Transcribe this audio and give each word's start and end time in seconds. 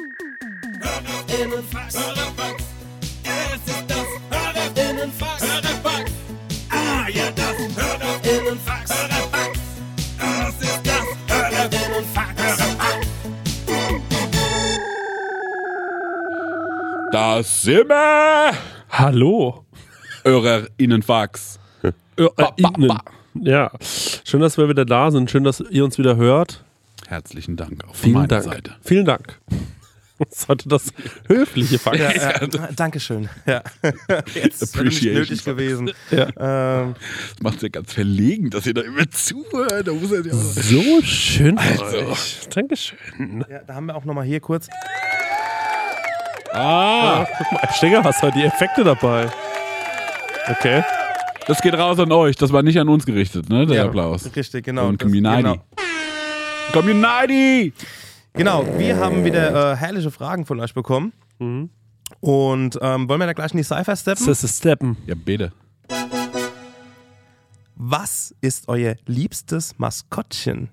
Hörerinnenfax. 0.00 1.94
Hörerfax. 1.94 2.64
Es 3.22 3.70
ist 3.70 3.84
das 3.86 4.06
Hörerinnenfax. 4.30 5.42
Hörerfax. 5.42 6.12
Ah, 6.70 7.06
ja, 7.12 7.30
das 7.32 7.58
Hörerinnenfax. 7.76 8.90
Hörerfax. 8.90 9.58
Es 10.48 10.62
ist 10.62 10.80
das 10.86 11.06
Hörerinnenfax. 11.28 12.42
Hörerfax. 12.42 13.06
Da 17.12 17.42
sind 17.42 17.88
wir! 17.88 18.52
Hallo. 18.90 19.66
Hörerinnenfax. 20.24 21.58
Äh, 21.82 21.92
ba. 22.56 23.00
Ja, 23.34 23.70
schön, 24.24 24.40
dass 24.40 24.56
wir 24.56 24.66
wieder 24.68 24.86
da 24.86 25.10
sind. 25.10 25.30
Schön, 25.30 25.44
dass 25.44 25.60
ihr 25.60 25.84
uns 25.84 25.98
wieder 25.98 26.16
hört. 26.16 26.64
Herzlichen 27.06 27.56
Dank 27.56 27.84
von 27.84 27.94
Vielen 27.94 28.14
meiner 28.14 28.28
Dank. 28.28 28.44
Seite. 28.44 28.76
Vielen 28.82 29.04
Dank. 29.04 29.38
Das 30.28 30.42
sollte 30.46 30.68
das 30.68 30.92
höfliche 31.28 31.78
Fakt 31.78 31.98
Ja, 31.98 32.10
sein. 32.18 32.48
ja, 32.52 32.68
Dankeschön. 32.76 33.28
Ja. 33.46 33.62
Jetzt 34.34 34.62
ist 34.62 34.76
nicht 34.82 35.02
nötig 35.02 35.44
gewesen. 35.44 35.90
Ja. 36.10 36.28
Ähm, 36.82 36.94
Das 37.34 37.42
macht 37.42 37.62
ja 37.62 37.68
ganz 37.68 37.92
verlegen, 37.92 38.50
dass 38.50 38.66
ihr 38.66 38.74
da 38.74 38.82
immer 38.82 39.10
zuhört. 39.10 39.88
Da 39.88 39.92
muss 39.92 40.12
er 40.12 40.24
ja 40.26 40.32
So 40.34 41.02
schön 41.02 41.58
Also. 41.58 41.96
euch. 42.10 42.48
Dankeschön. 42.54 43.44
ja, 43.50 43.60
da 43.66 43.74
haben 43.74 43.86
wir 43.86 43.96
auch 43.96 44.04
nochmal 44.04 44.24
hier 44.26 44.40
kurz. 44.40 44.68
ah, 46.52 47.26
Guck 47.38 47.52
mal, 47.52 47.68
Stenger, 47.74 48.04
hast 48.04 48.22
heute 48.22 48.38
die 48.38 48.44
Effekte 48.44 48.84
dabei. 48.84 49.28
Okay. 50.48 50.82
das 51.46 51.60
geht 51.62 51.74
raus 51.74 51.98
an 51.98 52.10
euch. 52.12 52.36
Das 52.36 52.52
war 52.52 52.62
nicht 52.62 52.78
an 52.78 52.88
uns 52.88 53.06
gerichtet, 53.06 53.48
ne? 53.48 53.66
Der 53.66 53.76
Ja, 53.76 53.84
Applaus. 53.86 54.28
Richtig, 54.34 54.64
genau. 54.64 54.88
Und 54.88 55.00
Community. 55.00 55.36
Genau. 55.42 55.56
Community! 56.72 57.72
Genau, 58.32 58.66
wir 58.78 58.96
haben 58.96 59.24
wieder 59.24 59.72
äh, 59.72 59.76
herrliche 59.76 60.10
Fragen 60.10 60.46
von 60.46 60.60
euch 60.60 60.74
bekommen. 60.74 61.12
Und 62.20 62.78
ähm, 62.82 63.08
wollen 63.08 63.20
wir 63.20 63.26
da 63.26 63.32
gleich 63.32 63.52
in 63.52 63.58
die 63.58 63.64
Cypher 63.64 63.96
steppen? 63.96 64.26
Das 64.26 64.44
ist 64.44 64.58
Steppen. 64.58 64.96
Ja, 65.06 65.14
bitte. 65.14 65.52
Was 67.76 68.34
ist 68.40 68.68
euer 68.68 68.96
liebstes 69.06 69.78
Maskottchen? 69.78 70.68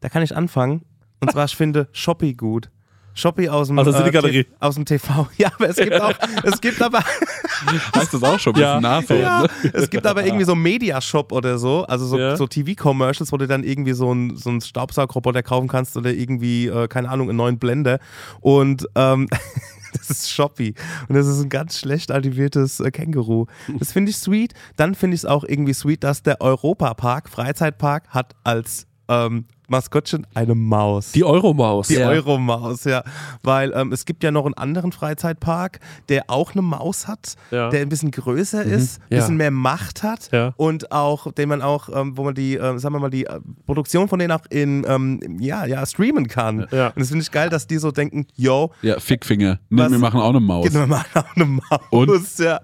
Da 0.00 0.08
kann 0.08 0.22
ich 0.22 0.36
anfangen. 0.36 0.84
Und 1.20 1.32
zwar, 1.32 1.46
ich 1.46 1.56
finde 1.56 1.88
Shoppy 1.92 2.34
gut. 2.34 2.70
Shoppy 3.16 3.48
aus 3.48 3.68
dem, 3.68 3.78
Aus 3.78 3.86
der 3.86 3.94
City-Galerie. 3.94 4.44
T- 4.44 4.50
aus 4.60 4.74
dem 4.76 4.84
TV. 4.84 5.26
Ja, 5.38 5.48
aber 5.56 5.68
es 5.70 5.76
gibt 5.76 6.00
auch, 6.00 6.12
es 6.44 6.60
gibt 6.60 6.80
aber, 6.82 7.00
Heißt 7.96 8.12
das 8.14 8.22
auch 8.22 8.38
schon? 8.38 8.54
Ein 8.54 8.60
Ja. 8.60 8.78
bisschen 8.78 8.82
Nase, 8.82 9.18
ja, 9.20 9.42
ne? 9.42 9.48
es 9.72 9.88
gibt 9.90 10.06
aber 10.06 10.24
irgendwie 10.24 10.44
so 10.44 10.54
Media-Shop 10.54 11.32
oder 11.32 11.58
so, 11.58 11.84
also 11.86 12.06
so, 12.06 12.18
Ja. 12.18 12.36
so 12.36 12.46
TV-Commercials, 12.46 13.32
wo 13.32 13.38
du 13.38 13.46
dann 13.46 13.64
irgendwie 13.64 13.92
so 13.94 14.10
einen 14.10 14.36
so 14.36 14.50
einen 14.50 14.60
Staubsaugroboter 14.60 15.42
kaufen 15.42 15.66
kannst 15.68 15.96
oder 15.96 16.12
irgendwie, 16.12 16.66
äh, 16.66 16.88
keine 16.88 17.08
Ahnung, 17.08 17.28
einen 17.30 17.38
neuen 17.38 17.58
Blender. 17.58 17.98
Und 18.40 18.86
ähm, 18.94 19.28
das 19.94 20.10
ist 20.10 20.30
Shoppy. 20.30 20.74
Und 21.08 21.14
das 21.14 21.26
ist 21.26 21.40
ein 21.42 21.48
ganz 21.48 21.78
schlecht 21.78 22.10
aktiviertes 22.12 22.80
äh, 22.80 22.90
Känguru. 22.90 23.46
Das 23.78 23.92
finde 23.92 24.10
ich 24.10 24.18
sweet. 24.18 24.52
Dann 24.76 24.94
finde 24.94 25.14
ich 25.14 25.20
es 25.22 25.24
auch 25.24 25.42
irgendwie 25.44 25.72
sweet, 25.72 26.04
dass 26.04 26.22
der 26.22 26.40
Europa-Park, 26.42 27.30
Freizeitpark, 27.30 28.08
hat 28.10 28.34
als 28.44 28.86
ähm, 29.08 29.46
Maskottchen 29.68 30.26
eine 30.34 30.54
Maus. 30.54 31.12
Die 31.12 31.24
Euromaus. 31.24 31.88
Die 31.88 31.94
Ja. 31.94 32.08
Euromaus, 32.08 32.84
ja. 32.84 33.02
Weil 33.42 33.72
ähm, 33.74 33.92
es 33.92 34.04
gibt 34.04 34.22
ja 34.22 34.30
noch 34.30 34.44
einen 34.44 34.54
anderen 34.54 34.92
Freizeitpark, 34.92 35.80
der 36.08 36.24
auch 36.28 36.52
eine 36.52 36.62
Maus 36.62 37.08
hat, 37.08 37.34
Ja. 37.50 37.68
der 37.70 37.80
ein 37.82 37.88
bisschen 37.88 38.10
größer 38.10 38.62
ist, 38.62 39.00
ein 39.02 39.14
Ja. 39.14 39.18
bisschen 39.20 39.36
mehr 39.36 39.50
Macht 39.50 40.02
hat 40.02 40.30
Ja. 40.32 40.52
und 40.56 40.92
auch, 40.92 41.32
den 41.32 41.48
man 41.48 41.62
auch, 41.62 41.88
ähm, 41.94 42.16
wo 42.16 42.24
man 42.24 42.34
die, 42.34 42.56
äh, 42.56 42.78
sagen 42.78 42.94
wir 42.94 43.00
mal, 43.00 43.10
die 43.10 43.26
äh, 43.26 43.40
Produktion 43.66 44.08
von 44.08 44.18
denen 44.18 44.32
auch 44.32 44.46
in, 44.50 44.84
ähm, 44.88 45.20
ja, 45.40 45.64
ja, 45.66 45.84
streamen 45.86 46.28
kann. 46.28 46.66
Ja. 46.70 46.88
Und 46.88 47.00
das 47.00 47.08
finde 47.08 47.22
ich 47.22 47.30
geil, 47.30 47.48
dass 47.50 47.66
die 47.66 47.78
so 47.78 47.90
denken, 47.90 48.26
yo, 48.36 48.70
Ja, 48.82 49.00
Fickfinger. 49.00 49.58
Ne, 49.68 49.82
Was? 49.84 49.90
wir 49.92 49.98
machen 49.98 50.20
auch 50.20 50.30
eine 50.30 50.40
Maus. 50.40 50.66
genau, 50.66 50.80
wir 50.80 50.86
machen 50.86 51.10
auch 51.14 51.36
eine 51.36 51.44
Maus. 51.44 51.80
Und? 51.90 52.38
Ja. 52.38 52.60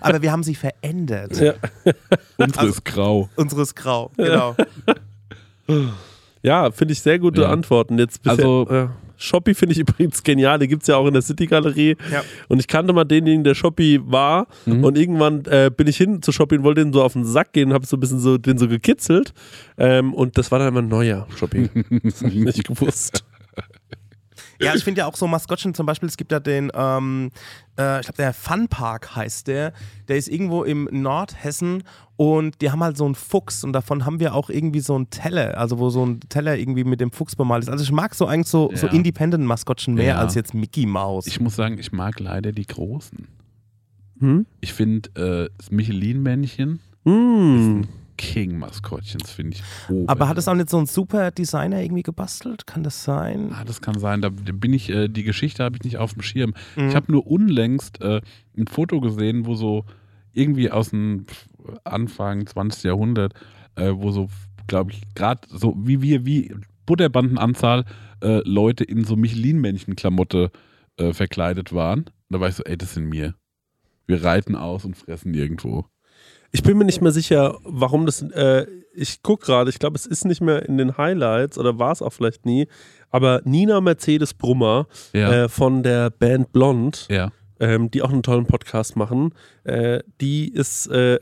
Aber 0.00 0.20
wir 0.22 0.32
haben 0.32 0.42
sie 0.42 0.54
verändert. 0.54 1.38
Ja. 1.40 1.52
Unsere 2.38 2.66
ist 2.66 2.84
grau. 2.84 3.28
Unseres 3.36 3.74
Grau, 3.74 4.10
genau. 4.16 4.54
Ja, 6.42 6.70
finde 6.70 6.92
ich 6.92 7.00
sehr 7.02 7.18
gute 7.18 7.42
Ja. 7.42 7.50
Antworten. 7.50 7.98
Jetzt 7.98 8.22
bisher, 8.22 8.44
Also- 8.44 8.68
äh, 8.70 8.88
Shopee 9.22 9.52
finde 9.52 9.74
ich 9.74 9.78
übrigens 9.80 10.22
genial. 10.22 10.58
Die 10.58 10.66
gibt 10.68 10.80
es 10.82 10.88
ja 10.88 10.96
auch 10.96 11.06
in 11.06 11.12
der 11.12 11.20
City-Galerie. 11.22 11.96
Ja. 12.10 12.22
Und 12.48 12.58
ich 12.58 12.66
kannte 12.66 12.94
mal 12.94 13.04
denjenigen, 13.04 13.44
der 13.44 13.54
Shopee 13.54 14.00
war. 14.02 14.46
Und 14.64 14.96
irgendwann 14.96 15.44
äh, 15.44 15.70
bin 15.74 15.86
ich 15.88 15.98
hin 15.98 16.22
zu 16.22 16.32
Shopee 16.32 16.56
und 16.56 16.64
wollte 16.64 16.82
den 16.82 16.92
so 16.94 17.02
auf 17.02 17.12
den 17.12 17.24
Sack 17.26 17.52
gehen 17.52 17.68
und 17.68 17.74
habe 17.74 17.84
so 17.84 17.98
ein 17.98 18.00
bisschen 18.00 18.18
so, 18.20 18.38
den 18.38 18.56
so 18.56 18.66
gekitzelt. 18.66 19.34
Ähm, 19.76 20.14
und 20.14 20.38
das 20.38 20.50
war 20.50 20.58
dann 20.58 20.68
immer 20.68 20.80
ein 20.80 20.88
neuer 20.88 21.26
Shopee. 21.36 21.68
das 22.02 22.22
habe 22.22 22.32
ich 22.32 22.44
nicht 22.44 22.64
gewusst. 22.66 23.24
Ja, 24.60 24.74
ich 24.74 24.84
finde 24.84 25.00
ja 25.00 25.06
auch 25.06 25.16
so 25.16 25.26
Maskottchen 25.26 25.74
zum 25.74 25.86
Beispiel, 25.86 26.08
es 26.08 26.16
gibt 26.16 26.32
ja 26.32 26.40
den, 26.40 26.70
ähm, 26.74 27.30
äh, 27.78 28.00
ich 28.00 28.06
glaube, 28.06 28.16
der 28.18 28.32
Funpark 28.34 29.16
heißt 29.16 29.46
der. 29.46 29.72
Der 30.08 30.16
ist 30.16 30.28
irgendwo 30.28 30.64
im 30.64 30.88
Nordhessen 30.92 31.82
und 32.16 32.60
die 32.60 32.70
haben 32.70 32.82
halt 32.84 32.96
so 32.96 33.04
einen 33.06 33.14
Fuchs 33.14 33.64
und 33.64 33.72
davon 33.72 34.04
haben 34.04 34.20
wir 34.20 34.34
auch 34.34 34.50
irgendwie 34.50 34.80
so 34.80 34.94
einen 34.94 35.08
Teller, 35.10 35.56
also 35.56 35.78
wo 35.78 35.88
so 35.90 36.04
ein 36.04 36.20
Teller 36.28 36.56
irgendwie 36.58 36.84
mit 36.84 37.00
dem 37.00 37.10
Fuchs 37.10 37.34
bemalt 37.36 37.62
ist. 37.64 37.70
Also 37.70 37.82
ich 37.84 37.92
mag 37.92 38.14
so 38.14 38.26
eigentlich 38.26 38.48
so, 38.48 38.70
so 38.74 38.86
Ja. 38.86 38.92
Independent-Maskottchen 38.92 39.94
mehr 39.94 40.04
Ja. 40.04 40.18
als 40.18 40.34
jetzt 40.34 40.52
Mickey 40.52 40.84
Mouse. 40.86 41.26
Ich 41.26 41.40
muss 41.40 41.56
sagen, 41.56 41.78
ich 41.78 41.92
mag 41.92 42.20
leider 42.20 42.52
die 42.52 42.66
Großen. 42.66 43.28
Hm? 44.18 44.44
Ich 44.60 44.74
finde 44.74 45.08
äh, 45.14 45.50
das 45.56 45.70
Michelin-Männchen 45.70 46.80
Hm. 47.06 47.14
King-Maskottchen, 47.14 47.88
das 49.18 49.30
finde 49.30 49.56
ich 49.56 49.62
Aber 50.08 50.28
hat 50.28 50.38
es 50.38 50.46
auch 50.48 50.54
nicht 50.54 50.70
so 50.70 50.78
ein 50.78 50.86
super 50.86 51.30
Designer 51.30 51.82
irgendwie 51.82 52.02
gebastelt? 52.02 52.66
Kann 52.66 52.82
das 52.82 53.04
sein? 53.04 53.52
Ah, 53.52 53.64
das 53.64 53.80
kann 53.80 53.98
sein. 53.98 54.20
Da 54.20 54.28
bin 54.30 54.72
ich, 54.72 54.90
äh, 54.90 55.08
die 55.08 55.24
Geschichte 55.24 55.64
habe 55.64 55.76
ich 55.76 55.84
nicht 55.84 55.98
auf 55.98 56.12
dem 56.12 56.22
Schirm. 56.22 56.54
Mhm. 56.76 56.88
Ich 56.88 56.94
habe 56.94 57.10
nur 57.10 57.26
unlängst 57.26 58.00
äh, 58.00 58.20
ein 58.56 58.66
Foto 58.66 59.00
gesehen, 59.00 59.46
wo 59.46 59.54
so 59.54 59.84
irgendwie 60.32 60.70
aus 60.70 60.90
dem 60.90 61.26
Anfang 61.84 62.46
20. 62.46 62.84
Jahrhundert, 62.84 63.34
äh, 63.76 63.92
wo 63.94 64.10
so, 64.10 64.28
glaube 64.66 64.92
ich, 64.92 65.02
gerade 65.14 65.40
so 65.48 65.74
wie 65.78 66.02
wir, 66.02 66.24
wie 66.26 66.54
Butterbandenanzahl 66.86 67.84
äh, 68.22 68.42
Leute 68.44 68.84
in 68.84 69.04
so 69.04 69.16
Michelin-Männchen-Klamotte 69.16 70.50
äh, 70.96 71.12
verkleidet 71.12 71.72
waren. 71.72 72.00
Und 72.00 72.12
da 72.28 72.40
war 72.40 72.48
ich 72.48 72.54
so, 72.54 72.64
ey, 72.64 72.76
das 72.76 72.94
sind 72.94 73.12
wir. 73.12 73.34
Wir 74.06 74.24
reiten 74.24 74.56
aus 74.56 74.84
und 74.84 74.96
fressen 74.96 75.34
irgendwo. 75.34 75.86
Ich 76.52 76.62
bin 76.62 76.78
mir 76.78 76.84
nicht 76.84 77.00
mehr 77.00 77.12
sicher, 77.12 77.56
warum 77.64 78.06
das. 78.06 78.22
Äh, 78.22 78.66
ich 78.92 79.22
gucke 79.22 79.46
gerade, 79.46 79.70
ich 79.70 79.78
glaube, 79.78 79.94
es 79.96 80.04
ist 80.06 80.24
nicht 80.24 80.40
mehr 80.40 80.68
in 80.68 80.76
den 80.76 80.98
Highlights 80.98 81.58
oder 81.58 81.78
war 81.78 81.92
es 81.92 82.02
auch 82.02 82.12
vielleicht 82.12 82.44
nie. 82.44 82.66
Aber 83.10 83.40
Nina 83.44 83.80
Mercedes 83.80 84.34
Brummer 84.34 84.86
Ja. 85.12 85.44
äh, 85.44 85.48
von 85.48 85.82
der 85.84 86.10
Band 86.10 86.52
Blond, 86.52 87.06
ja. 87.08 87.30
ähm, 87.60 87.88
die 87.90 88.02
auch 88.02 88.10
einen 88.10 88.22
tollen 88.24 88.46
Podcast 88.46 88.96
machen, 88.96 89.32
äh, 89.64 90.00
die 90.20 90.52
ist. 90.52 90.88
Äh, 90.88 91.18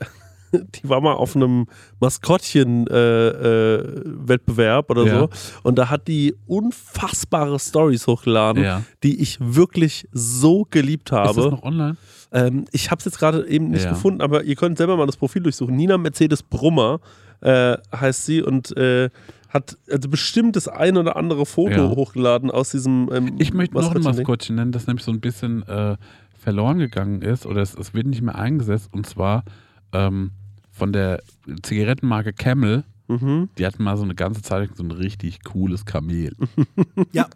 die 0.81 0.89
war 0.89 0.99
mal 0.99 1.13
auf 1.13 1.35
einem 1.35 1.67
Maskottchen-Wettbewerb 1.99 4.89
oder 4.89 5.05
Ja. 5.05 5.19
so. 5.19 5.29
Und 5.63 5.77
da 5.77 5.89
hat 5.91 6.07
die 6.07 6.35
unfassbare 6.47 7.59
Stories 7.59 8.07
hochgeladen, 8.07 8.83
die 9.03 9.21
ich 9.21 9.37
wirklich 9.39 10.07
so 10.11 10.65
geliebt 10.69 11.09
Ist 11.09 11.13
das 11.17 11.27
habe. 11.37 11.51
noch 11.51 11.61
online? 11.63 11.97
Ähm, 12.31 12.65
ich 12.71 12.91
habe 12.91 12.99
es 12.99 13.05
jetzt 13.05 13.17
gerade 13.19 13.47
eben 13.47 13.69
nicht 13.71 13.85
Ja. 13.85 13.91
gefunden, 13.91 14.21
aber 14.21 14.43
ihr 14.43 14.55
könnt 14.55 14.77
selber 14.77 14.97
mal 14.97 15.05
das 15.07 15.17
Profil 15.17 15.41
durchsuchen. 15.41 15.75
Nina 15.75 15.97
Mercedes 15.97 16.43
Brummer 16.43 16.99
äh, 17.41 17.77
heißt 17.95 18.25
sie 18.25 18.41
und 18.41 18.75
äh, 18.77 19.09
hat 19.49 19.77
also 19.89 20.09
bestimmt 20.09 20.55
das 20.55 20.67
ein 20.67 20.97
oder 20.97 21.15
andere 21.15 21.45
Foto 21.45 21.71
Ja. 21.71 21.89
hochgeladen 21.89 22.51
aus 22.51 22.69
diesem. 22.71 23.09
Ähm, 23.11 23.35
Ich 23.39 23.53
möchte 23.53 23.73
noch 23.75 23.95
ein. 23.95 24.01
Maskottchen 24.03 24.57
nennen, 24.57 24.71
das 24.71 24.85
nämlich 24.85 25.03
so 25.03 25.11
ein 25.11 25.19
bisschen 25.21 25.63
äh, 25.67 25.97
verloren 26.37 26.77
gegangen 26.77 27.21
ist 27.23 27.45
oder 27.47 27.61
es, 27.61 27.73
es 27.73 27.93
wird 27.93 28.05
nicht 28.07 28.21
mehr 28.21 28.35
eingesetzt 28.35 28.89
und 28.93 29.05
zwar 29.07 29.43
ähm, 29.91 30.31
von 30.71 30.93
der 30.93 31.21
Zigarettenmarke 31.63 32.33
Camel. 32.33 32.83
Mhm. 33.09 33.49
Die 33.57 33.65
hatten 33.65 33.83
mal 33.83 33.97
so 33.97 34.03
eine 34.03 34.13
ganze 34.13 34.43
Zeit 34.43 34.69
so 34.75 34.83
ein 34.83 34.91
richtig 34.91 35.43
cooles 35.43 35.85
Kamel. 35.85 36.35
Ja. 37.11 37.27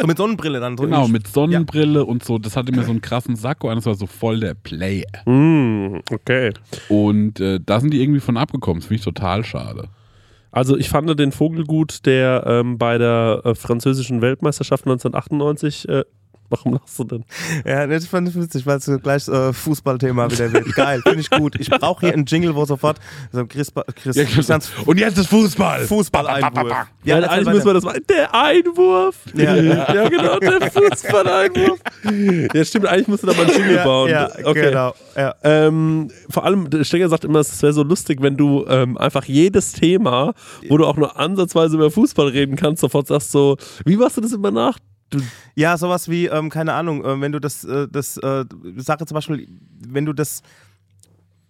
So 0.00 0.06
mit 0.06 0.18
Sonnenbrille 0.18 0.58
dann. 0.58 0.76
So 0.76 0.84
Genau, 0.84 1.06
mit 1.06 1.28
Sonnenbrille 1.28 2.04
und 2.04 2.24
so. 2.24 2.38
Das 2.38 2.56
hatte 2.56 2.72
mir 2.72 2.82
so 2.82 2.90
einen 2.90 3.00
krassen 3.00 3.36
Sakko 3.36 3.68
an, 3.68 3.76
das 3.76 3.86
war 3.86 3.94
so 3.94 4.06
voll 4.06 4.40
der 4.40 4.54
Player. 4.54 5.04
Mm, 5.26 6.00
okay. 6.10 6.52
Und 6.88 7.38
äh, 7.40 7.60
da 7.64 7.78
sind 7.78 7.92
die 7.92 8.02
irgendwie 8.02 8.20
von 8.20 8.36
abgekommen. 8.36 8.80
Das 8.80 8.88
finde 8.88 8.98
ich 8.98 9.04
total 9.04 9.44
schade. 9.44 9.88
Also 10.50 10.76
ich 10.76 10.88
fand 10.88 11.18
den 11.18 11.32
Vogel 11.32 11.64
gut, 11.64 12.04
der 12.04 12.44
ähm, 12.46 12.78
bei 12.78 12.98
der 12.98 13.42
äh, 13.44 13.54
französischen 13.54 14.20
Weltmeisterschaft 14.20 14.84
1998. 14.84 15.88
Äh, 15.88 16.04
warum 16.52 16.74
lachst 16.74 16.98
du 16.98 17.04
denn? 17.04 17.24
Ja, 17.64 17.86
das 17.86 18.06
fand 18.06 18.28
ich 18.28 18.34
witzig, 18.34 18.66
weil 18.66 18.78
es 18.78 18.90
gleich 19.02 19.26
äh, 19.28 19.52
Fußballthema 19.52 20.30
wieder 20.30 20.52
wird. 20.52 20.74
Geil, 20.74 21.00
finde 21.02 21.20
ich 21.20 21.30
gut. 21.30 21.56
Ich 21.58 21.70
brauche 21.70 22.06
hier 22.06 22.14
einen 22.14 22.26
Jingle, 22.26 22.54
wo 22.54 22.64
sofort 22.64 22.98
so 23.32 23.44
Chris, 23.46 23.72
Chris, 23.96 24.16
Christians 24.16 24.70
und 24.86 24.98
jetzt 24.98 25.18
ist 25.18 25.28
Fußball. 25.28 25.86
Fußballeinwurf. 25.86 26.86
Ja, 27.04 27.16
erzähl 27.16 27.30
eigentlich 27.30 27.54
müssen 27.54 27.66
wir 27.66 27.74
das 27.74 27.84
machen. 27.84 28.00
Der 28.08 28.34
Einwurf. 28.34 29.16
Ja. 29.34 29.56
ja 29.56 30.08
genau, 30.08 30.38
der 30.38 30.70
Fußballeinwurf. 30.70 31.80
Ja, 32.54 32.64
stimmt, 32.64 32.86
eigentlich 32.86 33.08
musst 33.08 33.22
du 33.22 33.28
da 33.28 33.34
mal 33.34 33.46
einen 33.46 33.56
Jingle 33.56 33.74
ja, 33.76 33.84
bauen. 33.84 34.10
ja, 34.10 34.30
okay. 34.44 34.62
genau. 34.68 34.94
Ja. 35.16 35.34
Ähm, 35.42 36.10
vor 36.28 36.44
allem, 36.44 36.70
der 36.70 36.84
Stenger 36.84 37.08
sagt 37.08 37.24
immer, 37.24 37.40
es 37.40 37.62
wäre 37.62 37.72
so 37.72 37.82
lustig, 37.82 38.20
wenn 38.22 38.36
du 38.36 38.64
ähm, 38.68 38.96
einfach 38.98 39.24
jedes 39.24 39.72
Thema, 39.72 40.34
wo 40.68 40.76
du 40.76 40.86
auch 40.86 40.96
nur 40.96 41.18
ansatzweise 41.18 41.76
über 41.76 41.90
Fußball 41.90 42.28
reden 42.28 42.56
kannst, 42.56 42.80
sofort 42.80 43.06
sagst 43.06 43.32
so, 43.32 43.56
wie 43.84 43.96
machst 43.96 44.16
du 44.16 44.20
das 44.20 44.32
immer 44.32 44.50
nach? 44.50 44.78
Ja, 45.54 45.76
sowas 45.76 46.08
wie, 46.08 46.26
ähm, 46.26 46.50
keine 46.50 46.72
Ahnung, 46.74 47.04
äh, 47.04 47.20
wenn 47.20 47.32
du 47.32 47.40
das, 47.40 47.64
äh, 47.64 47.88
das 47.90 48.16
äh, 48.18 48.44
Sache 48.76 49.06
zum 49.06 49.14
Beispiel, 49.14 49.48
wenn 49.86 50.04
du 50.06 50.12
das, 50.12 50.42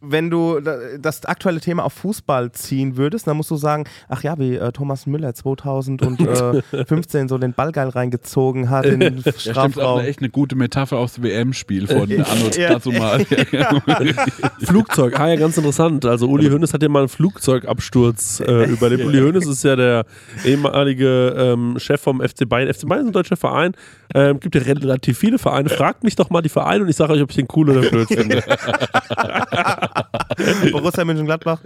wenn 0.04 0.30
du 0.30 0.58
da- 0.60 0.76
das 1.00 1.24
aktuelle 1.24 1.60
Thema 1.60 1.84
auf 1.84 1.92
Fußball 1.92 2.50
ziehen 2.52 2.96
würdest, 2.96 3.26
dann 3.28 3.36
musst 3.36 3.50
du 3.52 3.56
sagen, 3.56 3.84
ach 4.08 4.22
ja, 4.24 4.36
wie 4.38 4.56
äh, 4.56 4.72
Thomas 4.72 5.06
Müller 5.06 5.32
2015 5.32 7.28
so 7.28 7.38
den 7.38 7.52
Ball 7.52 7.70
geil 7.72 7.88
reingezogen 7.88 8.68
hat 8.68 8.84
in 8.86 8.98
den 9.00 9.16
Ja, 9.18 9.32
stimmt, 9.32 9.36
auch 9.36 9.40
Strafraum. 9.70 9.98
eine, 10.00 10.08
echt 10.08 10.18
eine 10.18 10.28
gute 10.30 10.56
Metapher 10.56 10.98
aufs 10.98 11.22
WM-Spiel 11.22 11.86
von 11.86 12.10
Äh, 12.10 12.20
Anno 12.22 12.48
ja, 12.56 12.70
dazu 12.70 12.90
mal. 12.90 13.24
Flugzeug, 14.64 15.18
ah 15.20 15.28
ja, 15.28 15.36
ganz 15.36 15.56
interessant. 15.56 16.04
Also 16.04 16.26
Uli 16.28 16.48
Hoeneß 16.50 16.74
hat 16.74 16.82
ja 16.82 16.88
mal 16.88 17.00
einen 17.00 17.08
Flugzeugabsturz 17.08 18.40
äh, 18.40 18.64
überlebt. 18.64 19.04
Uli 19.04 19.20
Hoeneß 19.20 19.46
ist 19.46 19.62
ja 19.62 19.76
der 19.76 20.04
ehemalige 20.44 21.34
ähm, 21.36 21.78
Chef 21.78 22.00
vom 22.00 22.20
FC 22.20 22.48
Bayern. 22.48 22.72
FC 22.74 22.88
Bayern 22.88 23.02
ist 23.02 23.10
ein 23.10 23.12
deutscher 23.12 23.36
Verein. 23.36 23.72
Ähm, 24.14 24.40
gibt 24.40 24.54
ja 24.54 24.62
relativ 24.62 25.16
viele 25.18 25.38
Vereine. 25.38 25.68
Fragt 25.68 26.04
mich 26.04 26.16
doch 26.16 26.28
mal 26.30 26.42
die 26.42 26.48
Vereine 26.48 26.84
und 26.84 26.90
ich 26.90 26.96
sage 26.96 27.12
euch, 27.14 27.22
ob 27.22 27.30
ich 27.30 27.36
den 27.36 27.48
cool 27.54 27.70
oder 27.70 27.88
blöd 27.88 28.08
finde. 28.08 28.42
Borussia 30.72 31.04
Mönchengladbach. 31.04 31.62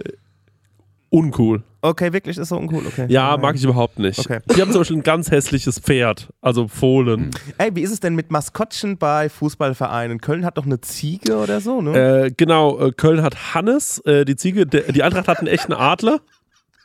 Uncool. 1.09 1.63
Okay, 1.81 2.11
wirklich, 2.11 2.37
ist 2.37 2.49
so 2.49 2.57
uncool, 2.57 2.85
okay. 2.85 3.05
Ja, 3.07 3.37
mag 3.37 3.55
ich 3.55 3.63
überhaupt 3.63 3.97
nicht. 3.97 4.19
Okay. 4.19 4.39
Die 4.53 4.61
haben 4.61 4.71
zum 4.71 4.81
Beispiel 4.81 4.97
ein 4.97 5.03
ganz 5.03 5.31
hässliches 5.31 5.79
Pferd, 5.79 6.27
also 6.41 6.67
Fohlen. 6.67 7.31
Ey, 7.57 7.73
wie 7.75 7.81
ist 7.81 7.91
es 7.91 8.01
denn 8.01 8.13
mit 8.13 8.29
Maskottchen 8.29 8.97
bei 8.97 9.29
Fußballvereinen? 9.29 10.19
Köln 10.19 10.43
hat 10.43 10.57
doch 10.57 10.65
eine 10.65 10.81
Ziege 10.81 11.37
oder 11.37 11.61
so, 11.61 11.81
ne? 11.81 12.25
Äh, 12.25 12.31
genau, 12.35 12.77
äh, 12.79 12.91
Köln 12.91 13.21
hat 13.21 13.53
Hannes, 13.53 13.99
äh, 13.99 14.25
die 14.25 14.35
Ziege, 14.35 14.65
der, 14.65 14.91
die 14.91 15.01
Eintracht 15.01 15.29
hat 15.29 15.39
einen 15.39 15.47
echten 15.47 15.71
Adler, 15.71 16.19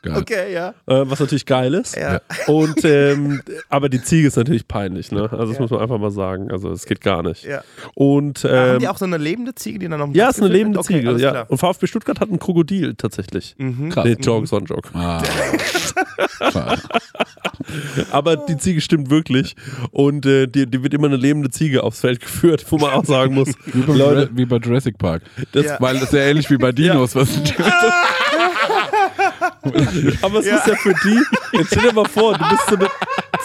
Geil. 0.03 0.17
okay, 0.17 0.53
ja. 0.53 0.69
äh, 0.85 1.09
was 1.09 1.19
natürlich 1.19 1.45
geil 1.45 1.73
ist. 1.73 1.95
Ja. 1.95 2.19
Und 2.47 2.83
ähm, 2.83 3.41
aber 3.69 3.87
die 3.89 4.01
Ziege 4.01 4.27
ist 4.27 4.35
natürlich 4.35 4.67
peinlich, 4.67 5.11
ne? 5.11 5.29
Also 5.31 5.45
das 5.47 5.55
Ja. 5.55 5.61
muss 5.61 5.71
man 5.71 5.79
einfach 5.79 5.97
mal 5.97 6.11
sagen. 6.11 6.51
Also 6.51 6.69
es 6.71 6.85
geht 6.85 6.99
gar 7.01 7.23
nicht. 7.23 7.45
ja. 7.45 7.61
Und 7.95 8.43
Ah, 8.45 8.49
ähm, 8.49 8.69
haben 8.73 8.79
die 8.79 8.87
auch 8.89 8.97
so 8.97 9.05
eine 9.05 9.17
lebende 9.17 9.55
Ziege, 9.55 9.79
die 9.79 9.87
dann 9.87 9.99
noch 9.99 10.13
ja, 10.13 10.29
ist 10.29 10.39
eine 10.41 10.49
lebende 10.51 10.79
okay, 10.79 10.99
Ziege. 10.99 11.11
Ja. 11.19 11.31
klar. 11.31 11.45
Und 11.49 11.57
VfB 11.57 11.87
Stuttgart 11.87 12.19
hat 12.19 12.29
ein 12.29 12.37
Krokodil 12.39 12.95
tatsächlich. 12.95 13.55
Mhm. 13.57 13.89
Krass. 13.89 14.05
Nee, 14.05 14.17
Joke, 14.19 14.45
so 14.45 14.57
ein 14.57 14.65
Joke. 14.65 14.89
Ah. 14.93 15.23
Schade. 16.51 16.81
Aber 18.11 18.35
die 18.37 18.57
Ziege 18.57 18.81
stimmt 18.81 19.09
wirklich. 19.09 19.55
Und 19.91 20.25
äh, 20.25 20.47
die, 20.47 20.67
die 20.69 20.83
wird 20.83 20.93
immer 20.93 21.07
eine 21.07 21.15
lebende 21.15 21.49
Ziege 21.49 21.83
aufs 21.83 22.01
Feld 22.01 22.19
geführt, 22.19 22.65
wo 22.69 22.77
man 22.77 22.91
auch 22.91 23.05
sagen 23.05 23.33
muss, 23.35 23.49
Wie, 23.65 23.81
bei 23.81 23.93
Leute, 23.93 24.29
wie 24.33 24.45
bei 24.45 24.57
Jurassic 24.57 24.97
Park. 24.97 25.21
das, 25.53 25.65
Ja. 25.65 25.77
Weil 25.79 25.93
das 25.95 26.03
ist 26.03 26.13
ja 26.13 26.19
ähnlich 26.19 26.49
wie 26.49 26.57
bei 26.57 26.71
Dinos. 26.71 27.15
Was 27.15 27.29
aber 30.21 30.39
es 30.39 30.45
Ja. 30.45 30.57
ist 30.57 30.67
ja 30.67 30.75
für 30.75 30.93
die, 31.03 31.57
jetzt 31.57 31.67
stell 31.67 31.83
dir 31.89 31.93
mal 31.93 32.05
vor, 32.07 32.37
du 32.37 32.49
bist 32.49 32.67
so 32.69 32.75
eine, 32.75 32.87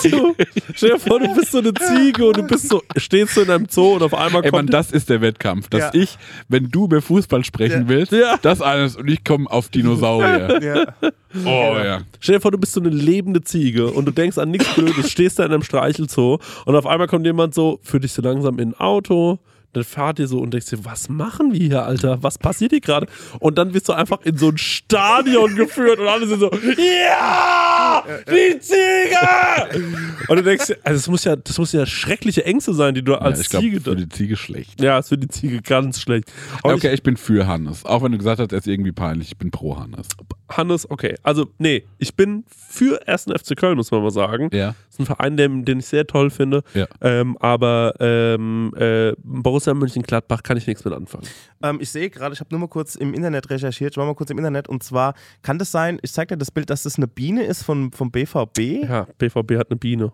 so, 0.00 0.34
stell 0.74 0.90
dir 0.90 0.98
vor, 0.98 1.20
du 1.20 1.34
bist 1.34 1.52
so 1.52 1.58
eine 1.58 1.72
Ziege 1.74 2.24
und 2.26 2.36
du 2.36 2.42
bist 2.42 2.68
so, 2.68 2.82
stehst 2.96 3.34
so 3.34 3.42
in 3.42 3.50
einem 3.50 3.66
Zoo 3.68 3.94
und 3.94 4.02
auf 4.02 4.14
einmal 4.14 4.44
Ey, 4.44 4.50
Mann, 4.50 4.60
kommt 4.62 4.74
das 4.74 4.90
ist 4.92 5.08
der 5.10 5.20
Wettkampf, 5.20 5.68
dass 5.68 5.92
Ja. 5.94 6.00
ich, 6.00 6.18
wenn 6.48 6.68
du 6.70 6.84
über 6.84 7.00
Fußball 7.02 7.44
sprechen 7.44 7.82
Ja. 7.82 7.88
willst, 7.88 8.12
Ja. 8.12 8.36
das 8.42 8.60
alles 8.60 8.96
und 8.96 9.08
ich 9.08 9.22
komme 9.24 9.50
auf 9.50 9.68
Dinosaurier. 9.68 10.60
Ja. 10.62 11.10
Oh 11.44 11.76
ja. 11.82 12.00
Stell 12.20 12.36
dir 12.36 12.40
vor, 12.40 12.50
du 12.50 12.58
bist 12.58 12.72
so 12.72 12.80
eine 12.80 12.88
lebende 12.90 13.42
Ziege 13.42 13.88
und 13.88 14.04
du 14.06 14.12
denkst 14.12 14.38
an 14.38 14.50
nichts 14.50 14.74
Blödes, 14.74 15.10
stehst 15.10 15.38
da 15.38 15.44
in 15.44 15.52
einem 15.52 15.62
Streichelzoo 15.62 16.38
und 16.64 16.74
auf 16.76 16.86
einmal 16.86 17.06
kommt 17.06 17.26
jemand 17.26 17.54
so, 17.54 17.80
führt 17.82 18.04
dich 18.04 18.12
so 18.12 18.22
langsam 18.22 18.58
in 18.58 18.70
ein 18.70 18.80
Auto, 18.80 19.38
dann 19.78 19.84
fahrt 19.84 20.18
ihr 20.18 20.26
so 20.28 20.38
und 20.40 20.52
denkst 20.52 20.70
dir, 20.70 20.84
was 20.84 21.08
machen 21.08 21.52
wir 21.52 21.60
hier, 21.60 21.84
Alter? 21.84 22.22
Was 22.22 22.38
passiert 22.38 22.72
hier 22.72 22.80
gerade? 22.80 23.06
Und 23.40 23.56
dann 23.58 23.74
wirst 23.74 23.88
du 23.88 23.92
einfach 23.92 24.20
in 24.24 24.36
so 24.36 24.48
ein 24.50 24.58
Stadion 24.58 25.54
geführt 25.56 25.98
und 25.98 26.08
alle 26.08 26.26
sind 26.26 26.40
so, 26.40 26.50
ja, 26.52 28.04
die 28.28 28.58
Ziege! 28.60 29.84
Und 30.28 30.36
du 30.36 30.42
denkst 30.42 30.66
dir, 30.66 30.76
also 30.84 30.98
das 30.98 31.08
muss 31.08 31.24
ja, 31.24 31.36
das 31.36 31.58
muss 31.58 31.72
ja 31.72 31.86
schreckliche 31.86 32.44
Ängste 32.44 32.74
sein, 32.74 32.94
die 32.94 33.02
du 33.02 33.12
ja 33.12 33.18
als 33.18 33.40
ich 33.40 33.48
glaube, 33.48 33.64
Ziege. 33.66 33.80
für 33.80 33.96
die 33.96 34.08
Ziege 34.08 34.36
schlecht. 34.36 34.80
ja, 34.80 34.98
ist 34.98 35.08
für 35.08 35.18
die 35.18 35.28
Ziege 35.28 35.62
ganz 35.62 36.00
schlecht. 36.00 36.30
Aber 36.62 36.74
Okay, 36.74 36.92
ich 36.92 37.02
bin 37.02 37.16
für 37.16 37.46
Hannes. 37.46 37.84
Auch 37.84 38.02
wenn 38.02 38.12
du 38.12 38.18
gesagt 38.18 38.40
hast, 38.40 38.52
er 38.52 38.58
ist 38.58 38.66
irgendwie 38.66 38.92
peinlich. 38.92 39.28
Ich 39.28 39.36
bin 39.38 39.50
pro 39.50 39.78
Hannes. 39.78 40.06
Hannes, 40.50 40.90
okay. 40.90 41.14
Also, 41.22 41.46
nee, 41.58 41.84
ich 41.98 42.14
bin 42.14 42.44
für 42.48 43.06
1. 43.06 43.24
FC 43.24 43.56
Köln, 43.56 43.76
muss 43.76 43.90
man 43.90 44.02
mal 44.02 44.10
sagen. 44.10 44.48
Ja. 44.52 44.74
Ein 44.98 45.06
Verein, 45.06 45.36
den, 45.36 45.64
den 45.64 45.78
ich 45.78 45.86
sehr 45.86 46.06
toll 46.06 46.30
finde. 46.30 46.62
Ja. 46.74 46.86
Ähm, 47.00 47.36
aber 47.38 47.94
ähm, 48.00 48.72
äh, 48.76 49.12
Borussia 49.22 49.74
Mönchengladbach 49.74 50.42
kann 50.42 50.56
ich 50.56 50.66
nichts 50.66 50.84
mit 50.84 50.94
anfangen. 50.94 51.26
Ähm, 51.62 51.78
ich 51.80 51.90
sehe 51.90 52.10
gerade, 52.10 52.34
ich 52.34 52.40
habe 52.40 52.50
nur 52.50 52.60
mal 52.60 52.68
kurz 52.68 52.94
im 52.96 53.14
Internet 53.14 53.50
recherchiert. 53.50 53.92
Ich 53.92 53.96
war 53.96 54.06
mal 54.06 54.14
kurz 54.14 54.30
im 54.30 54.38
Internet 54.38 54.68
und 54.68 54.82
zwar 54.82 55.14
kann 55.42 55.58
das 55.58 55.70
sein, 55.70 55.98
ich 56.02 56.12
zeige 56.12 56.34
dir 56.34 56.38
das 56.38 56.50
Bild, 56.50 56.70
dass 56.70 56.82
das 56.82 56.96
eine 56.96 57.06
Biene 57.06 57.44
ist 57.44 57.62
von, 57.62 57.92
vom 57.92 58.10
BVB. 58.10 58.58
Ja, 58.88 59.06
BVB 59.18 59.52
hat 59.56 59.70
eine 59.70 59.78
Biene. 59.78 60.12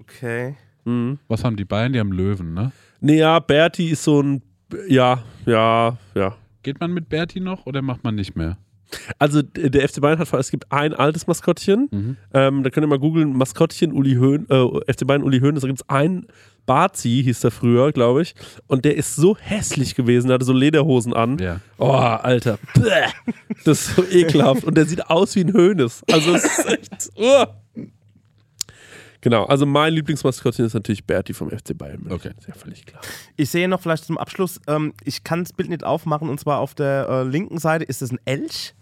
Okay. 0.00 0.56
Mhm. 0.84 1.18
Was 1.28 1.44
haben 1.44 1.56
die 1.56 1.64
Bayern? 1.64 1.92
Die 1.92 2.00
haben 2.00 2.12
Löwen, 2.12 2.54
ne? 2.54 2.72
Nee, 3.00 3.18
ja, 3.18 3.38
Berti 3.38 3.90
ist 3.90 4.04
so 4.04 4.22
ein. 4.22 4.42
Ja, 4.88 5.22
ja, 5.46 5.96
ja. 6.14 6.36
Geht 6.62 6.80
man 6.80 6.92
mit 6.92 7.08
Berti 7.08 7.40
noch 7.40 7.66
oder 7.66 7.82
macht 7.82 8.04
man 8.04 8.14
nicht 8.14 8.36
mehr? 8.36 8.58
Also 9.18 9.42
der 9.42 9.88
FC 9.88 10.00
Bayern 10.00 10.18
hat, 10.18 10.32
es 10.34 10.50
gibt 10.50 10.70
ein 10.72 10.94
altes 10.94 11.26
Maskottchen, 11.26 11.88
Mhm. 11.90 12.16
ähm, 12.34 12.62
da 12.62 12.70
könnt 12.70 12.84
ihr 12.84 12.88
mal 12.88 12.98
googeln, 12.98 13.36
Maskottchen 13.36 13.92
Uli 13.92 14.14
Höhn, 14.14 14.46
äh, 14.48 14.92
FC 14.92 15.06
Bayern 15.06 15.22
Uli 15.22 15.40
Hoeneß, 15.40 15.60
da 15.62 15.66
gibt 15.68 15.80
es 15.82 15.88
einen, 15.88 16.26
Bazi 16.66 17.22
hieß 17.24 17.40
der 17.40 17.50
früher, 17.50 17.90
glaube 17.92 18.22
ich, 18.22 18.34
und 18.68 18.84
der 18.84 18.96
ist 18.96 19.16
so 19.16 19.36
hässlich 19.36 19.94
gewesen, 19.96 20.28
der 20.28 20.34
hatte 20.36 20.44
so 20.44 20.52
Lederhosen 20.52 21.12
an. 21.14 21.38
Ja. 21.38 21.60
Oh, 21.78 21.90
Alter. 21.90 22.58
Bäh. 22.74 23.06
Das 23.64 23.88
ist 23.88 23.96
so 23.96 24.04
ekelhaft. 24.04 24.62
Und 24.64 24.76
der 24.76 24.86
sieht 24.86 25.06
aus 25.10 25.34
wie 25.34 25.40
ein 25.40 25.52
Hönes. 25.52 26.02
Also 26.12 26.34
es 26.34 26.44
ist 26.44 26.66
echt. 26.66 27.10
Oh. 27.16 27.44
Genau, 29.22 29.44
also 29.44 29.66
mein 29.66 29.92
Lieblingsmaskottchen 29.94 30.64
ist 30.64 30.72
natürlich 30.74 31.04
Berti 31.04 31.34
vom 31.34 31.50
FC 31.50 31.76
Bayern. 31.76 32.00
München. 32.00 32.12
Okay. 32.12 32.30
Ist 32.38 32.48
ja 32.48 32.54
völlig 32.54 32.86
klar. 32.86 33.02
Ich 33.36 33.50
sehe 33.50 33.68
noch 33.68 33.80
vielleicht 33.80 34.04
zum 34.04 34.16
Abschluss, 34.16 34.60
ähm, 34.66 34.94
ich 35.04 35.24
kann 35.24 35.40
das 35.44 35.52
Bild 35.52 35.68
nicht 35.68 35.84
aufmachen 35.84 36.28
und 36.30 36.40
zwar 36.40 36.60
auf 36.60 36.74
der 36.74 37.06
äh, 37.08 37.22
linken 37.24 37.58
Seite 37.58 37.84
ist 37.84 38.00
das 38.00 38.12
ein 38.12 38.18
Elch. 38.24 38.74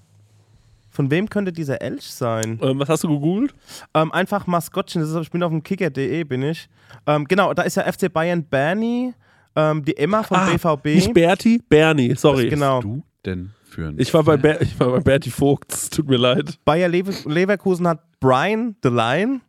Von 0.99 1.13
wem 1.13 1.31
könnte 1.31 1.53
dieser 1.53 1.81
Elch 1.81 2.11
sein? 2.13 2.59
Ähm, 2.61 2.81
was 2.81 2.89
hast 2.89 3.05
du 3.05 3.09
gegoogelt? 3.09 3.55
Ähm, 3.95 4.11
einfach 4.11 4.49
Maskottchen, 4.49 5.01
das 5.01 5.13
ist, 5.13 5.17
ich 5.17 5.31
bin 5.31 5.45
auf 5.45 5.53
dem 5.53 5.63
kicker.de, 5.63 6.25
bin 6.25 6.43
ich. 6.43 6.69
Ähm, 7.07 7.25
genau, 7.29 7.55
da 7.55 7.63
ist 7.63 7.77
ja 7.77 7.85
FC 7.85 8.13
Bayern 8.13 8.43
Bernie, 8.43 9.15
ähm, 9.55 9.85
die 9.85 9.97
Emma 9.97 10.25
vom 10.25 10.45
BVB. 10.45 10.67
Ah, 10.67 10.79
Nicht 10.83 11.15
Berti, 11.15 11.63
Bernie, 11.69 12.17
sorry. 12.17 12.49
Genau. 12.49 12.81
Du 12.81 13.05
denn 13.25 13.51
für 13.63 13.95
Ich 13.97 14.13
war, 14.13 14.25
bei 14.25 14.37
Ber 14.37 14.61
ich 14.61 14.81
war 14.81 14.91
bei 14.91 14.99
Berti 14.99 15.31
Vogt, 15.31 15.73
es 15.73 15.89
tut 15.89 16.09
mir 16.09 16.17
leid. 16.17 16.59
Bayer 16.65 16.89
Lever 16.89 17.13
Leverkusen 17.31 17.87
hat 17.87 18.03
Brian 18.19 18.75
the 18.83 18.89
Lion. 18.89 19.41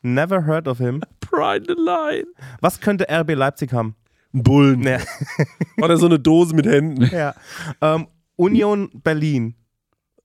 Never 0.00 0.46
heard 0.46 0.66
of 0.66 0.78
him. 0.78 1.02
Brian 1.20 1.64
the 1.68 1.74
Line. 1.74 2.28
Was 2.62 2.80
könnte 2.80 3.06
RB 3.10 3.34
Leipzig 3.34 3.74
haben? 3.74 3.94
Ein 4.32 4.42
Bullen. 4.42 4.82
Ja. 4.84 5.00
Oder 5.82 5.98
so 5.98 6.06
eine 6.06 6.18
Dose 6.18 6.54
mit 6.56 6.64
Händen. 6.64 7.04
ja. 7.12 7.34
Ähm, 7.82 8.06
Union 8.36 8.88
Berlin. 9.02 9.54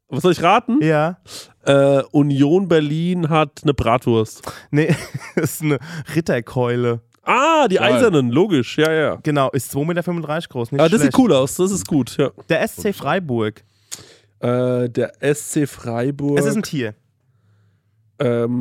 Was 0.09 0.23
soll 0.23 0.31
ich 0.31 0.41
raten? 0.41 0.79
Ja. 0.83 1.19
Äh, 1.65 2.01
Union 2.11 2.67
Berlin 2.67 3.29
hat 3.29 3.61
eine 3.63 3.73
Bratwurst. 3.73 4.41
Nee, 4.71 4.95
das 5.35 5.53
ist 5.55 5.61
eine 5.61 5.77
Ritterkeule. 6.15 7.01
Ah, 7.23 7.67
die 7.67 7.75
Geil. 7.75 7.93
Eisernen, 7.93 8.31
logisch, 8.31 8.77
ja, 8.79 8.91
ja. 8.91 9.15
Genau, 9.21 9.51
ist 9.51 9.71
2,35 9.75 9.85
Meter 9.85 10.47
groß. 10.49 10.71
Nicht 10.71 10.79
Aber 10.81 10.89
das 10.89 10.99
schlecht. 11.01 11.15
sieht 11.15 11.19
cool 11.23 11.31
aus, 11.33 11.55
das 11.55 11.71
ist 11.71 11.87
gut, 11.87 12.17
ja. 12.17 12.31
Der 12.49 12.67
SC 12.67 12.93
Freiburg. 12.95 13.63
Äh, 14.39 14.89
der 14.89 15.11
SC 15.35 15.67
Freiburg. 15.67 16.39
Es 16.39 16.45
ist 16.45 16.55
ein 16.55 16.63
Tier. 16.63 16.95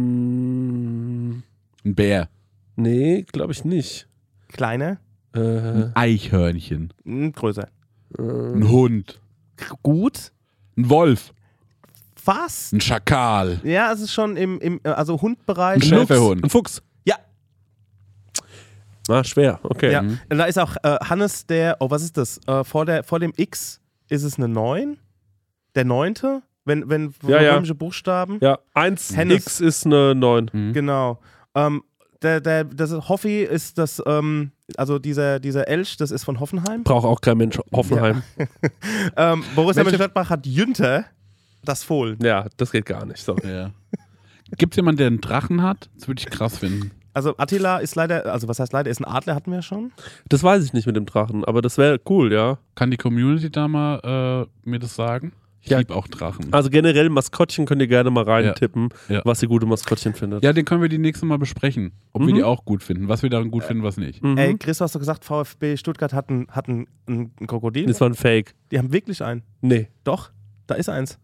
ähm, 0.09 1.43
Ein 1.85 1.95
Bär. 1.95 2.29
nee, 2.77 3.23
glaube 3.33 3.53
ich 3.53 3.65
nicht. 3.65 4.07
Kleiner, 4.53 4.99
Äh, 5.35 5.41
Ein 5.41 5.93
Eichhörnchen. 5.95 6.93
mm, 7.05 7.31
größer. 7.31 7.69
äh, 8.19 8.23
Ein 8.23 8.69
Hund. 8.69 9.21
Gut. 9.83 10.33
Ein 10.77 10.89
Wolf. 10.91 11.33
Fast. 12.29 12.75
Ein 12.75 12.81
Schakal. 12.83 13.59
Ja, 13.65 13.91
es 13.91 14.03
ist 14.03 14.13
schon 14.13 14.37
im, 14.37 14.61
im 14.61 14.81
also 14.85 15.15
Ein 15.15 15.23
Hundbereich. 15.23 15.83
Schäferhund. 15.83 16.45
ein 16.45 16.51
Fuchs. 16.51 16.83
Ja. 17.07 17.17
Ah, 19.09 19.25
schwer, 19.25 19.59
okay. 19.63 19.93
Ja. 19.93 20.03
Mhm. 20.03 20.21
Und 20.31 20.37
da 20.37 20.45
ist 20.45 20.59
auch 20.59 20.77
äh, 20.83 20.97
Hannes 21.09 21.47
der, 21.47 21.79
oh, 21.81 21.91
was 21.91 22.03
ist 22.03 22.19
das? 22.19 22.39
Äh, 22.47 22.65
vor, 22.65 22.85
der, 22.85 23.03
vor 23.03 23.19
dem 23.19 23.33
X 23.35 23.81
ist 24.11 24.25
es 24.25 24.37
eine 24.37 24.47
9. 24.47 24.99
Der 25.75 25.87
neunte, 25.87 26.43
wenn, 26.67 26.91
wenn 26.91 27.15
Ja, 27.27 27.41
ja. 27.41 27.55
römische 27.55 27.75
Buchstaben. 27.75 28.37
Ja, 28.43 28.59
1 28.75 29.17
Hennes. 29.17 29.47
X 29.47 29.61
ist 29.63 29.87
eine 29.87 30.15
9. 30.15 30.51
Mhm. 30.53 30.73
Genau. 30.75 31.21
Ähm, 31.55 31.83
der, 32.21 32.43
der, 32.43 32.65
das 32.65 32.91
Hoffi 33.09 33.43
ist 33.43 33.79
das, 33.79 34.03
ähm, 34.05 34.51
also 34.77 34.99
dieser, 34.99 35.41
dieser 35.41 35.67
Elch, 35.67 35.97
das 35.97 36.11
ist 36.11 36.25
von 36.25 36.41
Hoffenheim. 36.41 36.83
Braucht 36.85 37.07
auch 37.07 37.23
kein 37.23 37.39
Mensch 37.39 37.59
Hoffenheim. 37.73 38.23
Ähm, 39.17 39.43
Borussia 39.55 39.83
Mönchengladbach 39.83 40.29
hat 40.29 40.47
Jünter, 40.47 41.07
das 41.65 41.83
Fohlen. 41.85 42.19
Ja. 42.23 42.47
das 42.57 42.73
geht 42.73 42.87
gar 42.87 43.05
nicht. 43.07 43.19
Sorry. 43.23 43.49
Ja. 43.51 43.71
Gibt 44.57 44.73
es 44.73 44.77
jemanden, 44.77 44.99
der 44.99 45.07
einen 45.09 45.21
Drachen 45.21 45.63
hat? 45.63 45.91
Das 45.97 46.09
würde 46.09 46.21
ich 46.21 46.27
krass 46.31 46.59
finden. 46.59 46.91
Also 47.15 47.37
Attila 47.37 47.79
ist 47.79 47.97
leider, 47.97 48.27
also 48.33 48.47
was 48.49 48.61
heißt 48.61 48.73
leider, 48.73 48.91
ist 48.91 49.01
ein 49.01 49.05
Adler, 49.05 49.35
hatten 49.35 49.51
wir 49.51 49.57
ja 49.59 49.63
schon. 49.63 49.93
Das 50.29 50.43
weiß 50.43 50.65
ich 50.65 50.73
nicht 50.73 50.87
mit 50.87 50.95
dem 50.97 51.05
Drachen, 51.05 51.45
aber 51.45 51.63
das 51.63 51.77
wäre 51.77 52.01
cool, 52.09 52.33
ja. 52.33 52.59
Kann 52.77 52.91
die 52.91 52.97
Community 52.97 53.51
da 53.51 53.67
mal 53.67 54.47
äh, 54.65 54.69
mir 54.69 54.79
das 54.79 54.95
sagen? 54.95 55.33
Ich 55.61 55.71
Ja. 55.71 55.79
liebe 55.79 55.95
auch 55.97 56.07
Drachen. 56.07 56.53
Also 56.53 56.71
generell 56.71 57.11
Maskottchen 57.11 57.67
könnt 57.67 57.83
ihr 57.83 57.89
gerne 57.89 58.11
mal 58.11 58.23
reintippen, 58.23 58.91
Ja. 59.09 59.21
was 59.25 59.43
ihr 59.43 59.49
gute 59.49 59.67
Maskottchen 59.67 60.15
findet. 60.15 60.45
Ja, 60.45 60.53
den 60.53 60.65
können 60.65 60.81
wir 60.81 60.89
die 60.89 60.99
nächste 60.99 61.27
Mal 61.27 61.39
besprechen. 61.39 61.91
Ob 62.13 62.23
wir 62.23 62.33
Mhm. 62.33 62.37
die 62.37 62.45
auch 62.45 62.65
gut 62.65 62.85
finden. 62.85 63.09
Was 63.09 63.23
wir 63.25 63.31
daran 63.31 63.51
gut 63.51 63.65
finden, 63.65 63.83
was 63.83 63.97
nicht. 63.97 64.23
Mhm. 64.23 64.39
Ey, 64.39 64.57
Chris, 64.57 64.79
du 64.79 64.85
hast 64.85 64.95
doch 64.95 65.01
gesagt, 65.01 65.25
VfB 65.25 65.77
Stuttgart 65.77 66.13
hat 66.13 66.31
einen 66.31 66.47
hat 66.53 66.69
einen- 66.69 66.87
einen 67.09 67.33
Krokodil. 67.49 67.87
das 67.87 68.01
war 68.01 68.09
ein 68.09 68.15
Fake. 68.15 68.55
Die 68.71 68.79
haben 68.79 68.93
wirklich 68.93 69.23
einen. 69.25 69.43
Nee. 69.61 69.89
Doch, 70.05 70.31
da 70.69 70.77
ist 70.77 70.89
eins. 70.89 71.19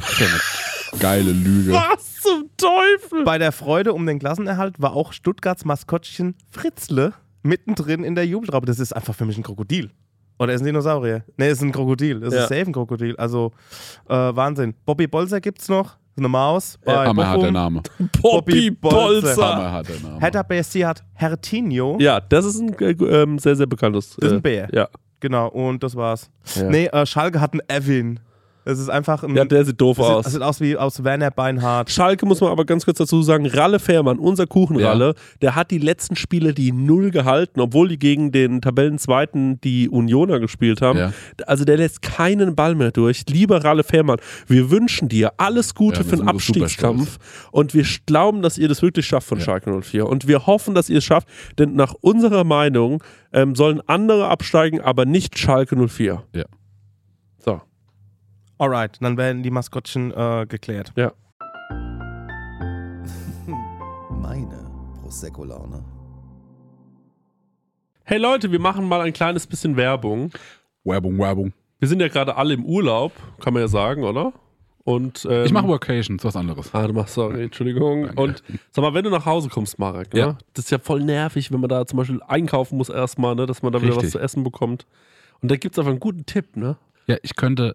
Geile 0.98 1.30
Lüge. 1.32 1.72
Was 1.72 2.20
zum 2.20 2.50
Teufel? 2.56 3.24
Bei 3.24 3.38
der 3.38 3.52
Freude 3.52 3.92
um 3.92 4.06
den 4.06 4.18
Klassenerhalt 4.18 4.80
war 4.80 4.94
auch 4.94 5.12
Stuttgarts 5.12 5.64
Maskottchen 5.64 6.34
Fritzle 6.50 7.12
mittendrin 7.42 8.04
in 8.04 8.14
der 8.14 8.26
Jubeltraube. 8.26 8.66
Das 8.66 8.78
ist 8.78 8.92
einfach 8.94 9.14
für 9.14 9.24
mich 9.24 9.36
ein 9.38 9.42
Krokodil. 9.42 9.90
Oder 10.38 10.54
ist 10.54 10.62
ein 10.62 10.66
Dinosaurier? 10.66 11.22
Ne, 11.36 11.48
ist 11.48 11.62
ein 11.62 11.70
Krokodil. 11.70 12.20
Das 12.20 12.32
Ja. 12.34 12.42
ist 12.42 12.48
safe 12.48 12.62
ein 12.66 12.72
Krokodil. 12.72 13.14
Also 13.16 13.52
äh, 14.08 14.14
Wahnsinn. 14.14 14.74
Bobby 14.86 15.06
Bolzer 15.06 15.40
gibt's 15.40 15.68
noch. 15.68 15.96
Eine 16.16 16.28
Maus. 16.28 16.78
Bei 16.84 17.06
Hammer 17.06 17.28
hat 17.30 17.40
der. 17.42 17.52
Name. 17.52 17.82
Bobby 18.20 18.70
Bobby 18.70 18.70
Bolzer. 18.70 19.54
Hammer 19.54 19.72
hat 19.72 19.88
der 19.88 20.00
Name. 20.00 20.20
Hertha 20.20 20.42
BSC 20.42 20.84
hat 20.84 21.04
Hertinho. 21.14 21.96
Ja, 22.00 22.20
das 22.20 22.44
ist 22.46 22.58
ein 22.60 22.74
äh, 22.78 22.90
ähm, 22.92 23.38
sehr, 23.38 23.54
sehr 23.54 23.66
bekanntes. 23.66 24.16
Das 24.16 24.26
ist 24.26 24.32
äh, 24.32 24.36
ein 24.36 24.42
Bär. 24.42 24.68
Ja. 24.72 24.88
Genau, 25.20 25.48
und 25.48 25.82
das 25.82 25.94
war's. 25.94 26.30
Ja. 26.56 26.64
Nee, 26.64 26.86
äh, 26.86 27.06
Schalke 27.06 27.40
hat 27.40 27.52
einen 27.52 27.60
Evan. 27.68 28.20
Das 28.64 28.78
ist 28.78 28.88
einfach 28.90 29.22
ein. 29.24 29.34
ja, 29.34 29.44
der 29.44 29.64
sieht 29.64 29.80
doof 29.80 29.96
das 29.96 30.06
aus. 30.06 30.16
sieht, 30.16 30.24
das 30.26 30.32
sieht 30.34 30.42
aus 30.42 30.60
wie 30.60 30.76
aus 30.76 31.02
Werner 31.04 31.30
Beinhardt. 31.30 31.90
Schalke 31.90 32.26
muss 32.26 32.40
man 32.40 32.50
aber 32.50 32.64
ganz 32.64 32.84
kurz 32.84 32.98
dazu 32.98 33.22
sagen, 33.22 33.46
Ralle 33.46 33.78
Fährmann, 33.78 34.18
unser 34.18 34.46
Kuchenralle, 34.46 35.14
der 35.40 35.54
hat 35.54 35.70
die 35.70 35.78
letzten 35.78 36.14
Spiele 36.16 36.52
die 36.52 36.72
Null 36.72 37.10
gehalten, 37.10 37.60
obwohl 37.60 37.88
die 37.88 37.98
gegen 37.98 38.32
den 38.32 38.60
Tabellenzweiten 38.60 39.60
die 39.62 39.88
Unioner 39.88 40.40
gespielt 40.40 40.82
haben. 40.82 40.98
Ja. 40.98 41.12
Also 41.46 41.64
der 41.64 41.78
lässt 41.78 42.02
keinen 42.02 42.54
Ball 42.54 42.74
mehr 42.74 42.90
durch. 42.92 43.24
Lieber 43.28 43.64
Ralle 43.64 43.82
Fährmann, 43.82 44.18
wir 44.46 44.70
wünschen 44.70 45.08
dir 45.08 45.32
alles 45.38 45.74
Gute 45.74 46.00
Ja, 46.02 46.04
für 46.04 46.16
den 46.16 46.28
Abstiegskampf 46.28 47.18
und 47.52 47.74
wir 47.74 47.84
glauben, 48.06 48.42
dass 48.42 48.58
ihr 48.58 48.68
das 48.68 48.82
wirklich 48.82 49.06
schafft 49.06 49.26
von 49.28 49.38
Ja. 49.38 49.44
Schalke 49.44 49.70
04 49.80 50.06
und 50.06 50.28
wir 50.28 50.46
hoffen, 50.46 50.74
dass 50.74 50.90
ihr 50.90 50.98
es 50.98 51.04
schafft, 51.04 51.28
denn 51.58 51.74
nach 51.74 51.94
unserer 52.00 52.44
Meinung 52.44 53.02
ähm, 53.32 53.54
sollen 53.54 53.80
andere 53.86 54.28
absteigen, 54.28 54.80
aber 54.80 55.06
nicht 55.06 55.38
Schalke 55.38 55.76
04. 55.88 56.22
Ja. 56.34 56.44
Alright, 58.60 58.98
dann 59.00 59.16
werden 59.16 59.42
die 59.42 59.50
Maskottchen 59.50 60.12
äh, 60.12 60.44
geklärt. 60.46 60.92
Meine 64.10 64.70
Prosecco-Laune. 65.00 65.82
Hey 68.04 68.18
Leute, 68.18 68.52
wir 68.52 68.60
machen 68.60 68.86
mal 68.86 69.00
ein 69.00 69.14
kleines 69.14 69.46
bisschen 69.46 69.78
Werbung. 69.78 70.30
Werbung, 70.84 71.18
Werbung. 71.18 71.54
Wir 71.78 71.88
sind 71.88 72.02
ja 72.02 72.08
gerade 72.08 72.36
alle 72.36 72.52
im 72.52 72.66
Urlaub, 72.66 73.12
kann 73.42 73.54
man 73.54 73.62
ja 73.62 73.68
sagen, 73.68 74.04
oder? 74.04 74.34
Und, 74.84 75.26
ähm, 75.30 75.46
Ich 75.46 75.52
mache 75.52 75.66
Workations, 75.66 76.22
was 76.22 76.36
anderes. 76.36 76.74
Ah, 76.74 76.86
du 76.86 76.92
machst, 76.92 77.14
sorry, 77.14 77.44
Entschuldigung. 77.44 78.08
Danke. 78.08 78.20
Und 78.20 78.42
sag 78.72 78.82
mal, 78.82 78.92
wenn 78.92 79.04
du 79.04 79.10
nach 79.10 79.24
Hause 79.24 79.48
kommst, 79.48 79.78
Marek, 79.78 80.12
ne? 80.12 80.20
Ja. 80.20 80.36
das 80.52 80.66
ist 80.66 80.70
ja 80.70 80.78
voll 80.78 81.02
nervig, 81.02 81.50
wenn 81.50 81.60
man 81.60 81.70
da 81.70 81.86
zum 81.86 81.96
Beispiel 81.96 82.20
einkaufen 82.28 82.76
muss 82.76 82.90
erstmal, 82.90 83.34
ne? 83.36 83.46
dass 83.46 83.62
man 83.62 83.72
da 83.72 83.80
wieder 83.80 83.96
was 83.96 84.10
zu 84.10 84.18
essen 84.18 84.44
bekommt. 84.44 84.84
Und 85.40 85.50
da 85.50 85.56
gibt 85.56 85.74
es 85.74 85.78
einfach 85.78 85.92
einen 85.92 86.00
guten 86.00 86.26
Tipp, 86.26 86.58
ne? 86.58 86.76
Ja, 87.06 87.16
ich 87.22 87.34
könnte 87.34 87.74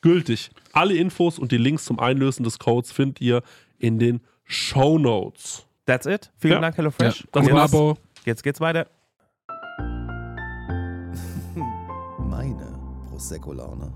gültig. 0.00 0.50
Alle 0.72 0.94
Infos 0.94 1.38
und 1.38 1.52
die 1.52 1.56
Links 1.58 1.84
zum 1.84 1.98
Einlösen 1.98 2.44
des 2.44 2.58
Codes 2.58 2.92
findet 2.92 3.20
ihr 3.20 3.42
in 3.78 3.98
den 3.98 4.20
Show 4.44 4.98
Notes. 4.98 5.66
That's 5.86 6.06
it. 6.06 6.30
Vielen 6.38 6.54
Ja. 6.54 6.60
Dank, 6.60 6.74
Ja. 6.74 6.78
HelloFresh. 6.78 7.26
Das 7.32 7.42
Gutes 7.42 7.56
war's. 7.56 7.72
Abo. 7.74 7.96
Jetzt 8.24 8.42
geht's 8.42 8.60
weiter. 8.60 8.86
Meine 12.18 12.78
Prosecco-Laune. 13.08 13.92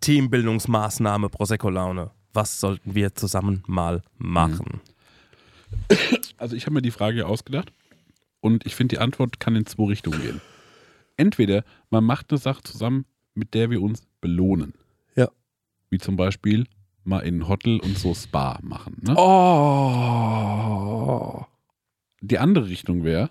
Teambildungsmaßnahme 0.00 1.28
Prosecco-Laune. 1.28 2.10
Was 2.32 2.60
sollten 2.60 2.94
wir 2.94 3.14
zusammen 3.14 3.62
mal 3.66 4.02
machen? 4.18 4.80
Also 6.38 6.56
ich 6.56 6.64
habe 6.66 6.74
mir 6.74 6.82
die 6.82 6.90
Frage 6.90 7.26
ausgedacht 7.26 7.72
und 8.40 8.64
ich 8.66 8.74
finde, 8.74 8.96
die 8.96 9.00
Antwort 9.00 9.40
kann 9.40 9.56
in 9.56 9.66
zwei 9.66 9.84
Richtungen 9.84 10.20
gehen. 10.22 10.40
Entweder 11.20 11.64
man 11.90 12.02
macht 12.02 12.30
eine 12.30 12.38
Sache 12.38 12.62
zusammen, 12.62 13.04
mit 13.34 13.52
der 13.52 13.68
wir 13.68 13.82
uns 13.82 14.06
belohnen. 14.22 14.72
Ja. 15.16 15.28
Wie 15.90 15.98
zum 15.98 16.16
Beispiel 16.16 16.64
mal 17.04 17.18
in 17.20 17.46
Hotel 17.46 17.78
und 17.80 17.98
so 17.98 18.14
Spa 18.14 18.58
machen. 18.62 18.96
Ne? 19.02 19.14
Oh. 19.16 20.24
Die 22.22 22.38
andere 22.38 22.68
Richtung 22.68 23.04
wäre, 23.04 23.28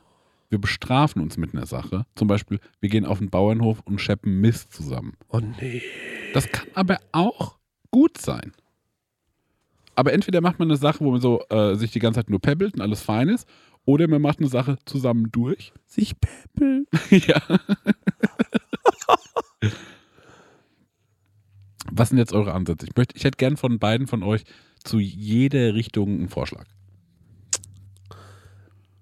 wir 0.49 0.59
bestrafen 0.59 1.23
uns 1.23 1.37
mit 1.37 1.55
einer 1.55 1.65
Sache. 1.65 2.05
Zum 2.13 2.27
Beispiel, 2.27 2.59
wir 2.79 2.89
gehen 2.89 3.05
auf 3.05 3.17
den 3.17 3.31
Bauernhof 3.31 3.79
und 3.85 3.99
scheppen 3.99 4.39
Mist 4.39 4.71
zusammen. 4.71 5.13
Oh 5.29 5.39
nee. 5.39 5.81
Das 6.35 6.47
kann 6.51 6.67
aber 6.75 6.99
auch 7.11 7.57
gut 7.89 8.19
sein. 8.19 8.51
Aber 9.95 10.13
entweder 10.13 10.41
macht 10.41 10.59
man 10.59 10.67
eine 10.67 10.77
Sache, 10.77 11.03
wo 11.03 11.09
man 11.09 11.21
so 11.21 11.41
äh, 11.49 11.73
sich 11.73 11.89
die 11.89 11.99
ganze 11.99 12.19
Zeit 12.19 12.29
nur 12.29 12.39
pebbelt 12.39 12.75
und 12.75 12.81
alles 12.81 13.01
fein 13.01 13.29
ist, 13.29 13.49
oder 13.85 14.07
man 14.07 14.21
macht 14.21 14.39
eine 14.39 14.49
Sache 14.49 14.77
zusammen 14.85 15.29
durch. 15.31 15.73
Sich 15.87 16.13
peppeln. 16.19 16.85
ja. 17.09 17.41
Was 21.91 22.09
sind 22.09 22.17
jetzt 22.17 22.33
eure 22.33 22.53
Ansätze? 22.53 22.85
Ich, 22.87 22.95
möchte, 22.95 23.15
ich 23.15 23.23
hätte 23.23 23.37
gern 23.37 23.57
von 23.57 23.79
beiden 23.79 24.07
von 24.07 24.23
euch 24.23 24.43
zu 24.83 24.99
jeder 24.99 25.73
Richtung 25.73 26.09
einen 26.09 26.29
Vorschlag. 26.29 26.65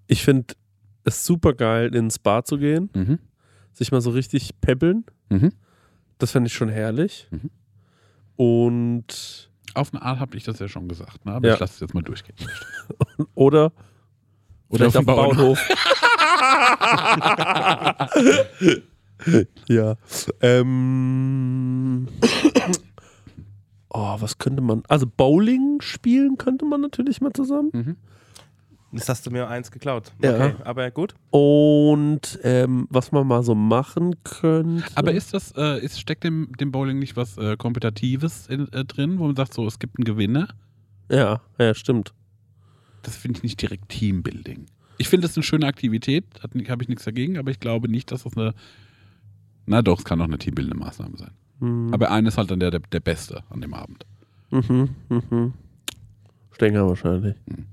Ich 0.08 0.24
finde 0.24 0.56
es 1.04 1.26
super 1.26 1.54
geil, 1.54 1.94
in 1.94 2.06
ein 2.08 2.12
Spa 2.12 2.44
zu 2.44 2.58
gehen, 2.58 2.90
Mhm. 2.94 3.20
sich 3.74 3.92
mal 3.92 4.02
so 4.02 4.12
richtig 4.12 4.60
peppeln. 4.62 5.06
Mhm. 5.30 5.52
Das 6.18 6.32
fände 6.32 6.48
ich 6.48 6.54
schon 6.54 6.70
herrlich. 6.70 7.28
Mhm. 7.32 7.50
Und 8.38 9.52
Auf 9.74 9.94
eine 9.94 10.02
Art 10.02 10.20
habe 10.20 10.38
ich 10.38 10.44
das 10.44 10.60
ja 10.60 10.68
schon 10.68 10.88
gesagt, 10.88 11.26
ne? 11.26 11.34
aber 11.34 11.48
Ja. 11.48 11.54
ich 11.56 11.60
lasse 11.60 11.74
es 11.76 11.80
jetzt 11.82 11.94
mal 11.94 12.02
durchgehen. 12.04 12.36
oder 13.36 13.74
Oder 14.70 14.88
auf 14.88 14.94
dem 14.94 15.06
Bauernhof. 15.06 15.60
ja. 19.68 19.96
Ähm, 20.42 22.08
oh, 23.90 24.16
was 24.20 24.38
könnte 24.38 24.62
man? 24.62 24.84
Also 24.88 25.08
Bowling 25.08 25.82
spielen 25.82 26.38
könnte 26.38 26.66
man 26.66 26.82
natürlich 26.82 27.22
mal 27.22 27.34
zusammen. 27.34 27.72
Mhm. 27.74 27.96
Jetzt 28.94 29.10
hast 29.10 29.26
du 29.26 29.32
mir 29.32 29.50
eins 29.50 29.70
geklaut. 29.70 30.14
Ja. 30.22 30.36
Okay, 30.36 30.56
aber 30.64 30.90
gut. 30.92 31.14
Und 31.30 32.40
ähm, 32.44 32.88
was 32.90 33.12
man 33.12 33.28
mal 33.28 33.44
so 33.44 33.54
machen 33.54 34.16
könnte. 34.24 34.86
Aber 34.96 35.12
ist 35.12 35.34
das, 35.34 35.52
äh, 35.58 35.84
ist, 35.84 36.00
steckt 36.00 36.24
dem, 36.24 36.54
dem 36.58 36.72
Bowling 36.72 36.98
nicht 36.98 37.18
was 37.18 37.38
äh, 37.38 37.58
Kompetitives 37.58 38.48
in, 38.48 38.72
äh, 38.72 38.86
drin, 38.86 39.20
wo 39.20 39.26
man 39.26 39.36
sagt, 39.36 39.54
so, 39.54 39.68
es 39.68 39.80
gibt 39.80 39.98
einen 39.98 40.06
Gewinner? 40.06 40.48
ja, 41.10 41.42
ja, 41.58 41.74
stimmt. 41.74 42.14
Das 43.02 43.16
finde 43.16 43.38
ich 43.38 43.44
nicht 43.44 43.62
direkt 43.62 43.90
Teambuilding. 43.90 44.66
Ich 44.98 45.10
finde 45.10 45.28
es 45.28 45.36
eine 45.36 45.44
schöne 45.44 45.68
Aktivität, 45.68 46.26
habe 46.42 46.84
ich 46.84 46.90
nichts 46.90 47.06
dagegen, 47.06 47.38
aber 47.38 47.52
ich 47.52 47.60
glaube 47.60 47.88
nicht, 47.90 48.12
dass 48.12 48.24
das 48.24 48.36
eine. 48.36 48.54
Na 49.66 49.82
doch, 49.82 50.00
es 50.00 50.06
kann 50.06 50.20
auch 50.22 50.26
eine 50.26 50.38
teambildende 50.38 50.78
Maßnahme 50.78 51.18
sein. 51.18 51.32
Hm. 51.60 51.94
Aber 51.94 52.12
einer 52.12 52.30
ist 52.30 52.38
halt 52.38 52.52
dann 52.52 52.60
der, 52.60 52.72
der, 52.72 52.80
der 52.80 53.00
Beste 53.00 53.44
an 53.50 53.62
dem 53.62 53.74
Abend. 53.74 54.06
Mhm, 54.50 54.90
mhm. 55.10 55.54
Stenger 56.52 56.88
wahrscheinlich. 56.88 57.36
Mhm. 57.46 57.66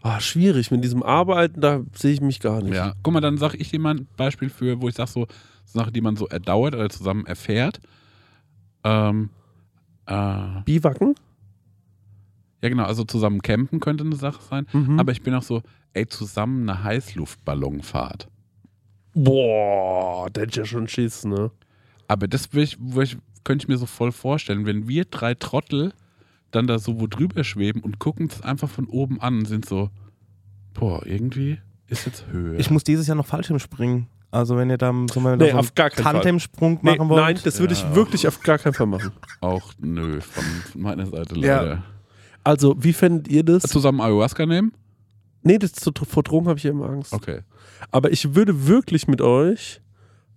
Ah, 0.00 0.20
schwierig. 0.20 0.70
Mit 0.70 0.84
diesem 0.84 1.02
Arbeiten, 1.02 1.60
da 1.60 1.82
sehe 1.92 2.12
ich 2.12 2.20
mich 2.20 2.40
gar 2.40 2.62
nicht. 2.62 2.74
Ja, 2.74 2.94
guck 3.02 3.12
mal, 3.12 3.20
dann 3.20 3.36
sage 3.36 3.56
ich 3.56 3.70
dir 3.70 3.80
mal 3.80 3.96
ein 3.96 4.06
Beispiel 4.16 4.48
für, 4.48 4.80
wo 4.80 4.88
ich 4.88 4.94
sage, 4.94 5.10
so 5.10 5.26
Sachen, 5.64 5.92
die 5.92 6.00
man 6.00 6.16
so 6.16 6.26
erdauert 6.28 6.74
oder 6.74 6.88
zusammen 6.88 7.26
erfährt. 7.26 7.80
Ähm, 8.84 9.30
äh, 10.06 10.62
ja, 12.62 12.68
genau, 12.68 12.84
also 12.84 13.04
zusammen 13.04 13.40
campen 13.42 13.80
könnte 13.80 14.04
eine 14.04 14.16
Sache 14.16 14.40
sein. 14.48 14.66
Mhm. 14.72 14.98
Aber 14.98 15.12
ich 15.12 15.22
bin 15.22 15.34
auch 15.34 15.42
so, 15.42 15.62
ey, 15.94 16.06
zusammen 16.06 16.68
eine 16.68 16.82
Heißluftballonfahrt. 16.84 18.28
Boah, 19.14 20.30
der 20.30 20.44
hätte 20.44 20.60
ja 20.60 20.64
schon 20.66 20.86
Schiss, 20.88 21.24
ne? 21.24 21.50
Aber 22.06 22.28
das 22.28 22.52
will 22.52 22.62
ich, 22.62 22.76
will 22.80 23.04
ich, 23.04 23.16
könnte 23.44 23.64
ich 23.64 23.68
mir 23.68 23.76
so 23.78 23.86
voll 23.86 24.12
vorstellen, 24.12 24.64
wenn 24.66 24.88
wir 24.88 25.04
drei 25.04 25.34
Trottel 25.34 25.92
dann 26.50 26.66
da 26.66 26.78
so 26.78 26.98
wo 27.00 27.06
drüber 27.06 27.44
schweben 27.44 27.82
und 27.82 27.98
gucken 27.98 28.28
es 28.30 28.40
einfach 28.42 28.70
von 28.70 28.86
oben 28.86 29.20
an 29.20 29.40
und 29.40 29.44
sind 29.46 29.66
so, 29.66 29.90
boah, 30.74 31.04
irgendwie 31.04 31.58
ist 31.88 32.06
jetzt 32.06 32.26
Höhe. 32.30 32.56
Ich 32.56 32.70
muss 32.70 32.84
dieses 32.84 33.06
Jahr 33.06 33.16
noch 33.16 33.26
Fallschirm 33.26 33.58
springen. 33.58 34.06
Also 34.30 34.56
wenn 34.56 34.68
ihr 34.70 34.78
da 34.78 34.92
so 35.12 35.20
mal 35.20 35.36
Nee, 35.36 35.50
so 35.50 35.56
auf 35.58 35.74
gar 35.74 35.90
keinen 35.90 36.04
Fall. 36.04 36.12
Tandemsprung 36.14 36.78
Nee, 36.82 36.96
machen 36.96 37.08
wollt. 37.08 37.22
nein, 37.22 37.38
das 37.44 37.60
würde 37.60 37.72
ich 37.74 37.94
wirklich 37.94 38.28
auf 38.28 38.40
gar 38.42 38.58
keinen 38.58 38.74
Fall 38.74 38.86
machen. 38.86 39.10
auch 39.40 39.72
nö, 39.78 40.20
von, 40.20 40.44
von 40.44 40.80
meiner 40.82 41.06
Seite 41.06 41.38
Ja. 41.38 41.82
Also, 42.48 42.74
wie 42.78 42.94
fändet 42.94 43.28
ihr 43.28 43.42
das? 43.44 43.64
Zusammen 43.64 44.00
Ayahuasca 44.00 44.46
nehmen? 44.46 44.72
Nee, 45.42 45.58
das 45.58 45.72
zu, 45.72 45.92
vor 46.08 46.22
Drogen 46.22 46.48
habe 46.48 46.56
ich 46.58 46.64
ja 46.64 46.70
immer 46.70 46.88
Angst. 46.88 47.12
Okay. 47.12 47.40
Aber 47.90 48.10
ich 48.10 48.34
würde 48.34 48.66
wirklich 48.66 49.06
mit 49.06 49.20
euch, 49.20 49.82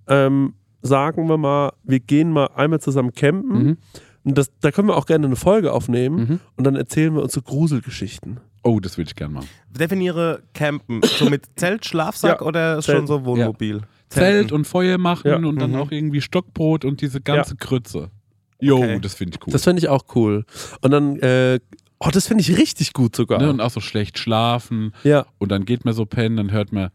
ähm, 0.07 0.53
sagen 0.81 1.29
wir 1.29 1.37
mal, 1.37 1.71
wir 1.83 2.01
gehen 2.01 2.31
mal 2.31 2.47
einmal 2.47 2.81
zusammen 2.81 3.13
campen. 3.13 3.63
Mhm. 3.63 3.77
Und 4.25 4.37
das, 4.37 4.51
da 4.59 4.71
können 4.71 4.89
wir 4.89 4.97
auch 4.97 5.05
gerne 5.05 5.25
eine 5.25 5.37
Folge 5.37 5.71
aufnehmen. 5.71 6.17
Mhm. 6.17 6.39
Und 6.57 6.65
dann 6.65 6.75
erzählen 6.75 7.15
wir 7.15 7.23
uns 7.23 7.31
so 7.31 7.41
Gruselgeschichten. 7.41 8.41
Oh, 8.63 8.81
das 8.81 8.97
würde 8.97 9.07
ich 9.09 9.15
gerne 9.15 9.33
machen. 9.33 9.47
Definiere 9.69 10.43
Campen. 10.53 11.01
So 11.03 11.29
mit 11.29 11.45
Zelt, 11.55 11.85
Schlafsack 11.85 12.41
Ja, 12.41 12.45
oder 12.45 12.81
Zelt. 12.81 12.97
schon 12.97 13.07
so 13.07 13.23
Wohnmobil? 13.23 13.81
Zelt 14.09 14.51
und 14.51 14.67
Feuer 14.67 14.97
machen 14.97 15.27
Ja. 15.31 15.37
und 15.37 15.57
dann 15.59 15.71
Mhm. 15.71 15.77
auch 15.77 15.91
irgendwie 15.91 16.19
Stockbrot 16.19 16.83
und 16.83 16.99
diese 16.99 17.21
ganze 17.21 17.55
Krütze. 17.55 18.11
Jo, 18.59 18.77
Okay. 18.77 18.99
das 19.01 19.15
finde 19.15 19.35
ich 19.37 19.47
cool. 19.47 19.51
Das 19.53 19.63
fände 19.63 19.79
ich 19.79 19.87
auch 19.89 20.03
cool. 20.13 20.45
Und 20.81 20.91
dann, 20.91 21.15
äh, 21.19 21.59
oh, 22.01 22.09
das 22.11 22.27
finde 22.27 22.41
ich 22.41 22.57
richtig 22.57 22.93
gut 22.93 23.15
sogar. 23.15 23.39
ne? 23.39 23.49
Und 23.49 23.61
auch 23.61 23.69
so 23.69 23.79
schlecht 23.79 24.17
schlafen 24.17 24.93
ja, 25.03 25.25
und 25.37 25.51
dann 25.51 25.65
geht 25.65 25.85
man 25.85 25.93
so 25.93 26.05
pennen, 26.05 26.37
dann 26.37 26.51
hört 26.51 26.71
man, 26.71 26.89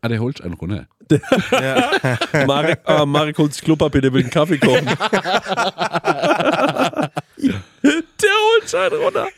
ah, 0.00 0.08
der 0.08 0.20
holt 0.20 0.40
einen 0.40 0.54
runter. 0.54 0.86
Marek, 2.46 2.80
ah, 2.84 3.06
Marek 3.06 3.38
holt 3.38 3.54
sich 3.54 3.62
Klopapier, 3.62 4.00
der 4.00 4.12
will 4.12 4.22
einen 4.22 4.30
Kaffee 4.30 4.58
kochen. 4.58 4.86
der 4.96 7.10
holt 7.42 8.74
einen 8.74 9.02
runter. 9.02 9.28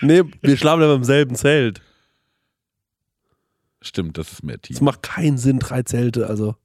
Nee, 0.00 0.22
wir 0.42 0.56
schlafen 0.56 0.82
aber 0.82 0.94
im 0.94 1.04
selben 1.04 1.34
Zelt. 1.34 1.80
Stimmt, 3.80 4.18
das 4.18 4.32
ist 4.32 4.42
mehr 4.42 4.60
Team. 4.60 4.74
Es 4.74 4.80
macht 4.80 5.02
keinen 5.02 5.38
Sinn, 5.38 5.60
drei 5.60 5.82
Zelte. 5.82 6.26
Also. 6.26 6.56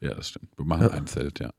Ja, 0.00 0.14
das 0.14 0.30
stimmt. 0.30 0.48
Wir 0.56 0.64
machen 0.64 0.90
ein 0.90 1.06
Zelt, 1.06 1.40
ja. 1.40 1.50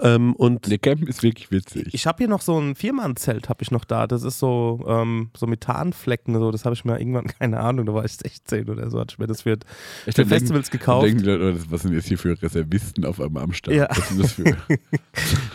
Ähm, 0.00 0.34
und 0.34 0.70
Der 0.70 0.78
Campen 0.78 1.06
ist 1.06 1.22
wirklich 1.22 1.50
witzig. 1.50 1.88
Ich 1.92 2.06
habe 2.06 2.18
hier 2.18 2.28
noch 2.28 2.42
so 2.42 2.58
ein 2.58 2.74
Viermann-Zelt, 2.74 3.48
habe 3.48 3.62
ich 3.62 3.70
noch 3.70 3.84
da. 3.84 4.06
Das 4.06 4.22
ist 4.22 4.38
so, 4.38 4.84
ähm, 4.88 5.30
so 5.36 5.46
Methanflecken, 5.46 6.34
so. 6.38 6.50
das 6.50 6.64
habe 6.64 6.74
ich 6.74 6.84
mir 6.84 6.98
irgendwann, 6.98 7.26
keine 7.38 7.60
Ahnung, 7.60 7.86
da 7.86 7.94
war 7.94 8.04
ich 8.04 8.12
16 8.12 8.68
oder 8.68 8.90
so, 8.90 9.00
hatte 9.00 9.14
ich 9.14 9.18
mir 9.18 9.26
das 9.26 9.42
für, 9.42 9.58
Ich 10.06 10.14
für 10.14 10.26
Festivals 10.26 10.70
gekauft. 10.70 11.06
Denken 11.06 11.22
die 11.22 11.26
Leute, 11.26 11.58
oh, 11.58 11.64
was 11.70 11.82
sind 11.82 11.94
jetzt 11.94 12.08
hier 12.08 12.18
für 12.18 12.40
Reservisten 12.40 13.04
auf 13.04 13.20
einmal 13.20 13.44
am 13.44 13.52
Start? 13.52 13.76
Ja. 13.76 13.88
Was 13.90 14.08
sind 14.08 14.22
das 14.22 14.32
für? 14.32 14.56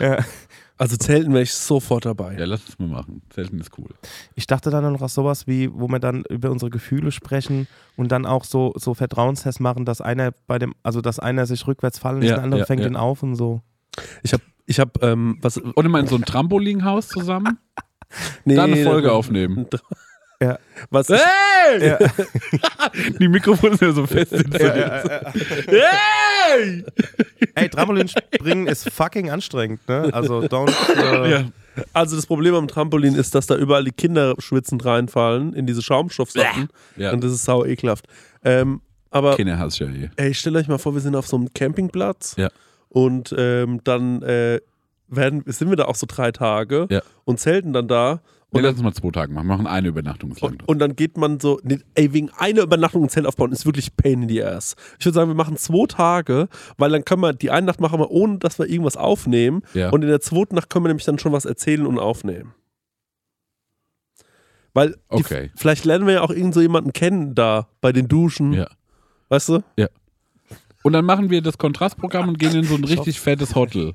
ja. 0.00 0.24
also 0.78 0.96
Zelten 0.96 1.32
wäre 1.32 1.42
ich 1.42 1.52
sofort 1.52 2.06
dabei. 2.06 2.36
ja, 2.38 2.46
lass 2.46 2.68
es 2.68 2.78
mal 2.78 2.88
machen. 2.88 3.22
Zelten 3.30 3.60
ist 3.60 3.76
cool. 3.78 3.90
Ich 4.34 4.46
dachte 4.46 4.70
dann 4.70 4.90
noch 4.92 5.08
sowas 5.08 5.46
wie, 5.46 5.70
wo 5.72 5.88
wir 5.88 5.98
dann 5.98 6.24
über 6.30 6.50
unsere 6.50 6.70
Gefühle 6.70 7.12
sprechen 7.12 7.68
und 7.96 8.10
dann 8.10 8.24
auch 8.24 8.44
so, 8.44 8.72
so 8.76 8.94
Vertrauenstests 8.94 9.60
machen, 9.60 9.84
dass 9.84 10.00
einer 10.00 10.32
bei 10.46 10.58
dem, 10.58 10.74
also 10.82 11.00
dass 11.00 11.18
einer 11.18 11.46
sich 11.46 11.66
rückwärts 11.66 11.98
fallen 11.98 12.20
lässt, 12.20 12.30
Ja, 12.30 12.36
der 12.36 12.44
andere 12.44 12.60
ja, 12.60 12.66
fängt 12.66 12.80
ja. 12.82 12.88
ihn 12.88 12.96
auf 12.96 13.22
und 13.22 13.36
so. 13.36 13.60
Ich 14.22 14.32
habe, 14.32 14.42
ich 14.66 14.78
habe, 14.80 14.92
ähm, 15.02 15.38
was? 15.42 15.56
Und 15.56 15.84
immer 15.84 15.98
in 16.00 16.06
so 16.06 16.16
ein 16.16 16.24
Trampolinhaus 16.24 17.08
zusammen, 17.08 17.58
Nee, 18.44 18.54
da 18.56 18.64
eine 18.64 18.82
Folge 18.84 19.12
aufnehmen. 19.12 19.66
Ja. 20.42 20.58
Was? 20.88 21.10
Hey! 21.10 21.86
Ja. 21.86 21.98
Die 23.20 23.28
Mikrofone 23.28 23.76
sind 23.76 23.88
ja 23.88 23.92
so 23.92 24.06
fest. 24.06 24.32
Hey! 25.68 26.84
Ey, 27.54 27.68
Trampolinspringen 27.68 28.66
ist 28.66 28.88
fucking 28.90 29.30
anstrengend, 29.30 29.86
ne? 29.88 30.08
Also 30.12 30.40
don't. 30.40 30.72
Äh, 30.96 31.30
Ja. 31.30 31.44
Also 31.92 32.16
das 32.16 32.26
Problem 32.26 32.54
am 32.54 32.68
Trampolin 32.68 33.14
ist, 33.14 33.34
dass 33.34 33.46
da 33.46 33.56
überall 33.56 33.84
die 33.84 33.92
Kinder 33.92 34.34
schwitzend 34.38 34.84
reinfallen 34.84 35.52
in 35.54 35.66
diese 35.66 35.82
Schaumstoffsachen. 35.82 36.68
Ja. 36.96 37.12
Und 37.12 37.22
das 37.22 37.32
ist 37.32 37.44
sau 37.44 37.64
ekelhaft. 37.64 38.06
Ähm, 38.44 38.80
aber 39.10 39.36
Kinder 39.36 39.58
hast 39.58 39.78
du 39.80 39.84
ja 39.84 39.90
hier. 39.90 40.10
ey, 40.16 40.34
stellt 40.34 40.56
euch 40.56 40.68
mal 40.68 40.78
vor, 40.78 40.94
wir 40.94 41.00
sind 41.00 41.14
auf 41.16 41.26
so 41.26 41.36
einem 41.36 41.52
Campingplatz 41.54 42.34
Ja. 42.38 42.48
Und 42.90 43.34
ähm, 43.38 43.80
dann 43.84 44.20
äh, 44.22 44.60
werden, 45.08 45.42
sind 45.46 45.70
wir 45.70 45.76
da 45.76 45.86
auch 45.86 45.94
so 45.96 46.06
drei 46.08 46.30
Tage 46.32 46.86
Ja. 46.90 47.00
und 47.24 47.40
zelten 47.40 47.72
dann 47.72 47.88
da. 47.88 48.20
Und 48.52 48.58
Und 48.58 48.62
lass 48.64 48.72
uns 48.74 48.82
mal 48.82 48.92
zwei 48.92 49.10
Tage 49.10 49.32
machen. 49.32 49.46
Wir 49.46 49.54
machen 49.56 49.66
eine 49.68 49.86
Übernachtung. 49.88 50.34
Und, 50.40 50.68
und 50.68 50.78
dann 50.80 50.96
geht 50.96 51.16
man 51.16 51.38
so, 51.38 51.60
nee, 51.62 51.78
ey, 51.94 52.12
wegen 52.12 52.30
einer 52.36 52.62
Übernachtung 52.62 53.04
ein 53.04 53.08
Zelt 53.08 53.24
aufbauen, 53.26 53.52
ist 53.52 53.64
wirklich 53.64 53.96
Pain 53.96 54.22
in 54.22 54.28
the 54.28 54.42
ass. 54.42 54.74
Ich 54.98 55.06
würde 55.06 55.14
sagen, 55.14 55.30
wir 55.30 55.34
machen 55.36 55.56
zwei 55.56 55.86
Tage, 55.86 56.48
weil 56.76 56.90
dann 56.90 57.04
können 57.04 57.22
wir, 57.22 57.32
die 57.32 57.50
eine 57.52 57.66
Nacht 57.66 57.80
machen 57.80 58.00
wir, 58.00 58.10
ohne 58.10 58.38
dass 58.38 58.58
wir 58.58 58.66
irgendwas 58.68 58.96
aufnehmen. 58.96 59.62
Ja. 59.72 59.90
Und 59.90 60.02
in 60.02 60.08
der 60.08 60.20
zweiten 60.20 60.56
Nacht 60.56 60.68
können 60.68 60.84
wir 60.84 60.88
nämlich 60.88 61.06
dann 61.06 61.18
schon 61.20 61.30
was 61.32 61.44
erzählen 61.44 61.86
und 61.86 61.98
aufnehmen. 62.00 62.52
Weil 64.72 64.90
die, 64.90 64.96
Okay. 65.08 65.50
vielleicht 65.56 65.84
lernen 65.84 66.06
wir 66.06 66.14
ja 66.14 66.20
auch 66.22 66.30
irgend 66.30 66.54
so 66.54 66.60
jemanden 66.60 66.92
kennen 66.92 67.34
da 67.34 67.68
bei 67.80 67.92
den 67.92 68.08
Duschen. 68.08 68.52
Ja. 68.52 68.68
Weißt 69.28 69.48
du? 69.48 69.62
Und 70.82 70.92
dann 70.92 71.04
machen 71.04 71.30
wir 71.30 71.42
das 71.42 71.58
Kontrastprogramm 71.58 72.28
und 72.28 72.38
gehen 72.38 72.54
in 72.54 72.64
so 72.64 72.74
ein 72.74 72.84
richtig 72.84 73.20
fettes 73.20 73.54
Hotel. 73.54 73.94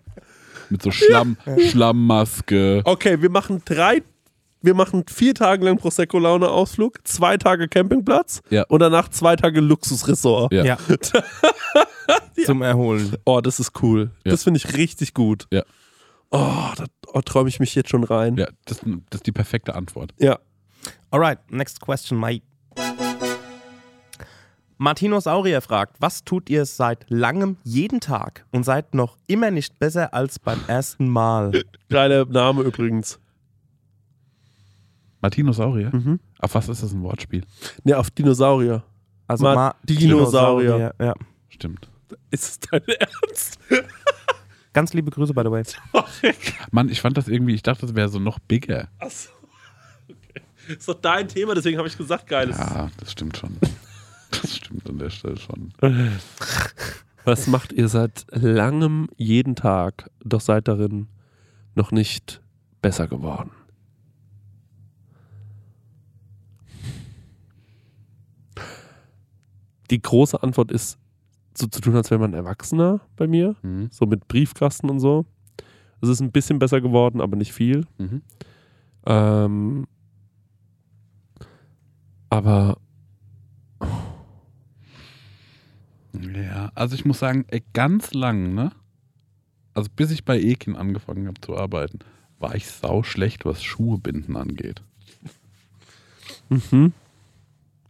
Mit 0.70 0.82
so 0.82 0.92
Schlamm, 0.92 1.38
Schlammmaske. 1.70 2.82
Okay, 2.86 3.22
wir 3.22 3.30
machen 3.30 3.62
drei, 3.66 4.02
wir 4.62 4.74
machen 4.74 5.04
vier 5.08 5.34
Tage 5.36 5.64
lang 5.66 5.78
Prosecco-Laune-Ausflug, 5.78 7.08
zwei 7.08 7.38
Tage 7.38 7.68
Campingplatz 7.68 8.42
Ja. 8.50 8.64
und 8.64 8.80
danach 8.80 9.10
zwei 9.10 9.36
Tage 9.36 9.62
Luxusressort. 9.62 10.54
Ja. 10.54 10.78
Ja. 12.38 12.46
Zum 12.46 12.62
Erholen. 12.62 13.16
Oh, 13.26 13.42
das 13.42 13.60
ist 13.60 13.82
cool. 13.82 14.12
Ja. 14.24 14.32
Das 14.32 14.44
finde 14.44 14.58
ich 14.60 14.78
richtig 14.78 15.14
gut. 15.14 15.48
Ja. 15.52 15.64
Oh, 16.30 16.72
da 16.76 16.86
oh, 17.08 17.22
träume 17.22 17.50
ich 17.50 17.60
mich 17.60 17.74
jetzt 17.76 17.90
schon 17.90 18.04
rein. 18.04 18.36
Ja, 18.38 18.48
das, 18.66 18.82
das 19.10 19.20
ist 19.20 19.28
die 19.28 19.32
perfekte 19.32 19.74
Antwort. 19.74 20.14
Ja. 20.20 20.38
Alright, 21.12 21.40
next 21.50 21.80
question, 21.82 22.20
Mike. 22.20 22.46
Martino 24.78 25.20
Saurier 25.22 25.62
fragt, 25.62 25.96
was 26.02 26.24
tut 26.24 26.50
ihr 26.50 26.66
seit 26.66 27.06
langem 27.10 27.58
jeden 27.64 28.02
Tag 28.02 28.46
und 28.52 28.64
seid 28.64 28.94
noch 28.94 29.18
immer 29.28 29.50
nicht 29.52 29.80
besser 29.80 30.14
als 30.14 30.38
beim 30.40 30.60
ersten 30.68 31.08
Mal? 31.10 31.64
Geiler 31.90 32.26
Name 32.26 32.64
übrigens. 32.64 33.20
Martinosaurier? 35.22 35.92
Mhm. 35.96 36.20
Auf 36.40 36.56
was 36.56 36.70
ist 36.70 36.84
das 36.84 36.92
ein 36.92 37.02
Wortspiel? 37.02 37.44
Ne, 37.84 37.98
auf 37.98 38.12
Dinosaurier. 38.12 38.84
Also 39.28 39.44
Ma- 39.46 39.56
Ma 39.56 39.76
Dinosaurier. 39.84 40.94
Ja. 41.00 41.14
Stimmt. 41.50 41.90
Ist 42.30 42.44
es 42.44 42.60
dein 42.60 42.82
Ernst? 43.00 43.58
Ganz 44.74 44.94
liebe 44.94 45.10
Grüße, 45.10 45.34
by 45.34 45.42
the 45.46 45.52
way. 45.52 45.64
Mann, 46.72 46.90
ich 46.90 47.00
fand 47.02 47.18
das 47.18 47.28
irgendwie, 47.30 47.56
ich 47.56 47.64
dachte, 47.64 47.86
das 47.86 47.96
wäre 47.96 48.10
so 48.10 48.20
noch 48.20 48.40
bigger. 48.40 48.90
Achso. 49.00 49.30
Okay. 50.68 50.74
Ist 50.74 50.88
doch 50.88 50.96
dein 50.96 51.28
Thema, 51.28 51.54
deswegen 51.56 51.78
habe 51.78 51.88
ich 51.88 51.98
gesagt, 51.98 52.28
geiles. 52.28 52.58
Ja, 52.58 52.90
das 52.98 53.12
stimmt 53.12 53.38
schon. 53.38 53.56
Das 54.42 54.56
stimmt 54.58 54.90
an 54.90 54.98
der 55.00 55.10
Stelle 55.10 55.38
schon. 55.38 55.74
Was 57.26 57.48
macht 57.48 57.72
ihr 57.74 57.88
seit 57.88 58.26
langem 58.32 59.08
jeden 59.18 59.56
Tag, 59.56 60.10
doch 60.24 60.42
seid 60.42 60.68
darin 60.68 61.08
noch 61.74 61.92
nicht 61.92 62.42
besser 62.82 63.08
geworden? 63.08 63.52
Die 69.92 70.02
große 70.02 70.42
Antwort 70.42 70.72
ist, 70.72 70.98
so 71.56 71.68
zu 71.68 71.80
tun, 71.82 71.96
als 71.96 72.10
wäre 72.10 72.20
man 72.20 72.34
Erwachsener 72.34 73.02
bei 73.16 73.28
mir, 73.28 73.56
Mhm. 73.62 73.90
so 73.92 74.06
mit 74.06 74.28
Briefkasten 74.28 74.90
und 74.90 75.00
so. 75.00 75.26
Es 76.02 76.10
ist 76.10 76.20
ein 76.22 76.32
bisschen 76.32 76.60
besser 76.60 76.82
geworden, 76.82 77.22
aber 77.22 77.36
nicht 77.36 77.54
viel. 77.54 77.86
Mhm. 77.98 78.22
Ähm, 79.06 79.88
aber 82.30 82.78
Ja, 86.36 86.72
also 86.76 86.96
ich 86.96 87.06
muss 87.06 87.20
sagen, 87.20 87.46
ey, 87.50 87.64
ganz 87.74 88.14
lang, 88.14 88.54
ne? 88.54 88.72
Also 89.74 89.90
bis 89.94 90.12
ich 90.12 90.24
bei 90.24 90.40
Ekin 90.40 90.76
angefangen 90.76 91.28
habe 91.28 91.42
zu 91.42 91.58
arbeiten, 91.58 92.00
war 92.40 92.56
ich 92.56 92.68
sau 92.68 93.04
schlecht, 93.04 93.46
was 93.46 93.64
Schuhe 93.64 93.98
binden 93.98 94.36
angeht. 94.38 94.82
mhm. 96.50 96.94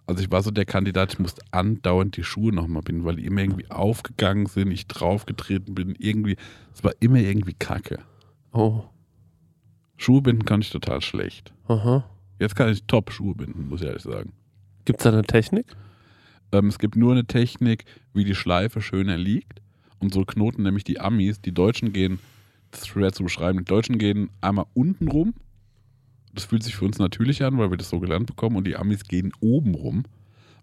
Also 0.07 0.21
ich 0.21 0.31
war 0.31 0.43
so 0.43 0.51
der 0.51 0.65
Kandidat, 0.65 1.13
ich 1.13 1.19
musste 1.19 1.41
andauernd 1.51 2.15
die 2.15 2.23
Schuhe 2.23 2.53
nochmal 2.53 2.83
binden, 2.83 3.05
weil 3.05 3.15
die 3.15 3.25
immer 3.25 3.41
irgendwie 3.41 3.69
aufgegangen 3.71 4.45
sind, 4.45 4.71
ich 4.71 4.87
draufgetreten 4.87 5.73
bin, 5.73 5.95
irgendwie, 5.97 6.37
es 6.73 6.83
war 6.83 6.93
immer 6.99 7.17
irgendwie 7.17 7.53
kacke. 7.53 7.99
oh, 8.51 8.83
Schuhe 9.97 10.21
binden 10.21 10.45
kann 10.45 10.61
ich 10.61 10.69
total 10.69 11.01
schlecht. 11.01 11.53
aha. 11.67 12.03
Jetzt 12.37 12.55
kann 12.55 12.69
ich 12.69 12.83
top 12.83 13.11
Schuhe 13.11 13.33
binden, 13.33 13.69
muss 13.69 13.81
ich 13.81 13.87
ehrlich 13.87 14.03
sagen. 14.03 14.33
Gibt 14.83 14.99
es 14.99 15.03
da 15.03 15.11
eine 15.11 15.23
Technik? 15.23 15.65
Ähm, 16.51 16.67
es 16.67 16.79
gibt 16.79 16.95
nur 16.95 17.11
eine 17.11 17.25
Technik, 17.25 17.85
wie 18.13 18.23
die 18.23 18.35
Schleife 18.35 18.81
schöner 18.81 19.17
liegt. 19.17 19.61
Und 19.99 20.13
so 20.13 20.23
Knoten, 20.25 20.63
nämlich 20.63 20.83
die 20.83 20.99
Amis, 20.99 21.41
die 21.41 21.53
Deutschen 21.53 21.93
gehen, 21.93 22.19
das 22.71 22.81
ist 22.81 22.87
schwer 22.87 23.13
zu 23.13 23.23
beschreiben, 23.23 23.59
die 23.59 23.65
Deutschen 23.65 23.97
gehen 23.97 24.29
einmal 24.41 24.65
unten 24.73 25.07
rum. 25.07 25.33
Das 26.33 26.45
fühlt 26.45 26.63
sich 26.63 26.75
für 26.75 26.85
uns 26.85 26.99
natürlich 26.99 27.43
an, 27.43 27.57
weil 27.57 27.71
wir 27.71 27.77
das 27.77 27.89
so 27.89 27.99
gelernt 27.99 28.27
bekommen. 28.27 28.57
Und 28.57 28.67
die 28.67 28.75
Amis 28.75 29.05
gehen 29.05 29.31
oben 29.39 29.73
rum. 29.73 30.03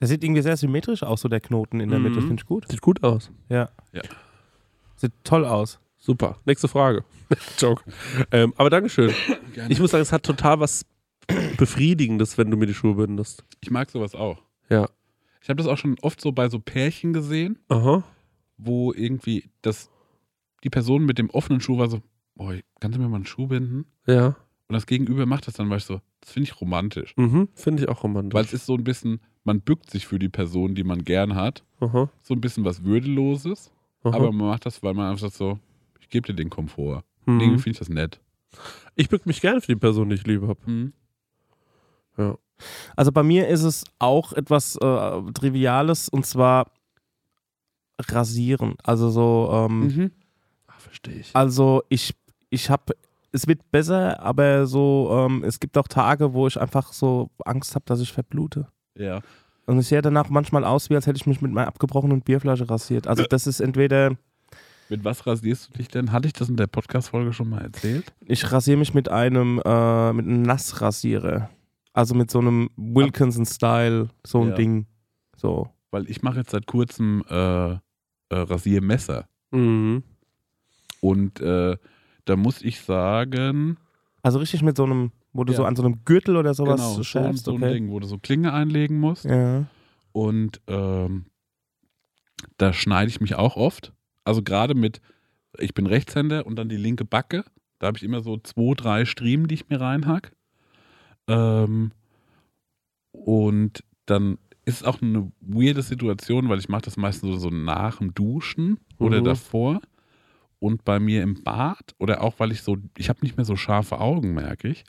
Der 0.00 0.06
sieht 0.08 0.22
irgendwie 0.22 0.42
sehr 0.42 0.56
symmetrisch 0.56 1.02
aus, 1.02 1.20
so 1.22 1.28
der 1.28 1.40
Knoten 1.40 1.80
in 1.80 1.90
der 1.90 1.98
Mitte. 1.98 2.20
Mhm. 2.20 2.26
Finde 2.28 2.40
ich 2.42 2.46
gut. 2.46 2.68
sieht 2.70 2.80
gut 2.80 3.02
aus. 3.02 3.30
Ja. 3.48 3.68
Ja. 3.92 4.02
Sieht 4.96 5.12
toll 5.24 5.44
aus. 5.44 5.80
Super. 5.98 6.38
Nächste 6.44 6.68
Frage. 6.68 7.04
Joke. 7.58 7.82
Ähm, 8.30 8.54
aber 8.56 8.70
Dankeschön. 8.70 9.12
Gerne. 9.52 9.72
Ich 9.72 9.80
muss 9.80 9.90
sagen, 9.90 10.02
es 10.02 10.12
hat 10.12 10.22
total 10.22 10.60
was 10.60 10.86
Befriedigendes, 11.58 12.38
wenn 12.38 12.50
du 12.50 12.56
mir 12.56 12.66
die 12.66 12.74
Schuhe 12.74 12.94
bindest. 12.94 13.44
Ich 13.60 13.70
mag 13.70 13.90
sowas 13.90 14.14
auch. 14.14 14.42
Ja. 14.70 14.88
Ich 15.42 15.48
habe 15.48 15.58
das 15.58 15.66
auch 15.66 15.76
schon 15.76 15.96
oft 16.00 16.20
so 16.20 16.32
bei 16.32 16.48
so 16.48 16.58
Pärchen 16.60 17.12
gesehen, 17.12 17.58
Aha. 17.68 18.04
wo 18.56 18.92
irgendwie 18.92 19.50
das, 19.60 19.90
die 20.64 20.70
Person 20.70 21.04
mit 21.04 21.18
dem 21.18 21.30
offenen 21.30 21.60
Schuh 21.60 21.78
war 21.78 21.88
so, 21.88 22.00
boah, 22.34 22.54
kannst 22.80 22.96
du 22.96 23.02
mir 23.02 23.08
mal 23.08 23.16
einen 23.16 23.26
Schuh 23.26 23.48
binden? 23.48 23.86
Ja. 24.06 24.36
Und 24.68 24.74
das 24.74 24.86
Gegenüber 24.86 25.26
macht 25.26 25.46
das 25.46 25.54
dann, 25.54 25.68
weil 25.70 25.78
ich 25.78 25.84
so, 25.84 26.00
das 26.20 26.32
finde 26.32 26.48
ich 26.48 26.60
romantisch. 26.60 27.14
Mhm. 27.16 27.48
Finde 27.54 27.82
ich 27.82 27.88
auch 27.88 28.04
romantisch. 28.04 28.34
Weil 28.34 28.44
es 28.44 28.52
ist 28.52 28.66
so 28.66 28.74
ein 28.74 28.84
bisschen, 28.84 29.20
man 29.44 29.60
bückt 29.60 29.90
sich 29.90 30.06
für 30.06 30.18
die 30.18 30.28
Person, 30.28 30.74
die 30.74 30.84
man 30.84 31.04
gern 31.04 31.34
hat. 31.34 31.64
Aha. 31.80 32.10
So 32.22 32.34
ein 32.34 32.40
bisschen 32.40 32.64
was 32.64 32.84
Würdeloses. 32.84 33.72
Aha. 34.04 34.14
Aber 34.14 34.30
man 34.30 34.48
macht 34.48 34.66
das, 34.66 34.82
weil 34.82 34.94
man 34.94 35.10
einfach 35.10 35.30
so, 35.30 35.58
ich 36.00 36.08
gebe 36.08 36.26
dir 36.26 36.34
den 36.34 36.50
Komfort. 36.50 37.02
Mhm. 37.26 37.40
Irgendwie 37.40 37.62
finde 37.62 37.70
ich 37.70 37.78
das 37.78 37.88
nett. 37.88 38.20
Ich 38.94 39.08
bück 39.08 39.26
mich 39.26 39.40
gerne 39.40 39.60
für 39.60 39.72
die 39.72 39.76
Person, 39.76 40.08
die 40.08 40.16
ich 40.16 40.26
lieb 40.26 40.42
habe. 40.42 40.58
Mhm. 40.66 40.92
Ja. 42.18 42.36
Also 42.96 43.12
bei 43.12 43.22
mir 43.22 43.46
ist 43.48 43.62
es 43.62 43.84
auch 44.00 44.32
etwas 44.32 44.74
äh, 44.76 45.32
Triviales 45.32 46.08
und 46.08 46.26
zwar 46.26 46.66
rasieren. 48.00 48.74
Also 48.82 49.10
so, 49.10 49.50
ähm, 49.52 49.80
Mhm. 49.86 50.10
Ach, 50.66 50.80
verstehe 50.80 51.14
ich. 51.14 51.30
also 51.34 51.82
ich, 51.88 52.14
ich 52.50 52.70
habe, 52.70 52.94
es 53.32 53.46
wird 53.46 53.70
besser, 53.70 54.20
aber 54.22 54.66
so, 54.66 55.08
ähm, 55.12 55.44
es 55.44 55.60
gibt 55.60 55.76
auch 55.78 55.88
Tage, 55.88 56.32
wo 56.32 56.46
ich 56.46 56.60
einfach 56.60 56.92
so 56.92 57.30
Angst 57.44 57.74
habe, 57.74 57.84
dass 57.86 58.00
ich 58.00 58.12
verblute. 58.12 58.68
Ja. 58.96 59.20
Und 59.66 59.78
ich 59.80 59.86
sehe 59.88 60.00
danach 60.00 60.30
manchmal 60.30 60.64
aus, 60.64 60.88
wie 60.90 60.94
als 60.94 61.06
hätte 61.06 61.18
ich 61.18 61.26
mich 61.26 61.42
mit 61.42 61.52
meiner 61.52 61.68
abgebrochenen 61.68 62.22
Bierflasche 62.22 62.68
rasiert. 62.70 63.06
Also 63.06 63.24
das 63.24 63.46
ist 63.46 63.60
entweder, 63.60 64.12
Mit 64.88 65.04
was 65.04 65.26
rasierst 65.26 65.68
du 65.68 65.78
dich 65.78 65.88
denn? 65.88 66.10
Hatte 66.12 66.26
ich 66.26 66.32
das 66.32 66.48
in 66.48 66.56
der 66.56 66.68
Podcast-Folge 66.68 67.32
schon 67.32 67.50
mal 67.50 67.62
erzählt? 67.62 68.12
ich 68.26 68.50
rasiere 68.50 68.78
mich 68.78 68.94
mit 68.94 69.08
einem, 69.10 69.60
äh, 69.64 70.12
mit 70.12 70.24
einem 70.26 70.42
Nassrasierer. 70.42 71.50
Also 71.92 72.14
mit 72.14 72.30
so 72.30 72.38
einem 72.38 72.70
Wilkinson-Style, 72.76 74.08
so 74.24 74.42
ein 74.42 74.48
Ja. 74.50 74.54
Ding. 74.54 74.86
So. 75.36 75.70
Weil 75.90 76.08
ich 76.10 76.22
mache 76.22 76.38
jetzt 76.38 76.50
seit 76.50 76.66
kurzem 76.66 77.24
äh, 77.28 77.72
äh, 77.72 77.78
Rasiermesser. 78.30 79.28
Mhm. 79.50 80.02
Und 81.00 81.40
äh, 81.40 81.76
da 82.24 82.36
muss 82.36 82.62
ich 82.62 82.80
sagen, 82.80 83.78
Also 84.22 84.38
richtig 84.38 84.62
mit 84.62 84.76
so 84.76 84.84
einem, 84.84 85.12
wo 85.32 85.44
du 85.44 85.52
Ja. 85.52 85.58
so 85.58 85.64
an 85.64 85.76
so 85.76 85.82
einem 85.82 86.04
Gürtel 86.04 86.36
oder 86.36 86.52
sowas 86.54 86.80
genau, 86.80 86.92
so, 86.94 87.02
schärfst, 87.04 87.44
so 87.44 87.52
ein 87.52 87.62
okay. 87.62 87.72
Ding, 87.74 87.90
wo 87.90 88.00
du 88.00 88.06
so 88.06 88.18
Klinge 88.18 88.52
einlegen 88.52 88.98
musst. 89.00 89.24
Ja. 89.24 89.64
Und 90.12 90.60
ähm, 90.66 91.26
da 92.58 92.72
schneide 92.72 93.08
ich 93.08 93.20
mich 93.20 93.34
auch 93.36 93.56
oft. 93.56 93.92
Also 94.24 94.42
gerade 94.42 94.74
mit, 94.74 95.00
ich 95.58 95.72
bin 95.74 95.86
Rechtshänder 95.86 96.46
und 96.46 96.56
dann 96.56 96.68
die 96.68 96.76
linke 96.76 97.04
Backe. 97.04 97.44
Da 97.78 97.86
habe 97.86 97.96
ich 97.96 98.02
immer 98.04 98.20
so 98.20 98.36
zwei, 98.38 98.74
drei 98.74 99.04
Striemen, 99.04 99.46
die 99.46 99.54
ich 99.54 99.68
mir 99.68 99.80
reinhack. 99.80 100.32
Ähm, 101.28 101.92
und 103.12 103.84
dann 104.06 104.38
ist 104.64 104.76
es 104.76 104.84
auch 104.84 105.00
eine 105.00 105.30
weirde 105.40 105.82
Situation, 105.82 106.48
weil 106.48 106.58
ich 106.58 106.68
mache 106.68 106.82
das 106.82 106.96
meistens 106.96 107.30
so, 107.30 107.36
so 107.38 107.50
nach 107.50 107.98
dem 107.98 108.14
Duschen 108.14 108.78
oder 108.98 109.20
Mhm. 109.20 109.24
davor. 109.24 109.80
Und 110.60 110.84
bei 110.84 110.98
mir 110.98 111.22
im 111.22 111.42
Bad 111.44 111.94
oder 111.98 112.22
auch 112.22 112.34
weil 112.38 112.50
ich 112.52 112.62
so, 112.62 112.76
ich 112.96 113.08
habe 113.08 113.20
nicht 113.22 113.36
mehr 113.36 113.44
so 113.46 113.54
scharfe 113.56 114.00
Augen, 114.00 114.34
merke 114.34 114.68
ich. 114.68 114.84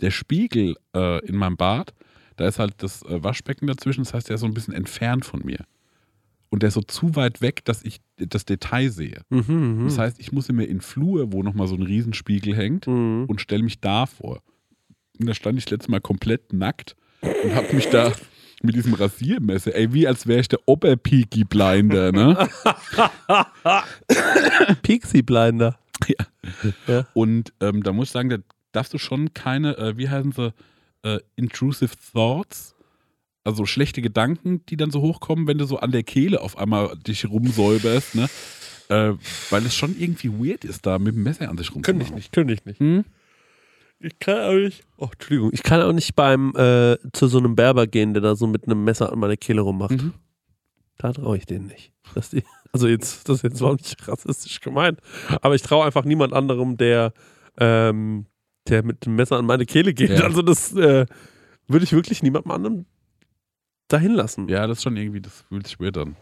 Der 0.00 0.10
Spiegel 0.10 0.76
äh, 0.96 1.24
in 1.26 1.36
meinem 1.36 1.56
Bad, 1.56 1.92
da 2.36 2.48
ist 2.48 2.58
halt 2.58 2.82
das 2.82 3.02
äh, 3.02 3.22
Waschbecken 3.22 3.66
dazwischen, 3.66 4.02
das 4.04 4.14
heißt, 4.14 4.28
der 4.28 4.34
ist 4.36 4.40
so 4.40 4.46
ein 4.46 4.54
bisschen 4.54 4.74
entfernt 4.74 5.24
von 5.26 5.44
mir. 5.44 5.64
Und 6.48 6.62
der 6.62 6.68
ist 6.68 6.74
so 6.74 6.82
zu 6.82 7.14
weit 7.14 7.40
weg, 7.40 7.64
dass 7.64 7.82
ich 7.84 8.00
das 8.16 8.44
Detail 8.44 8.90
sehe. 8.90 9.22
Mhm, 9.30 9.80
mhm. 9.80 9.84
Das 9.84 9.98
heißt, 9.98 10.18
ich 10.18 10.32
muss 10.32 10.48
immer 10.48 10.64
in 10.66 10.80
Flur, 10.80 11.32
wo 11.32 11.42
nochmal 11.42 11.66
so 11.68 11.74
ein 11.74 11.82
Riesenspiegel 11.82 12.56
hängt, 12.56 12.86
Mhm. 12.86 13.26
und 13.28 13.40
stelle 13.40 13.62
mich 13.62 13.80
da 13.80 14.06
vor. 14.06 14.40
Und 15.18 15.26
da 15.26 15.34
stand 15.34 15.58
ich 15.58 15.68
letztes 15.70 15.88
Mal 15.88 16.00
komplett 16.00 16.52
nackt 16.52 16.96
und 17.20 17.54
habe 17.54 17.74
mich 17.74 17.88
da 17.88 18.12
mit 18.62 18.74
diesem 18.76 18.94
Rasiermesser, 18.94 19.74
ey, 19.74 19.92
wie 19.92 20.06
als 20.06 20.26
wäre 20.26 20.40
ich 20.40 20.48
der 20.48 20.60
Oberpeaky 20.66 21.44
Blinder, 21.44 22.12
ne? 22.12 22.48
Pixie 24.82 25.22
Blinder. 25.22 25.78
Und 27.14 27.52
ähm, 27.60 27.82
da 27.82 27.92
muss 27.92 28.08
ich 28.08 28.12
sagen, 28.12 28.30
da 28.30 28.38
darfst 28.72 28.94
du 28.94 28.98
schon 28.98 29.34
keine, 29.34 29.76
äh, 29.78 29.96
wie 29.96 30.08
heißen 30.08 30.32
sie, 30.32 30.54
äh, 31.02 31.18
intrusive 31.36 31.92
thoughts, 32.12 32.74
also 33.44 33.66
schlechte 33.66 34.02
Gedanken, 34.02 34.64
die 34.66 34.76
dann 34.76 34.90
so 34.90 35.00
hochkommen, 35.00 35.46
wenn 35.48 35.58
du 35.58 35.64
so 35.64 35.78
an 35.78 35.90
der 35.90 36.04
Kehle 36.04 36.40
auf 36.40 36.56
einmal 36.56 36.96
dich 36.96 37.28
rumsäuberst, 37.28 38.14
ne? 38.14 38.28
Äh, 38.88 39.14
weil 39.50 39.66
es 39.66 39.74
schon 39.74 39.96
irgendwie 39.98 40.30
weird 40.30 40.64
ist, 40.64 40.86
da 40.86 40.98
mit 40.98 41.14
dem 41.14 41.22
Messer 41.22 41.48
an 41.48 41.58
sich 41.58 41.70
Könnte 41.72 41.90
ich 41.90 41.96
rumzumachen. 41.96 42.14
nicht, 42.16 42.32
könnte 42.32 42.54
ich 42.54 42.64
nicht. 42.64 42.80
Hm? 42.80 43.04
Ich 44.02 44.18
kann 44.18 44.40
auch 44.40 44.52
nicht. 44.52 44.84
Oh, 44.96 45.08
Entschuldigung. 45.12 45.50
Ich 45.52 45.62
kann 45.62 45.80
auch 45.80 45.92
nicht 45.92 46.16
beim 46.16 46.54
äh, 46.56 46.96
zu 47.12 47.28
so 47.28 47.38
einem 47.38 47.54
Berber 47.54 47.86
gehen, 47.86 48.14
der 48.14 48.22
da 48.22 48.34
so 48.34 48.46
mit 48.46 48.66
einem 48.66 48.84
Messer 48.84 49.12
an 49.12 49.18
meine 49.18 49.36
Kehle 49.36 49.60
rummacht. 49.60 49.92
Mhm. 49.92 50.12
Da 50.98 51.12
traue 51.12 51.36
ich 51.36 51.46
denen 51.46 51.66
nicht. 51.66 51.92
Dass 52.14 52.30
die, 52.30 52.42
also 52.72 52.88
jetzt, 52.88 53.28
das 53.28 53.36
ist 53.36 53.42
jetzt 53.42 53.60
überhaupt 53.60 53.82
nicht 53.82 54.08
rassistisch 54.08 54.60
gemeint. 54.60 55.00
Aber 55.40 55.54
ich 55.54 55.62
traue 55.62 55.84
einfach 55.84 56.04
niemand 56.04 56.32
anderem, 56.32 56.76
der, 56.76 57.12
ähm, 57.58 58.26
der 58.68 58.84
mit 58.84 59.06
dem 59.06 59.14
Messer 59.14 59.38
an 59.38 59.46
meine 59.46 59.66
Kehle 59.66 59.94
geht. 59.94 60.10
Ja. 60.10 60.24
Also 60.24 60.42
das 60.42 60.72
äh, 60.74 61.06
würde 61.68 61.84
ich 61.84 61.92
wirklich 61.92 62.22
niemandem 62.22 62.50
anderem 62.50 62.86
dahin 63.88 64.12
lassen. 64.12 64.48
Ja, 64.48 64.66
das 64.66 64.78
ist 64.78 64.82
schon 64.82 64.96
irgendwie, 64.96 65.20
das 65.20 65.44
fühlt 65.48 65.66
sich 65.66 65.78
weird 65.78 65.98
an. 65.98 66.16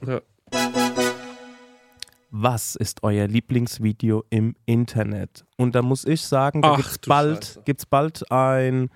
Was 2.31 2.77
ist 2.77 3.03
euer 3.03 3.27
Lieblingsvideo 3.27 4.25
im 4.31 4.55
Internet? 4.65 5.45
Und 5.57 5.75
da 5.75 5.83
muss 5.83 6.05
ich 6.05 6.23
sagen, 6.23 6.63
da 6.63 6.77
gibt 6.77 6.89
es 6.89 6.99
bald, 6.99 7.45
Scheiße. 7.45 7.63
gibt's 7.65 7.87
bald 7.87 8.31
ein, 8.31 8.89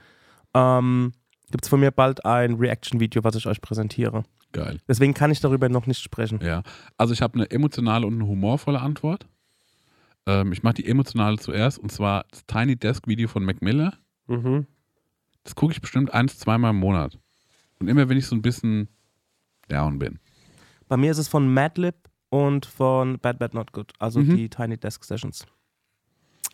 ähm, 0.55 1.13
gibt 1.51 1.65
es 1.65 1.69
von 1.69 1.81
mir 1.81 1.91
bald 1.91 2.25
ein 2.25 2.55
Reaction-Video, 2.55 3.25
was 3.25 3.35
ich 3.35 3.47
euch 3.47 3.61
präsentiere. 3.61 4.23
Geil. 4.53 4.79
Deswegen 4.87 5.15
kann 5.15 5.33
ich 5.33 5.41
darüber 5.41 5.69
noch 5.69 5.87
nicht 5.87 6.01
sprechen. 6.01 6.39
Ja, 6.43 6.63
also 6.97 7.13
ich 7.13 7.23
habe 7.23 7.35
eine 7.35 7.51
emotionale 7.51 8.07
und 8.07 8.15
eine 8.15 8.27
humorvolle 8.27 8.81
Antwort. 8.81 9.27
Ähm, 10.27 10.53
ich 10.53 10.63
mache 10.63 10.75
die 10.75 10.87
emotionale 10.87 11.37
zuerst 11.39 11.79
und 11.79 11.91
zwar 11.91 12.25
das 12.31 12.47
Tiny 12.47 12.77
Desk 12.77 13.07
Video 13.09 13.27
von 13.27 13.45
Mac 13.45 13.61
Miller. 13.63 13.95
Mhm. 14.29 14.67
Das 15.43 15.57
gucke 15.57 15.73
ich 15.73 15.81
bestimmt 15.81 16.15
eins, 16.15 16.39
zweimal 16.39 16.71
im 16.71 16.79
Monat. 16.79 17.19
Und 17.81 17.89
immer 17.89 18.09
wenn 18.09 18.17
ich 18.17 18.27
so 18.27 18.37
ein 18.37 18.43
bisschen 18.43 18.89
down 19.69 19.99
bin. 19.99 20.21
Bei 20.87 20.97
mir 20.97 21.11
ist 21.11 21.19
es 21.19 21.29
von 21.29 21.53
Madlib 21.53 21.97
und 22.35 22.67
von 22.67 23.19
Bad 23.21 23.39
Bad 23.39 23.55
Not 23.55 23.73
Good, 23.73 23.93
also 24.01 24.19
Mhm. 24.21 24.37
die 24.37 24.49
Tiny 24.49 24.77
Desk 24.77 25.05
Sessions. 25.05 25.47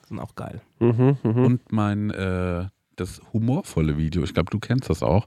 Sind 0.06 0.18
auch 0.18 0.34
geil. 0.34 0.60
Mhm. 0.78 1.16
Mhm. 1.22 1.44
Und 1.44 1.72
mein, 1.72 2.10
äh, 2.10 2.66
das 2.96 3.22
humorvolle 3.32 3.96
Video, 3.96 4.22
ich 4.22 4.34
glaube, 4.34 4.50
du 4.50 4.58
kennst 4.58 4.90
das 4.90 5.02
auch, 5.02 5.26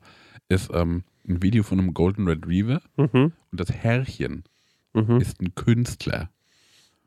ist 0.50 0.70
ähm, 0.74 1.04
ein 1.28 1.42
Video 1.42 1.64
von 1.64 1.80
einem 1.80 1.94
Golden 1.96 2.28
Retriever 2.28 2.82
Mhm. 2.98 3.32
und 3.52 3.60
das 3.60 3.72
Herrchen 3.72 4.44
Mhm. 4.94 5.18
ist 5.20 5.42
ein 5.42 5.56
Künstler. 5.56 6.30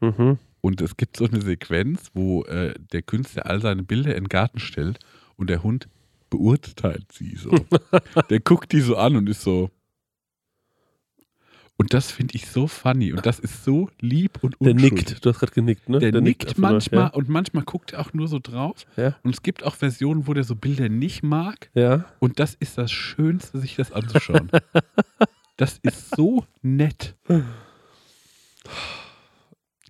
Mhm. 0.00 0.38
Und 0.61 0.80
es 0.80 0.96
gibt 0.96 1.16
so 1.16 1.26
eine 1.26 1.40
Sequenz, 1.40 2.11
wo 2.14 2.42
äh, 2.44 2.74
der 2.92 3.02
Künstler 3.02 3.46
all 3.46 3.61
seine 3.61 3.85
Bilder 3.85 4.16
in 4.16 4.24
den 4.24 4.28
Garten 4.28 4.59
stellt 4.59 4.98
und 5.37 5.48
der 5.50 5.62
Hund 5.62 5.88
beurteilt 6.30 7.12
sie 7.12 7.37
so. 7.37 7.50
der 8.30 8.40
guckt 8.40 8.72
die 8.72 8.80
so 8.80 8.96
an 8.96 9.14
und 9.16 9.28
ist 9.28 9.42
so. 9.42 9.70
Und 11.78 11.92
das 11.92 12.10
finde 12.10 12.34
ich 12.36 12.48
so 12.48 12.66
funny 12.66 13.12
und 13.12 13.26
das 13.26 13.38
ist 13.38 13.62
so 13.62 13.90
lieb 14.00 14.38
und 14.42 14.56
Der 14.60 14.72
unschuldig. 14.72 15.08
nickt. 15.08 15.24
Du 15.24 15.28
hast 15.28 15.40
gerade 15.40 15.52
genickt, 15.52 15.90
ne? 15.90 15.98
Der, 15.98 16.20
nickt 16.22 16.48
einfach 16.48 16.56
nur, 16.56 16.70
manchmal 16.70 17.10
und 17.10 17.28
manchmal 17.28 17.64
guckt 17.64 17.92
er 17.92 18.00
auch 18.00 18.14
nur 18.14 18.28
so 18.28 18.38
drauf. 18.38 18.86
Ja. 18.96 19.14
Und 19.22 19.34
es 19.34 19.42
gibt 19.42 19.62
auch 19.62 19.74
Versionen, 19.74 20.26
wo 20.26 20.32
der 20.32 20.44
so 20.44 20.56
Bilder 20.56 20.88
nicht 20.88 21.22
mag. 21.22 21.70
Ja. 21.74 21.96
ja. 21.96 22.04
Und 22.18 22.40
das 22.40 22.54
ist 22.54 22.78
das 22.78 22.90
Schönste, 22.90 23.58
sich 23.58 23.76
das 23.76 23.92
anzuschauen. 23.92 24.50
das 25.58 25.78
ist 25.82 26.16
so 26.16 26.46
nett. 26.62 27.14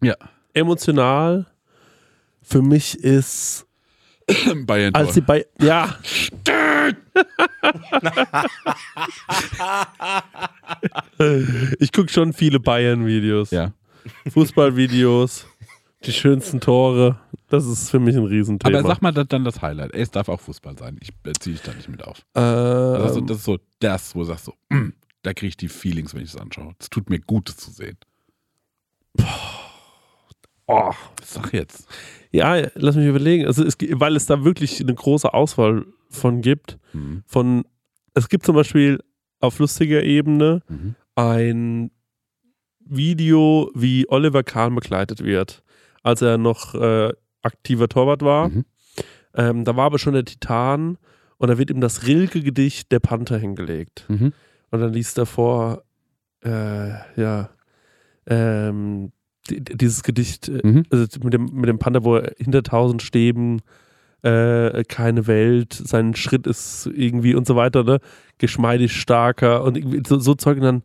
Ja, 0.03 0.17
Emotional 0.55 1.47
für 2.43 2.63
mich 2.63 2.99
ist, 2.99 3.65
Bayern. 4.67 4.93
als 4.93 5.15
sie 5.15 5.21
bei. 5.21 5.47
Ja. 5.61 5.97
ich 11.79 11.93
gucke 11.93 12.11
schon 12.11 12.33
viele 12.33 12.61
Bayern-Videos. 12.61 13.51
ja. 13.51 13.73
Fußballvideos, 14.33 15.47
die 16.05 16.13
schönsten 16.13 16.61
Tore. 16.61 17.19
Das 17.49 17.67
ist 17.67 17.91
für 17.91 17.99
mich 17.99 18.17
ein 18.17 18.25
Riesenthema. 18.25 18.79
Aber 18.79 18.89
sag 18.89 19.03
mal 19.03 19.13
dann 19.13 19.45
das 19.45 19.63
Highlight. 19.63 19.95
Ey, 19.95 20.03
Es 20.03 20.11
darf 20.13 20.29
auch 20.29 20.41
Fußball 20.41 20.77
sein. 20.79 20.97
Ich 21.01 21.15
beziehe 21.15 21.55
dich 21.57 21.63
da 21.65 21.73
nicht 21.75 21.89
mit 21.89 22.05
auf. 22.05 22.19
ähm, 22.35 22.43
Das 23.03 23.11
ist, 23.11 23.15
so, 23.15 23.21
das 23.23 23.37
ist 23.39 23.45
so 23.45 23.59
das, 23.81 24.15
wo 24.15 24.21
du 24.21 24.25
sagst 24.27 24.45
so, 24.45 24.55
mm, 24.69 24.91
da 25.23 25.33
kriege 25.35 25.49
ich 25.49 25.57
die 25.57 25.69
Feelings, 25.69 26.15
wenn 26.15 26.23
ich 26.23 26.31
es 26.35 26.37
anschaue. 26.37 26.75
Es 26.79 26.89
tut 26.91 27.11
mir 27.11 27.19
gut, 27.21 27.49
das 27.49 27.57
zu 27.57 27.71
sehen. 27.73 27.97
oh. 30.67 30.91
Sag 31.25 31.53
jetzt. 31.53 31.89
Ja, 32.33 32.57
lass 32.75 32.97
mich 32.97 33.07
überlegen. 33.07 33.47
Also 33.47 33.65
es, 33.65 33.77
weil 33.93 34.17
es 34.17 34.27
da 34.27 34.45
wirklich 34.45 34.81
eine 34.81 34.95
große 34.95 35.33
Auswahl 35.33 35.85
von 36.11 36.43
gibt. 36.43 36.79
Mhm. 36.93 37.23
Von, 37.27 37.65
es 38.15 38.29
gibt 38.29 38.45
zum 38.47 38.55
Beispiel 38.55 39.01
auf 39.47 39.59
lustiger 39.59 40.03
Ebene 40.03 40.63
Mhm. 40.69 40.95
ein 41.15 41.91
Video, 42.81 43.71
wie 43.75 44.09
Oliver 44.09 44.43
Kahn 44.43 44.75
begleitet 44.75 45.25
wird, 45.25 45.63
als 46.03 46.23
er 46.23 46.39
noch 46.39 46.75
äh, 46.75 47.13
aktiver 47.43 47.89
Torwart 47.89 48.23
war. 48.23 48.49
Mhm. 48.49 48.65
Ähm, 49.35 49.65
da 49.65 49.77
war 49.77 49.87
aber 49.87 49.99
schon 49.99 50.15
der 50.15 50.25
Titan 50.25 50.99
und 51.39 51.49
da 51.49 51.59
wird 51.59 51.71
ihm 51.71 51.81
das 51.81 52.07
Rilke-Gedicht 52.07 52.91
Der 52.93 53.01
Panther 53.01 53.39
hingelegt. 53.39 54.05
Mhm. 54.09 54.33
Und 54.71 54.81
dann 54.81 54.93
liest 54.93 55.19
er 55.19 55.27
vor, 55.27 55.83
äh, 56.45 56.91
ja, 57.21 57.51
ähm, 58.27 59.13
die, 59.51 59.61
dieses 59.63 60.03
Gedicht 60.03 60.49
äh, 60.49 60.61
Mhm. 60.67 60.85
also 60.91 61.07
mit 61.23 61.33
dem, 61.35 61.47
mit 61.53 61.69
dem 61.69 61.79
Panther, 61.79 62.05
wo 62.05 62.17
er 62.17 62.33
hinter 62.39 62.63
tausend 62.63 63.03
Stäben 63.03 63.61
äh, 64.27 64.83
keine 64.89 65.27
Welt, 65.27 65.73
sein 65.73 66.15
Schritt 66.17 66.47
ist 66.47 66.87
irgendwie 66.93 67.35
und 67.35 67.47
so 67.47 67.55
weiter, 67.55 67.85
ne? 67.85 68.01
Geschmeidig 68.39 68.93
starker 69.01 69.63
und 69.63 70.07
so, 70.07 70.19
so 70.19 70.35
Zeug 70.35 70.57
und 70.59 70.65
dann, 70.65 70.83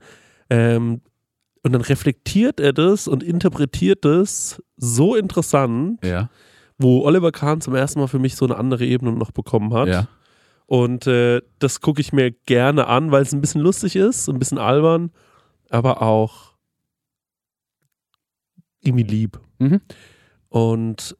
ähm, 0.49 1.01
und 1.63 1.73
dann 1.73 1.81
reflektiert 1.81 2.59
er 2.59 2.73
das 2.73 3.07
und 3.07 3.23
interpretiert 3.23 4.05
das 4.05 4.61
so 4.77 5.15
interessant, 5.15 6.03
Ja. 6.05 6.29
wo 6.77 7.03
Oliver 7.03 7.31
Kahn 7.31 7.61
zum 7.61 7.75
ersten 7.75 7.99
Mal 7.99 8.07
für 8.07 8.19
mich 8.19 8.35
so 8.35 8.45
eine 8.45 8.57
andere 8.57 8.85
Ebene 8.85 9.11
noch 9.11 9.31
bekommen 9.31 9.73
hat. 9.73 9.87
Ja. 9.87 10.07
Und 10.65 11.05
äh, 11.07 11.41
das 11.59 11.81
gucke 11.81 11.99
ich 12.01 12.13
mir 12.13 12.31
gerne 12.31 12.87
an, 12.87 13.11
weil 13.11 13.23
es 13.23 13.33
ein 13.33 13.41
bisschen 13.41 13.61
lustig 13.61 13.95
ist, 13.95 14.29
ein 14.29 14.39
bisschen 14.39 14.57
albern, 14.57 15.11
aber 15.69 16.01
auch 16.01 16.53
irgendwie 18.81 19.03
lieb. 19.03 19.39
Mhm. 19.59 19.81
Und 20.49 21.15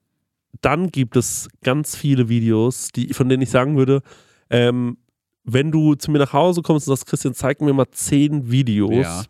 dann 0.62 0.92
gibt 0.92 1.16
es 1.16 1.48
ganz 1.64 1.96
viele 1.96 2.28
Videos, 2.30 2.90
die, 2.90 3.14
von 3.14 3.30
denen 3.30 3.42
ich 3.42 3.50
sagen 3.50 3.78
würde, 3.78 4.02
ähm, 4.50 4.98
wenn 5.44 5.72
du 5.72 5.96
zu 5.96 6.12
mir 6.12 6.20
nach 6.20 6.34
Hause 6.34 6.62
kommst 6.62 6.88
und 6.88 6.96
sagst, 6.96 7.08
Christian, 7.08 7.34
zeig 7.34 7.62
mir 7.62 7.74
mal 7.74 7.90
zehn 7.92 8.52
Videos, 8.52 9.30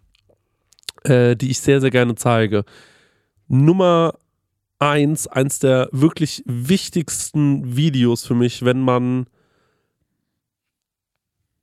äh, 1.03 1.35
die 1.35 1.51
ich 1.51 1.59
sehr, 1.59 1.79
sehr 1.79 1.91
gerne 1.91 2.15
zeige. 2.15 2.65
Nummer 3.47 4.15
eins, 4.79 5.27
eins 5.27 5.59
der 5.59 5.87
wirklich 5.91 6.43
wichtigsten 6.45 7.77
Videos 7.77 8.25
für 8.25 8.33
mich, 8.35 8.65
wenn 8.65 8.81
man 8.81 9.27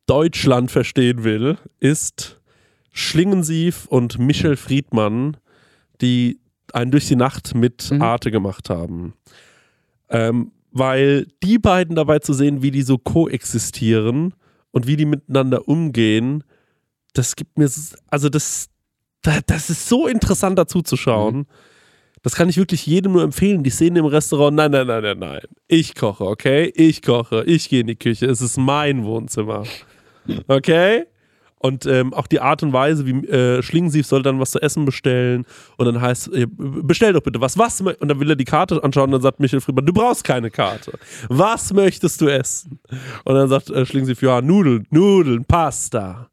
Deutschland 0.06 0.70
verstehen 0.70 1.24
will, 1.24 1.58
ist 1.80 2.40
Schlingensief 2.92 3.86
und 3.86 4.18
Michel 4.18 4.56
Friedmann, 4.56 5.36
die 6.00 6.40
einen 6.72 6.90
durch 6.90 7.06
die 7.08 7.16
Nacht 7.16 7.54
mit 7.54 7.90
Mhm. 7.90 8.02
Arte 8.02 8.30
gemacht 8.30 8.70
haben. 8.70 9.14
Ähm, 10.10 10.52
weil 10.70 11.26
die 11.42 11.58
beiden 11.58 11.96
dabei 11.96 12.18
zu 12.18 12.32
sehen, 12.32 12.62
wie 12.62 12.70
die 12.70 12.82
so 12.82 12.98
koexistieren 12.98 14.34
und 14.70 14.86
wie 14.86 14.96
die 14.96 15.06
miteinander 15.06 15.66
umgehen, 15.68 16.44
das 17.14 17.36
gibt 17.36 17.58
mir, 17.58 17.68
also 18.10 18.28
das, 18.28 18.68
da- 19.22 19.40
das 19.46 19.70
ist 19.70 19.88
so 19.88 20.06
interessant 20.06 20.58
dazu 20.58 20.82
zu 20.82 20.96
schauen. 20.96 21.46
Das 22.22 22.34
kann 22.34 22.48
ich 22.48 22.56
wirklich 22.56 22.84
jedem 22.86 23.12
nur 23.12 23.22
empfehlen. 23.22 23.62
Die 23.62 23.70
Szenen 23.70 23.96
im 23.96 24.04
Restaurant, 24.06 24.56
nein, 24.56 24.70
nein, 24.72 24.86
nein, 24.86 25.02
nein, 25.02 25.18
nein. 25.18 25.40
Ich 25.68 25.94
koche, 25.94 26.24
okay? 26.24 26.70
Ich 26.74 27.00
koche, 27.02 27.44
ich 27.44 27.68
gehe 27.68 27.80
in 27.80 27.86
die 27.86 27.96
Küche. 27.96 28.26
Es 28.26 28.40
ist 28.40 28.56
mein 28.56 29.04
Wohnzimmer. 29.04 29.64
Okay? 30.46 31.04
Und 31.58 31.86
ähm, 31.86 32.14
auch 32.14 32.26
die 32.26 32.40
Art 32.40 32.62
und 32.62 32.72
Weise, 32.72 33.04
wie 33.06 33.26
äh, 33.26 33.62
Schlingensief 33.62 34.06
soll 34.06 34.22
dann 34.22 34.38
was 34.38 34.52
zu 34.52 34.60
essen 34.60 34.84
bestellen 34.84 35.44
und 35.76 35.86
dann 35.86 36.00
heißt, 36.00 36.32
äh, 36.32 36.46
bestell 36.48 37.12
doch 37.12 37.22
bitte 37.22 37.40
was, 37.40 37.58
was, 37.58 37.80
und 37.80 37.96
dann 38.00 38.20
will 38.20 38.30
er 38.30 38.36
die 38.36 38.44
Karte 38.44 38.82
anschauen 38.82 39.06
und 39.06 39.12
dann 39.12 39.22
sagt 39.22 39.40
Michael 39.40 39.60
Friedmann, 39.60 39.86
du 39.86 39.92
brauchst 39.92 40.24
keine 40.24 40.50
Karte. 40.50 40.98
Was 41.28 41.72
möchtest 41.72 42.20
du 42.20 42.28
essen? 42.28 42.78
Und 43.24 43.34
dann 43.34 43.48
sagt 43.48 43.70
äh, 43.70 43.84
Schlingensief, 43.84 44.22
ja, 44.22 44.40
Nudeln, 44.40 44.86
Nudeln, 44.90 45.44
Pasta. 45.44 46.28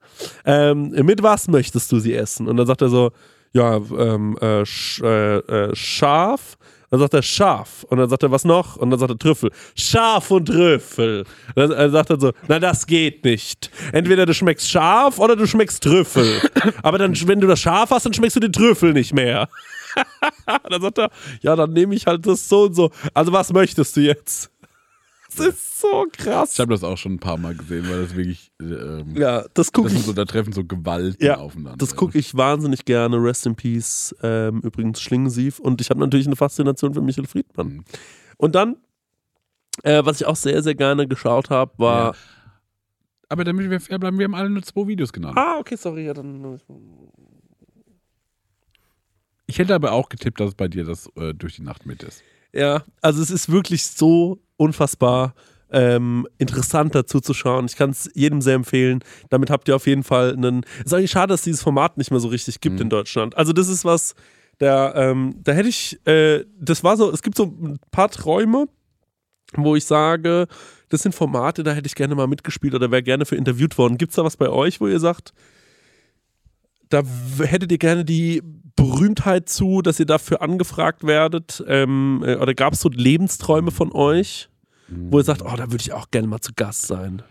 Ähm, 0.45 0.89
mit 0.89 1.21
was 1.23 1.47
möchtest 1.47 1.91
du 1.91 1.99
sie 1.99 2.13
essen? 2.13 2.47
Und 2.47 2.57
dann 2.57 2.67
sagt 2.67 2.81
er 2.81 2.89
so, 2.89 3.11
ja, 3.53 3.77
ähm, 3.77 4.37
äh, 4.41 4.65
sch, 4.65 5.01
äh, 5.01 5.37
äh, 5.37 5.75
scharf. 5.75 6.57
Dann 6.89 6.99
sagt 6.99 7.13
er 7.13 7.21
scharf. 7.21 7.85
Und 7.89 7.97
dann 7.97 8.09
sagt 8.09 8.23
er, 8.23 8.31
was 8.31 8.45
noch? 8.45 8.75
Und 8.77 8.89
dann 8.89 8.99
sagt 8.99 9.11
er 9.11 9.17
Trüffel. 9.17 9.51
Scharf 9.75 10.31
und 10.31 10.45
Trüffel. 10.45 11.25
Und 11.55 11.69
dann 11.69 11.91
sagt 11.91 12.09
er 12.09 12.19
so, 12.19 12.31
na, 12.47 12.59
das 12.59 12.85
geht 12.85 13.23
nicht. 13.23 13.71
Entweder 13.91 14.25
du 14.25 14.33
schmeckst 14.33 14.69
scharf 14.69 15.19
oder 15.19 15.35
du 15.35 15.45
schmeckst 15.47 15.83
Trüffel. 15.83 16.41
Aber 16.83 16.97
dann, 16.97 17.15
wenn 17.27 17.39
du 17.39 17.47
das 17.47 17.59
scharf 17.59 17.89
hast, 17.89 18.05
dann 18.05 18.13
schmeckst 18.13 18.35
du 18.35 18.39
den 18.39 18.53
Trüffel 18.53 18.93
nicht 18.93 19.13
mehr. 19.13 19.47
dann 20.69 20.81
sagt 20.81 20.97
er, 20.97 21.09
ja, 21.41 21.55
dann 21.55 21.73
nehme 21.73 21.95
ich 21.95 22.05
halt 22.05 22.25
das 22.25 22.47
so 22.47 22.63
und 22.63 22.73
so. 22.73 22.91
Also 23.13 23.31
was 23.31 23.51
möchtest 23.53 23.95
du 23.95 24.01
jetzt? 24.01 24.51
Das 25.37 25.47
ist 25.47 25.79
so 25.81 26.05
krass. 26.11 26.53
Ich 26.53 26.59
habe 26.59 26.71
das 26.73 26.83
auch 26.83 26.97
schon 26.97 27.13
ein 27.13 27.19
paar 27.19 27.37
Mal 27.37 27.55
gesehen, 27.55 27.87
weil 27.89 28.03
das 28.03 28.15
wirklich, 28.15 28.51
äh, 28.61 28.65
ähm, 28.65 29.15
Ja, 29.15 29.45
das 29.53 29.71
gucke 29.71 29.89
ich. 29.91 30.03
so, 30.03 30.13
da 30.13 30.25
treffen 30.25 30.53
so 30.53 30.63
Gewalt 30.63 31.21
Ja, 31.21 31.37
aufeinander. 31.37 31.77
Das 31.77 31.95
gucke 31.95 32.17
ich 32.17 32.35
wahnsinnig 32.35 32.85
gerne. 32.85 33.17
Rest 33.17 33.45
in 33.45 33.55
Peace. 33.55 34.15
Ähm, 34.23 34.61
übrigens 34.61 35.01
Schlingensief. 35.01 35.59
Und 35.59 35.81
ich 35.81 35.89
habe 35.89 35.99
natürlich 35.99 36.27
eine 36.27 36.35
Faszination 36.35 36.93
für 36.93 37.01
Michael 37.01 37.27
Friedmann. 37.27 37.67
Mhm. 37.67 37.85
Und 38.37 38.55
dann, 38.55 38.77
äh, 39.83 40.03
was 40.05 40.21
ich 40.21 40.27
auch 40.27 40.35
sehr, 40.35 40.61
sehr 40.63 40.75
gerne 40.75 41.07
geschaut 41.07 41.49
habe, 41.49 41.71
war. 41.77 42.13
Ja. 42.13 42.19
Aber 43.29 43.43
damit 43.43 43.69
wir 43.69 43.79
fair 43.79 43.97
bleiben, 43.99 44.17
wir 44.19 44.25
haben 44.25 44.35
alle 44.35 44.49
nur 44.49 44.63
zwei 44.63 44.87
Videos 44.87 45.11
genannt. 45.11 45.37
Ah, 45.37 45.57
okay, 45.59 45.75
sorry. 45.75 46.05
Ja, 46.05 46.13
dann, 46.13 46.59
Ich 49.47 49.57
hätte 49.59 49.75
aber 49.75 49.91
auch 49.91 50.09
getippt, 50.09 50.39
dass 50.39 50.49
es 50.49 50.55
bei 50.55 50.67
dir 50.67 50.83
das 50.85 51.09
äh, 51.15 51.33
durch 51.33 51.55
die 51.55 51.63
Nacht 51.63 51.85
mit 51.85 52.03
ist. 52.03 52.23
Ja, 52.55 52.83
also 53.01 53.21
es 53.21 53.29
ist 53.31 53.51
wirklich 53.51 53.85
so 53.85 54.39
unfassbar 54.57 55.35
ähm, 55.71 56.27
interessant 56.37 56.95
dazu 56.95 57.19
zu 57.19 57.33
schauen. 57.33 57.65
Ich 57.65 57.75
kann 57.75 57.89
es 57.89 58.09
jedem 58.13 58.41
sehr 58.41 58.55
empfehlen. 58.55 59.03
Damit 59.29 59.49
habt 59.49 59.67
ihr 59.67 59.75
auf 59.75 59.87
jeden 59.87 60.03
Fall 60.03 60.33
einen. 60.33 60.63
Es 60.79 60.85
ist 60.87 60.93
eigentlich 60.93 61.11
schade, 61.11 61.33
dass 61.33 61.41
dieses 61.41 61.61
Format 61.61 61.97
nicht 61.97 62.11
mehr 62.11 62.19
so 62.19 62.29
richtig 62.29 62.61
gibt 62.61 62.75
Mhm. 62.75 62.83
in 62.83 62.89
Deutschland. 62.89 63.35
Also, 63.35 63.51
das 63.51 63.67
ist 63.67 63.83
was, 63.83 64.15
da, 64.59 64.93
ähm, 64.95 65.35
da 65.43 65.51
hätte 65.51 65.67
ich, 65.67 65.99
äh, 66.07 66.45
das 66.59 66.83
war 66.83 66.95
so, 66.95 67.11
es 67.11 67.21
gibt 67.21 67.35
so 67.35 67.45
ein 67.45 67.77
paar 67.91 68.09
Träume, 68.09 68.67
wo 69.57 69.75
ich 69.75 69.85
sage, 69.85 70.47
das 70.89 71.01
sind 71.01 71.13
Formate, 71.15 71.63
da 71.63 71.73
hätte 71.73 71.87
ich 71.87 71.95
gerne 71.95 72.15
mal 72.15 72.27
mitgespielt 72.27 72.73
oder 72.75 72.89
wäre 72.91 73.03
gerne 73.03 73.25
für 73.25 73.35
interviewt 73.35 73.77
worden. 73.77 73.97
Gibt 73.97 74.11
es 74.11 74.15
da 74.15 74.23
was 74.23 74.37
bei 74.37 74.49
euch, 74.49 74.79
wo 74.79 74.87
ihr 74.87 74.99
sagt, 74.99 75.33
da 76.89 77.01
hättet 77.39 77.71
ihr 77.71 77.79
gerne 77.79 78.05
die 78.05 78.41
Berühmtheit 78.75 79.49
zu, 79.49 79.81
dass 79.81 79.99
ihr 79.99 80.05
dafür 80.05 80.41
angefragt 80.41 81.05
werdet? 81.05 81.63
Ähm, 81.67 82.23
äh, 82.25 82.35
oder 82.35 82.53
gab 82.53 82.73
es 82.73 82.81
so 82.81 82.89
Lebensträume 82.89 83.71
von 83.71 83.91
euch, 83.91 84.49
wo 84.87 85.17
ihr 85.19 85.23
sagt, 85.23 85.41
oh, 85.41 85.55
da 85.55 85.71
würde 85.71 85.81
ich 85.81 85.93
auch 85.93 86.11
gerne 86.11 86.27
mal 86.27 86.41
zu 86.41 86.53
Gast 86.55 86.87
sein? 86.87 87.23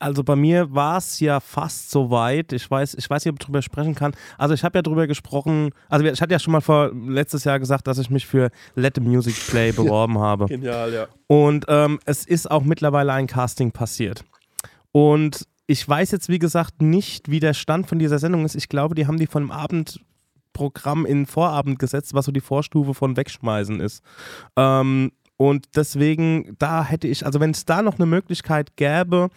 Also 0.00 0.24
bei 0.24 0.34
mir 0.34 0.72
war 0.74 0.96
es 0.96 1.20
ja 1.20 1.40
fast 1.40 1.90
so 1.90 2.10
weit. 2.10 2.54
Ich 2.54 2.70
weiß, 2.70 2.94
ich 2.94 3.08
weiß 3.08 3.22
nicht, 3.24 3.32
ob 3.32 3.38
ich 3.38 3.44
drüber 3.44 3.60
sprechen 3.60 3.94
kann. 3.94 4.12
Also 4.38 4.54
ich 4.54 4.64
habe 4.64 4.78
ja 4.78 4.82
drüber 4.82 5.06
gesprochen. 5.06 5.72
Also 5.90 6.06
ich 6.06 6.22
hatte 6.22 6.32
ja 6.32 6.38
schon 6.38 6.52
mal 6.52 6.62
vor 6.62 6.90
letztes 6.94 7.44
Jahr 7.44 7.58
gesagt, 7.58 7.86
dass 7.86 7.98
ich 7.98 8.08
mich 8.08 8.26
für 8.26 8.50
Let 8.74 8.94
the 8.94 9.02
Music 9.02 9.34
Play 9.48 9.72
beworben 9.76 10.18
habe. 10.18 10.46
Genial, 10.46 10.90
ja. 10.92 11.06
Und 11.26 11.66
ähm, 11.68 12.00
es 12.06 12.24
ist 12.24 12.50
auch 12.50 12.62
mittlerweile 12.62 13.12
ein 13.12 13.26
Casting 13.26 13.72
passiert. 13.72 14.24
Und 14.90 15.46
ich 15.66 15.86
weiß 15.86 16.12
jetzt, 16.12 16.30
wie 16.30 16.38
gesagt, 16.38 16.80
nicht, 16.80 17.30
wie 17.30 17.38
der 17.38 17.52
Stand 17.52 17.86
von 17.86 17.98
dieser 17.98 18.18
Sendung 18.18 18.46
ist. 18.46 18.54
Ich 18.54 18.70
glaube, 18.70 18.94
die 18.94 19.06
haben 19.06 19.18
die 19.18 19.26
von 19.26 19.44
dem 19.44 19.52
Abendprogramm 20.60 21.06
in 21.06 21.20
den 21.20 21.26
Vorabend 21.26 21.78
gesetzt, 21.78 22.14
was 22.14 22.26
so 22.26 22.32
die 22.32 22.40
Vorstufe 22.40 22.94
von 22.94 23.16
Wegschmeißen 23.16 23.80
ist. 23.80 24.02
Ähm, 24.56 25.12
und 25.36 25.66
deswegen, 25.74 26.54
da 26.58 26.84
hätte 26.84 27.08
ich, 27.08 27.24
also 27.24 27.40
wenn 27.40 27.50
es 27.50 27.64
da 27.64 27.82
noch 27.82 27.96
eine 27.96 28.06
Möglichkeit 28.06 28.76
gäbe, 28.76 29.30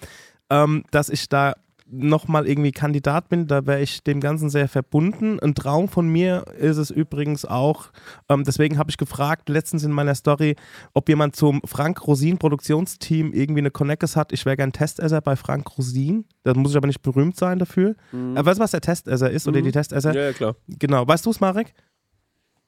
ähm, 0.49 0.83
dass 0.91 1.09
ich 1.09 1.29
da 1.29 1.53
nochmal 1.85 2.47
irgendwie 2.47 2.71
Kandidat 2.71 3.29
bin, 3.29 3.45
da 3.47 3.65
wäre 3.67 3.81
ich 3.81 4.03
dem 4.03 4.19
Ganzen 4.19 4.49
sehr 4.49 4.67
verbunden. 4.67 5.39
Ein 5.39 5.53
Traum 5.53 5.87
von 5.89 6.07
mir 6.07 6.45
ist 6.57 6.77
es 6.77 6.89
übrigens 6.89 7.45
auch, 7.45 7.87
ähm, 8.29 8.43
deswegen 8.43 8.77
habe 8.77 8.89
ich 8.89 8.97
gefragt, 8.97 9.49
letztens 9.49 9.83
in 9.83 9.91
meiner 9.91 10.15
Story, 10.15 10.55
ob 10.93 11.07
jemand 11.09 11.35
zum 11.35 11.61
Frank 11.65 12.07
Rosin 12.07 12.37
Produktionsteam 12.37 13.33
irgendwie 13.33 13.59
eine 13.61 13.69
Connectus 13.71 14.15
hat. 14.15 14.31
Ich 14.31 14.45
wäre 14.45 14.57
gern 14.57 14.71
Testesser 14.71 15.21
bei 15.21 15.35
Frank 15.35 15.77
Rosin. 15.77 16.25
Da 16.43 16.53
muss 16.53 16.71
ich 16.71 16.77
aber 16.77 16.87
nicht 16.87 17.01
berühmt 17.01 17.35
sein 17.35 17.59
dafür. 17.59 17.95
Äh, 18.11 18.43
weißt 18.45 18.59
du, 18.59 18.63
was 18.63 18.71
der 18.71 18.81
Testesser 18.81 19.29
ist 19.29 19.47
oder 19.47 19.59
Mhm. 19.59 19.65
die 19.65 19.71
Testesser? 19.71 20.13
Ja, 20.15 20.21
ja, 20.23 20.33
klar. 20.33 20.55
Genau. 20.67 21.07
Weißt 21.07 21.25
du 21.25 21.29
es, 21.31 21.39
Marek? 21.39 21.73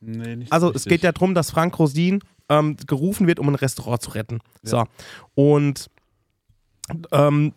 Nee, 0.01 0.35
nicht 0.35 0.51
Also 0.51 0.67
so 0.67 0.71
es 0.71 0.75
richtig. 0.85 0.89
geht 0.91 1.03
ja 1.03 1.11
darum, 1.13 1.33
dass 1.33 1.49
Frank 1.51 1.79
Rosin 1.79 2.19
ähm, 2.49 2.77
gerufen 2.85 3.25
wird, 3.25 3.39
um 3.39 3.49
ein 3.49 3.55
Restaurant 3.55 4.01
zu 4.03 4.11
retten. 4.11 4.39
So. 4.61 4.83
Und 5.33 5.89
ähm, 7.11 7.53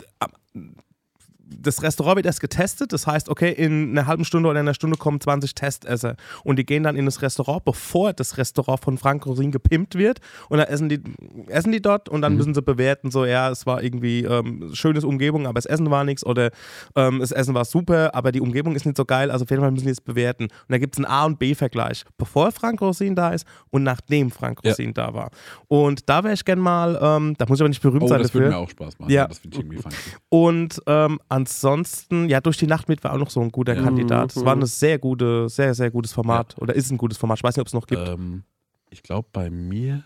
das 1.50 1.82
Restaurant 1.82 2.16
wird 2.16 2.26
erst 2.26 2.40
getestet, 2.40 2.92
das 2.92 3.06
heißt, 3.06 3.28
okay, 3.28 3.50
in 3.50 3.90
einer 3.90 4.06
halben 4.06 4.24
Stunde 4.24 4.48
oder 4.48 4.60
in 4.60 4.66
einer 4.66 4.74
Stunde 4.74 4.96
kommen 4.98 5.20
20 5.20 5.54
Testesser 5.54 6.16
und 6.44 6.56
die 6.58 6.66
gehen 6.66 6.82
dann 6.82 6.94
in 6.96 7.06
das 7.06 7.22
Restaurant, 7.22 7.64
bevor 7.64 8.12
das 8.12 8.36
Restaurant 8.36 8.80
von 8.84 8.98
Frank 8.98 9.24
Rosin 9.26 9.50
gepimpt 9.50 9.94
wird 9.96 10.20
und 10.50 10.58
dann 10.58 10.66
essen 10.68 10.88
die, 10.88 11.00
essen 11.48 11.72
die 11.72 11.80
dort 11.80 12.08
und 12.08 12.20
dann 12.22 12.36
müssen 12.36 12.54
sie 12.54 12.60
bewerten, 12.62 13.10
so, 13.10 13.24
ja, 13.24 13.50
es 13.50 13.64
war 13.66 13.82
irgendwie 13.82 14.24
ähm, 14.24 14.70
schönes 14.74 15.04
Umgebung, 15.04 15.46
aber 15.46 15.54
das 15.54 15.66
Essen 15.66 15.90
war 15.90 16.04
nichts 16.04 16.24
oder 16.26 16.50
ähm, 16.96 17.20
das 17.20 17.32
Essen 17.32 17.54
war 17.54 17.64
super, 17.64 18.14
aber 18.14 18.30
die 18.32 18.40
Umgebung 18.40 18.74
ist 18.76 18.84
nicht 18.84 18.96
so 18.96 19.04
geil, 19.04 19.30
also 19.30 19.44
auf 19.44 19.50
jeden 19.50 19.62
Fall 19.62 19.70
müssen 19.70 19.86
die 19.86 19.92
es 19.92 20.00
bewerten. 20.00 20.44
Und 20.44 20.50
da 20.68 20.78
gibt 20.78 20.94
es 20.94 20.98
einen 20.98 21.06
A- 21.12 21.24
und 21.24 21.38
B-Vergleich, 21.38 22.04
bevor 22.18 22.52
Frank 22.52 22.80
Rosin 22.82 23.14
da 23.14 23.30
ist 23.30 23.46
und 23.70 23.82
nachdem 23.84 24.30
Frank 24.30 24.60
Ja. 24.64 24.70
Rosin 24.72 24.92
da 24.92 25.14
war. 25.14 25.30
Und 25.68 26.08
da 26.08 26.22
wäre 26.24 26.34
ich 26.34 26.44
gern 26.44 26.58
mal, 26.58 26.98
ähm, 27.00 27.34
da 27.38 27.46
muss 27.48 27.58
ich 27.58 27.62
aber 27.62 27.68
nicht 27.70 27.82
berühmt 27.82 28.02
Oh, 28.04 28.08
sein 28.08 28.18
das 28.18 28.28
dafür. 28.28 28.40
würde 28.42 28.50
mir 28.54 28.58
auch 28.58 28.68
Spaß 28.70 28.98
machen. 28.98 29.10
Ja. 29.10 29.26
Das 29.26 29.38
finde 29.38 29.56
ich 29.56 29.62
irgendwie 29.64 29.78
funky. 29.82 29.96
Und 30.28 30.82
ähm, 30.86 31.18
ansonsten, 31.38 32.28
ja, 32.28 32.40
durch 32.40 32.56
die 32.58 32.66
Nacht 32.66 32.88
mit 32.88 33.02
war 33.04 33.12
auch 33.12 33.18
noch 33.18 33.30
so 33.30 33.40
ein 33.40 33.50
guter 33.50 33.74
Ja. 33.74 33.82
Kandidat. 33.82 34.34
Es 34.36 34.44
war 34.44 34.54
Mhm. 34.56 34.62
ein 34.62 34.66
sehr 34.66 34.98
gute, 34.98 35.48
sehr, 35.48 35.74
sehr 35.74 35.90
gutes 35.90 36.12
Format. 36.12 36.56
Oder 36.60 36.74
ist 36.74 36.90
ein 36.90 36.98
gutes 36.98 37.18
Format. 37.18 37.38
Ich 37.38 37.44
weiß 37.44 37.56
nicht, 37.56 37.60
ob 37.62 37.66
es 37.68 37.72
noch 37.74 37.86
gibt. 37.86 38.06
Ähm, 38.08 38.42
ich 38.90 39.02
glaube, 39.02 39.28
bei 39.32 39.50
mir, 39.50 40.04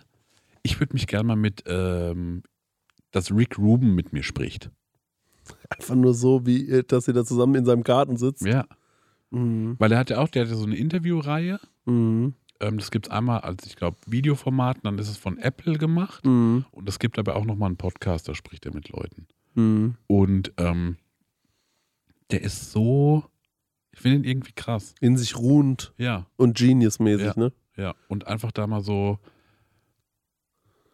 ich 0.62 0.78
würde 0.80 0.92
mich 0.94 1.06
gerne 1.06 1.24
mal 1.28 1.36
mit, 1.36 1.64
ähm, 1.66 2.42
dass 3.10 3.30
Rick 3.30 3.58
Rubin 3.58 3.94
mit 3.94 4.12
mir 4.12 4.22
spricht. 4.22 4.70
Einfach 5.70 5.94
nur 5.94 6.14
so, 6.14 6.46
wie 6.46 6.68
äh, 6.70 6.84
dass 6.84 7.08
ihr 7.08 7.14
da 7.14 7.24
zusammen 7.24 7.54
in 7.56 7.64
seinem 7.64 7.82
Garten 7.82 8.16
sitzt. 8.16 8.44
Ja. 8.44 8.64
Mhm. 9.30 9.76
Weil 9.78 9.92
er 9.92 9.98
hat 9.98 10.10
ja 10.10 10.18
auch, 10.18 10.28
der 10.28 10.44
hatte 10.44 10.54
so 10.56 10.64
eine 10.66 10.76
Interviewreihe. 10.76 11.58
Mhm. 11.84 12.34
Ähm, 12.60 12.78
das 12.78 12.90
gibt 12.90 13.06
es 13.06 13.12
einmal 13.12 13.40
als, 13.40 13.66
ich 13.66 13.76
glaube, 13.76 13.96
Videoformat, 14.06 14.78
dann 14.84 14.98
ist 14.98 15.08
es 15.08 15.16
von 15.16 15.38
Apple 15.38 15.78
gemacht. 15.78 16.24
Mhm. 16.24 16.64
Und 16.70 16.88
es 16.88 16.98
gibt 16.98 17.18
aber 17.18 17.34
auch 17.36 17.44
nochmal 17.44 17.68
einen 17.68 17.76
Podcast, 17.76 18.28
da 18.28 18.34
spricht 18.34 18.66
er 18.66 18.74
mit 18.74 18.88
Leuten. 18.90 19.26
Mhm. 19.54 19.96
Und 20.06 20.52
ähm, 20.58 20.96
der 22.32 22.42
ist 22.42 22.72
so, 22.72 23.24
ich 23.92 24.00
finde 24.00 24.18
ihn 24.18 24.24
irgendwie 24.24 24.52
krass. 24.52 24.94
In 25.00 25.16
sich 25.16 25.36
ruhend 25.36 25.92
Ja, 25.98 26.26
und 26.36 26.56
genius-mäßig, 26.56 27.26
Ja. 27.26 27.32
ne? 27.36 27.52
ja. 27.76 27.94
Und 28.08 28.26
einfach 28.26 28.52
da 28.52 28.66
mal 28.66 28.80
so, 28.82 29.18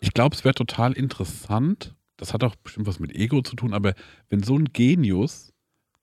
ich 0.01 0.13
glaube, 0.15 0.35
es 0.37 0.45
wäre 0.45 0.55
total 0.55 0.93
interessant. 0.93 1.95
Das 2.17 2.33
hat 2.35 2.45
auch 2.45 2.57
bestimmt 2.57 2.87
was 2.87 3.01
mit 3.01 3.15
Ego 3.15 3.43
zu 3.43 3.57
tun, 3.57 3.73
aber 3.75 3.95
wenn 4.29 4.43
so 4.43 4.57
ein 4.57 4.67
Genius 4.73 5.53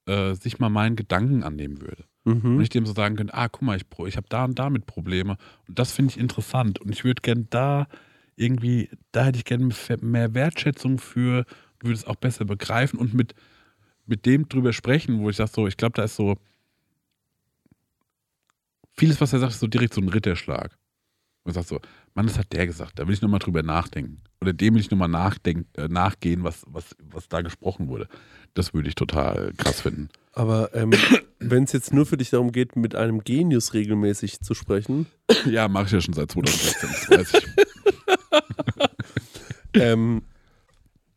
äh, 0.06 0.36
sich 0.36 0.60
mal 0.60 0.69
meinen 0.69 0.95
Gedanken 0.95 1.43
annehmen 1.43 1.82
würde. 1.82 2.06
Und 2.24 2.43
Mhm. 2.56 2.62
ich 2.62 2.69
dem 2.69 2.86
so 2.86 2.93
sagen 2.93 3.15
könnte, 3.15 3.34
ah, 3.36 3.48
guck 3.50 3.62
mal, 3.62 3.78
ich, 3.78 3.86
ich 4.08 4.17
habe 4.17 4.28
da 4.30 4.45
und 4.45 4.58
damit 4.58 4.86
Probleme. 4.88 5.38
Und 5.67 5.78
das 5.80 5.91
finde 5.91 6.12
ich 6.12 6.19
interessant. 6.19 6.80
Und 6.80 6.91
ich 6.91 7.04
würde 7.04 7.21
gern 7.21 7.48
da 7.50 7.88
irgendwie, 8.36 8.89
da 9.12 9.26
hätte 9.26 9.38
ich 9.38 9.45
gerne 9.45 9.69
mehr 10.02 10.34
Wertschätzung 10.34 10.98
für, 10.98 11.45
würde 11.80 11.93
es 11.93 12.06
auch 12.06 12.15
besser 12.15 12.45
begreifen 12.45 13.00
und 13.00 13.13
mit, 13.13 13.34
mit 14.06 14.26
dem 14.26 14.48
drüber 14.48 14.74
sprechen, 14.74 15.20
wo 15.20 15.30
ich 15.30 15.38
sage 15.38 15.52
so, 15.54 15.68
ich 15.68 15.78
glaube, 15.78 15.94
da 15.94 16.04
ist 16.04 16.15
so 16.15 16.36
vieles, 18.93 19.20
was 19.22 19.34
er 19.34 19.39
sagt, 19.39 19.53
ist 19.53 19.60
so 19.60 19.68
direkt 19.68 19.93
so 19.93 20.01
ein 20.01 20.10
Ritterschlag. 20.10 20.78
Und 21.43 21.53
sagt 21.53 21.68
so, 21.68 21.80
Mann, 22.16 22.26
das 22.26 22.39
hat 22.39 22.53
der 22.53 22.66
gesagt, 22.66 22.97
da 22.97 23.08
will 23.08 23.14
ich 23.14 23.22
nochmal 23.22 23.39
drüber 23.39 23.62
nachdenken. 23.62 24.22
Oder 24.41 24.51
dem 24.51 24.74
will 24.74 24.82
ich 24.82 24.89
nochmal 24.89 25.10
nachdenken, 25.10 25.68
äh, 25.80 25.88
nachgehen, 25.88 26.43
was, 26.43 26.64
was, 26.66 26.95
was 27.03 27.28
da 27.30 27.41
gesprochen 27.41 27.88
wurde. 27.88 28.08
Das 28.56 28.74
würde 28.74 28.89
ich 28.89 28.95
total 28.95 29.53
krass 29.58 29.82
finden. 29.82 30.10
Aber 30.34 30.74
ähm, 30.74 30.91
wenn 31.39 31.66
es 31.66 31.72
jetzt 31.72 31.93
nur 31.93 32.08
für 32.08 32.18
dich 32.18 32.32
darum 32.32 32.51
geht, 32.51 32.76
mit 32.76 32.95
einem 32.95 33.24
Genius 33.24 33.74
regelmäßig 33.74 34.39
zu 34.39 34.56
sprechen, 34.56 35.06
Ja, 35.45 35.68
mache 35.68 35.86
ich 35.86 35.91
ja 35.91 36.01
schon 36.01 36.16
seit 36.16 36.32
2016, 36.32 36.89
das 36.89 37.10
weiß 37.12 37.34
ich. 37.36 37.47
ähm, 39.82 40.24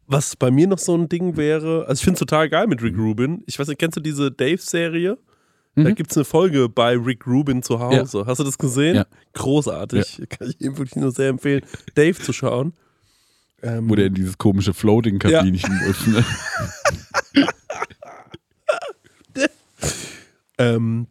was 0.09 0.35
bei 0.37 0.51
mir 0.51 0.67
noch 0.67 0.79
so 0.79 0.95
ein 0.97 1.09
Ding 1.09 1.37
wäre, 1.37 1.83
also 1.87 2.01
ich 2.01 2.05
finde 2.05 2.15
es 2.15 2.21
total 2.21 2.49
geil 2.49 2.67
mit 2.67 2.83
Rick 2.83 2.97
Rubin. 2.99 3.43
Ich 3.47 3.59
weiß 3.59 3.69
nicht, 3.69 3.79
kennst 3.79 3.97
du 3.97 4.01
diese 4.01 4.33
Dave-Serie? 4.33 5.19
Da 5.77 5.83
Mhm. 5.91 5.95
gibt 5.95 6.11
es 6.11 6.17
eine 6.17 6.25
Folge 6.25 6.69
bei 6.69 6.97
Rick 6.97 7.27
Rubin 7.27 7.63
zu 7.63 7.79
Hause. 7.79 8.25
Hast 8.27 8.39
du 8.41 8.45
das 8.45 8.59
gesehen? 8.59 8.97
Ja. 8.97 9.07
Großartig. 9.35 10.23
Kann 10.31 10.49
ich 10.51 10.61
ihm 10.61 10.77
wirklich 10.77 10.97
nur 10.97 11.13
sehr 11.13 11.29
empfehlen, 11.29 11.63
Dave 11.95 12.19
zu 12.21 12.33
schauen. 12.33 12.73
Ähm, 13.63 13.89
Wo 13.89 13.95
der 13.95 14.07
in 14.07 14.15
dieses 14.15 14.39
komische 14.39 14.73
Floating-Kabinchen 14.75 15.81
muss. 15.87 16.07
Ne? 16.07 16.25
Ähm, 20.61 21.07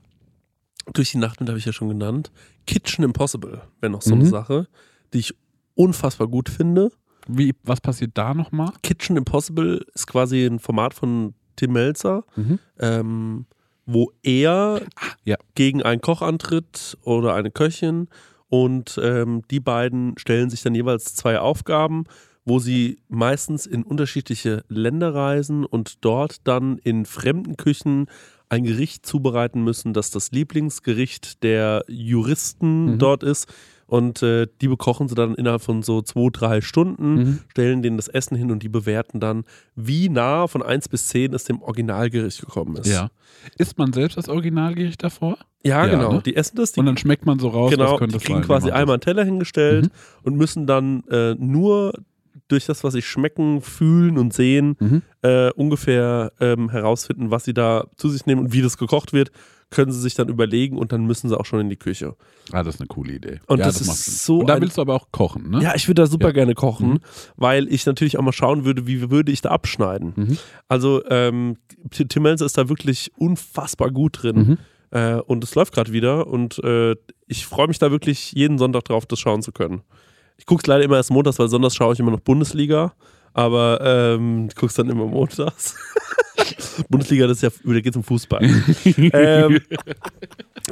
durch 0.94 1.12
die 1.12 1.18
Nacht 1.18 1.40
mit 1.40 1.48
habe 1.48 1.58
ich 1.58 1.66
ja 1.66 1.72
schon 1.72 1.88
genannt. 1.88 2.32
Kitchen 2.66 3.04
Impossible 3.06 3.62
wäre 3.80 3.92
noch 3.92 4.02
so 4.02 4.14
Mhm. 4.14 4.22
eine 4.22 4.30
Sache, 4.30 4.68
die 5.14 5.20
ich 5.20 5.34
unfassbar 5.76 6.28
gut 6.28 6.50
finde. 6.50 6.92
Wie, 7.28 7.54
was 7.64 7.82
passiert 7.82 8.12
da 8.16 8.34
nochmal? 8.34 8.72
Kitchen 8.84 9.18
Impossible 9.18 9.86
ist 9.94 10.08
quasi 10.08 10.46
ein 10.46 10.60
Format 10.60 10.94
von 10.94 11.34
Tim 11.56 11.74
Melzer, 11.74 12.24
Mhm. 12.36 12.60
ähm, 12.80 13.46
wo 13.86 14.12
er 14.24 14.82
ja. 15.24 15.38
gegen 15.56 15.82
einen 15.84 16.02
Koch 16.02 16.22
antritt 16.22 16.98
oder 17.04 17.34
eine 17.36 17.52
Köchin 17.52 18.08
und 18.50 19.00
ähm, 19.02 19.42
die 19.50 19.60
beiden 19.60 20.18
stellen 20.18 20.50
sich 20.50 20.62
dann 20.62 20.76
jeweils 20.76 21.16
zwei 21.16 21.40
Aufgaben, 21.40 22.04
wo 22.46 22.60
sie 22.60 23.00
meistens 23.10 23.66
in 23.66 23.84
unterschiedliche 23.84 24.64
Länder 24.70 25.14
reisen 25.14 25.66
und 25.66 26.06
dort 26.06 26.38
dann 26.48 26.78
in 26.78 27.06
fremden 27.06 27.58
Küchen 27.58 28.08
ein 28.50 28.64
Gericht 28.64 29.06
zubereiten 29.06 29.64
müssen, 29.64 29.92
das 29.94 30.12
das 30.12 30.32
Lieblingsgericht 30.32 31.44
der 31.44 31.84
Juristen 31.90 32.94
Mhm. 32.94 33.00
dort 33.00 33.24
ist. 33.24 33.48
Und 33.88 34.22
äh, 34.22 34.48
die 34.62 34.68
bekochen 34.68 35.08
sie 35.08 35.16
dann 35.16 35.34
innerhalb 35.36 35.62
von 35.62 35.82
so 35.82 36.02
zwei, 36.02 36.30
drei 36.32 36.62
Stunden 36.62 37.14
Mhm. 37.16 37.40
stellen 37.50 37.82
denen 37.82 37.96
das 37.98 38.10
Essen 38.10 38.36
hin 38.36 38.52
und 38.52 38.62
die 38.62 38.70
bewerten 38.70 39.20
dann, 39.22 39.46
wie 39.76 40.10
nah 40.10 40.48
von 40.48 40.62
1 40.62 40.90
bis 40.90 41.08
10 41.08 41.34
es 41.34 41.46
dem 41.46 41.62
Originalgericht 41.62 42.42
gekommen 42.42 42.76
ist. 42.76 42.88
Ja. 42.88 43.10
Isst 43.58 43.78
man 43.78 43.94
selbst 43.94 44.18
das 44.18 44.28
Originalgericht 44.28 45.02
davor? 45.04 45.38
Ja, 45.64 45.86
Ja, 45.86 45.96
genau. 45.96 46.14
ne? 46.16 46.22
Die 46.26 46.36
essen 46.36 46.58
das, 46.58 46.74
die, 46.74 46.82
Und 46.82 46.86
dann 46.86 46.98
schmeckt 46.98 47.26
man 47.26 47.40
so 47.40 47.48
raus, 47.48 47.72
genau, 47.72 47.94
was 47.94 48.00
könnte 48.00 48.18
die 48.18 48.24
kriegen 48.26 48.40
sein, 48.40 48.46
quasi 48.46 48.72
einmal 48.72 48.96
einen 48.96 49.02
Teller 49.02 49.24
hingestellt 49.24 49.86
Mhm. 49.86 49.90
und 50.24 50.36
müssen 50.36 50.68
dann 50.68 51.04
äh, 51.10 51.36
nur 51.36 51.94
durch 52.50 52.66
das, 52.66 52.84
was 52.84 52.94
sie 52.94 53.02
schmecken, 53.02 53.62
fühlen 53.62 54.18
und 54.18 54.34
sehen, 54.34 54.76
Mhm. 54.80 55.02
äh, 55.22 55.50
ungefähr 55.54 56.32
ähm, 56.40 56.70
herausfinden, 56.70 57.32
was 57.32 57.46
sie 57.46 57.54
da 57.54 57.86
zu 57.96 58.10
sich 58.10 58.26
nehmen 58.26 58.42
und 58.42 58.54
wie 58.54 58.62
das 58.62 58.78
gekocht 58.78 59.12
wird, 59.14 59.32
können 59.70 59.92
sie 59.92 60.00
sich 60.00 60.14
dann 60.16 60.30
überlegen 60.30 60.78
und 60.78 60.92
dann 60.92 61.06
müssen 61.06 61.28
sie 61.30 61.38
auch 61.38 61.46
schon 61.46 61.60
in 61.60 61.70
die 61.70 61.76
Küche. 61.76 62.16
Ah, 62.54 62.64
das 62.64 62.76
ist 62.76 62.82
eine 62.82 62.88
coole 62.88 63.14
Idee. 63.14 63.40
Und 63.48 63.60
ja, 63.60 63.66
das 63.66 63.82
ist 63.82 63.88
macht 63.88 63.98
Sinn. 63.98 64.14
so 64.14 64.40
Und 64.40 64.48
da 64.48 64.62
willst 64.62 64.78
du 64.78 64.82
aber 64.82 64.94
auch 64.96 65.08
kochen, 65.12 65.50
ne? 65.50 65.62
Ja, 65.62 65.74
ich 65.76 65.88
würde 65.88 66.02
da 66.04 66.08
super 66.08 66.28
Ja. 66.28 66.34
gerne 66.34 66.54
kochen, 66.54 66.90
Mhm. 66.92 67.00
weil 67.36 67.68
ich 67.68 67.86
natürlich 67.86 68.18
auch 68.18 68.22
mal 68.22 68.32
schauen 68.32 68.64
würde, 68.66 68.88
wie 68.88 69.10
würde 69.12 69.32
ich 69.32 69.42
da 69.42 69.50
abschneiden. 69.50 70.14
Mhm. 70.16 70.38
Also 70.70 71.04
ähm, 71.10 71.58
Tim 71.92 72.24
Melzer 72.24 72.46
ist 72.46 72.58
da 72.58 72.70
wirklich 72.70 73.12
unfassbar 73.18 73.92
gut 73.92 74.24
drin. 74.24 74.38
Mhm. 74.38 74.58
Äh, 74.92 75.16
und 75.16 75.44
es 75.44 75.54
läuft 75.54 75.74
gerade 75.74 75.92
wieder 75.92 76.28
und 76.28 76.60
äh, 76.64 76.96
ich 77.28 77.46
freue 77.46 77.68
mich 77.68 77.78
da 77.78 77.92
wirklich 77.92 78.32
jeden 78.32 78.58
Sonntag 78.58 78.86
drauf, 78.86 79.06
das 79.06 79.20
schauen 79.20 79.42
zu 79.42 79.52
können. 79.52 79.82
Ich 80.38 80.46
gucke 80.46 80.62
es 80.62 80.68
leider 80.68 80.84
immer 80.86 80.96
erst 80.96 81.12
montags, 81.12 81.40
weil 81.40 81.50
sonntags 81.50 81.76
schaue 81.76 81.94
ich 81.94 82.00
immer 82.00 82.12
noch 82.12 82.22
Bundesliga, 82.22 82.94
aber 83.38 83.80
ähm, 83.84 84.50
gucke 84.56 84.66
es 84.66 84.74
dann 84.74 84.90
immer 84.90 85.06
montags. 85.06 85.76
Bundesliga, 86.90 87.28
das 87.28 87.44
ist 87.44 87.44
ja, 87.44 87.50
da 87.64 87.80
geht 87.80 87.94
es 87.94 87.96
um 87.96 88.04
Fußball. 88.04 88.42
ähm, 88.98 89.60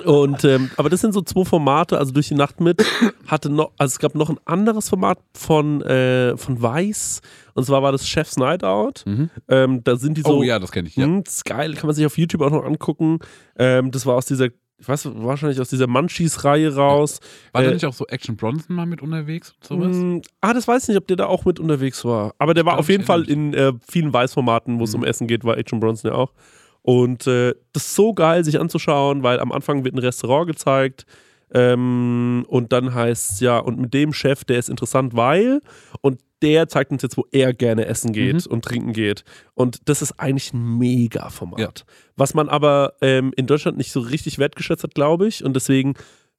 und 0.03 0.43
ähm, 0.43 0.71
aber 0.75 0.89
das 0.89 1.01
sind 1.01 1.13
so 1.13 1.21
zwei 1.21 1.45
Formate, 1.45 1.99
also 1.99 2.11
durch 2.11 2.27
die 2.27 2.35
Nacht 2.35 2.59
mit 2.59 2.83
hatte 3.27 3.49
noch, 3.49 3.71
also 3.77 3.93
es 3.93 3.99
gab 3.99 4.15
noch 4.15 4.31
ein 4.31 4.39
anderes 4.45 4.89
Format 4.89 5.19
von, 5.33 5.81
äh, 5.83 6.35
von 6.37 6.59
Weiß 6.59 7.21
und 7.53 7.65
zwar 7.65 7.83
war 7.83 7.91
das 7.91 8.07
Chef's 8.07 8.37
Night 8.37 8.63
Out. 8.63 9.03
Mhm. 9.05 9.29
Ähm, 9.47 9.83
da 9.83 9.95
sind 9.95 10.17
die 10.17 10.21
so 10.21 10.39
oh 10.39 10.43
ja, 10.43 10.57
das 10.57 10.71
kenne 10.71 10.87
ich. 10.87 10.95
Ja. 10.95 11.05
hm, 11.05 11.23
das 11.23 11.35
ist 11.35 11.45
geil, 11.45 11.75
kann 11.75 11.87
man 11.87 11.95
sich 11.95 12.05
auf 12.05 12.17
YouTube 12.17 12.41
auch 12.41 12.51
noch 12.51 12.65
angucken. 12.65 13.19
Ähm, 13.57 13.91
das 13.91 14.07
war 14.07 14.15
aus 14.15 14.25
dieser, 14.25 14.49
ich 14.77 14.87
weiß 14.87 15.09
wahrscheinlich 15.15 15.59
aus 15.61 15.69
dieser 15.69 15.87
Munchies-Reihe 15.87 16.75
raus. 16.75 17.19
War 17.53 17.63
da 17.63 17.69
äh, 17.69 17.73
nicht 17.73 17.85
auch 17.85 17.93
so 17.93 18.05
Action 18.07 18.35
Bronson 18.35 18.75
mal 18.75 18.85
mit 18.85 19.01
unterwegs 19.01 19.53
und 19.53 19.63
sowas? 19.65 19.95
Hm, 19.95 20.21
ah, 20.41 20.53
das 20.53 20.67
weiß 20.67 20.83
ich 20.83 20.89
nicht, 20.89 20.97
ob 20.97 21.07
der 21.07 21.17
da 21.17 21.27
auch 21.27 21.45
mit 21.45 21.59
unterwegs 21.59 22.03
war. 22.03 22.33
Aber 22.39 22.53
der 22.53 22.65
war 22.65 22.73
glaub, 22.73 22.81
auf 22.81 22.89
jeden 22.89 23.01
ich 23.01 23.07
Fall 23.07 23.29
in 23.29 23.53
äh, 23.53 23.73
vielen 23.89 24.11
Weißformaten, 24.11 24.79
wo 24.79 24.83
es 24.83 24.93
Mhm. 24.93 24.99
um 24.99 25.05
Essen 25.05 25.27
geht, 25.27 25.43
war 25.43 25.55
Agent 25.57 25.79
Bronson 25.81 26.11
ja 26.11 26.17
auch. 26.17 26.33
Und 26.81 27.25
äh, 27.25 27.55
das 27.73 27.85
ist 27.85 27.95
so 27.95 28.13
geil, 28.13 28.43
sich 28.43 28.59
anzuschauen, 28.59 29.23
weil 29.23 29.39
am 29.39 29.51
Anfang 29.51 29.83
wird 29.85 29.95
ein 29.95 29.99
Restaurant 29.99 30.47
gezeigt. 30.47 31.05
Ähm, 31.53 32.45
und 32.47 32.71
dann 32.73 32.93
heißt 32.93 33.31
es 33.33 33.39
ja, 33.39 33.57
und 33.59 33.79
mit 33.79 33.93
dem 33.93 34.13
Chef, 34.13 34.43
der 34.43 34.59
ist 34.59 34.69
interessant, 34.69 35.15
weil, 35.15 35.61
und 36.01 36.19
der 36.41 36.67
zeigt 36.67 36.91
uns 36.91 37.01
jetzt, 37.01 37.17
wo 37.17 37.25
er 37.31 37.53
gerne 37.53 37.85
essen 37.85 38.11
geht 38.11 38.45
Mhm. 38.45 38.51
und 38.51 38.65
trinken 38.65 38.93
geht. 38.93 39.23
Und 39.53 39.87
das 39.87 40.01
ist 40.01 40.19
eigentlich 40.19 40.53
ein 40.53 40.77
Mega-Format. 40.77 41.59
Ja. 41.59 41.69
Was 42.17 42.33
man 42.33 42.49
aber 42.49 42.93
ähm, 43.01 43.31
in 43.35 43.47
Deutschland 43.47 43.77
nicht 43.77 43.91
so 43.91 43.99
richtig 44.01 44.37
wertgeschätzt 44.37 44.83
hat, 44.83 44.93
glaube 44.95 45.27
ich. 45.27 45.43
Und 45.43 45.55
deswegen, 45.55 45.93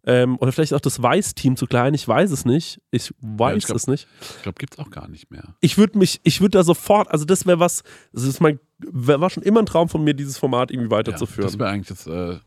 ähm, 0.04 0.36
oder 0.38 0.52
vielleicht 0.52 0.74
auch 0.74 0.80
das 0.80 1.02
Weiß-Team 1.02 1.56
zu 1.56 1.66
klein, 1.66 1.94
ich 1.94 2.06
weiß 2.06 2.30
es 2.30 2.44
nicht. 2.44 2.80
Ich 2.90 3.12
weiß 3.20 3.66
glaub- 3.66 3.76
es 3.76 3.86
nicht. 3.86 4.06
Ich 4.36 4.42
glaube, 4.42 4.58
gibt 4.58 4.74
es 4.74 4.78
auch 4.78 4.90
gar 4.90 5.08
nicht 5.08 5.30
mehr. 5.30 5.56
Ich 5.60 5.78
würde 5.78 5.98
mich, 5.98 6.20
ich 6.24 6.40
würde 6.40 6.58
da 6.58 6.62
sofort, 6.62 7.10
also 7.10 7.24
das 7.24 7.46
wäre 7.46 7.58
was, 7.58 7.82
das 8.12 8.24
ist 8.24 8.40
mein, 8.40 8.60
wär, 8.78 9.20
war 9.20 9.30
schon 9.30 9.42
immer 9.42 9.60
ein 9.60 9.66
Traum 9.66 9.88
von 9.88 10.04
mir, 10.04 10.14
dieses 10.14 10.36
Format 10.38 10.70
irgendwie 10.70 10.90
Ja, 10.90 10.98
weiterzuführen. 10.98 11.46
das 11.48 11.58
wäre 11.58 11.70
eigentlich 11.70 11.88
das, 11.88 12.06
äh, 12.06 12.38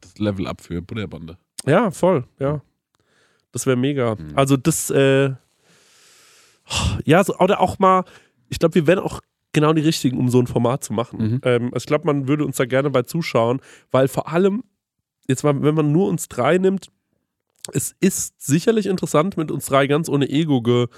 das 0.00 0.18
Level-Up 0.18 0.60
für 0.62 0.80
Butterbande. 0.80 1.36
Ja, 1.66 1.90
voll, 1.90 2.24
ja. 2.38 2.62
Das 3.52 3.66
wäre 3.66 3.76
mega. 3.76 4.16
Mhm. 4.16 4.32
Also 4.34 4.56
das, 4.56 4.90
äh, 4.90 5.32
ja, 7.04 7.24
so, 7.24 7.38
oder 7.38 7.60
auch 7.60 7.78
mal, 7.78 8.04
ich 8.48 8.58
glaube, 8.58 8.74
wir 8.74 8.86
wären 8.86 8.98
auch 8.98 9.20
genau 9.52 9.72
die 9.72 9.82
Richtigen, 9.82 10.18
um 10.18 10.28
so 10.28 10.40
ein 10.40 10.46
Format 10.46 10.84
zu 10.84 10.92
machen. 10.92 11.18
Mhm. 11.18 11.40
Ähm, 11.44 11.64
also 11.72 11.84
ich 11.84 11.86
glaube, 11.86 12.06
man 12.06 12.28
würde 12.28 12.44
uns 12.44 12.56
da 12.56 12.64
gerne 12.64 12.90
bei 12.90 13.02
zuschauen, 13.02 13.60
weil 13.90 14.08
vor 14.08 14.28
allem, 14.28 14.64
jetzt 15.28 15.44
mal, 15.44 15.62
wenn 15.62 15.74
man 15.74 15.92
nur 15.92 16.08
uns 16.08 16.28
drei 16.28 16.58
nimmt, 16.58 16.90
es 17.72 17.94
ist 18.00 18.42
sicherlich 18.42 18.86
interessant, 18.86 19.36
mit 19.36 19.50
uns 19.50 19.66
drei 19.66 19.86
ganz 19.86 20.08
ohne 20.08 20.28
Ego 20.28 20.60
ge 20.60 20.88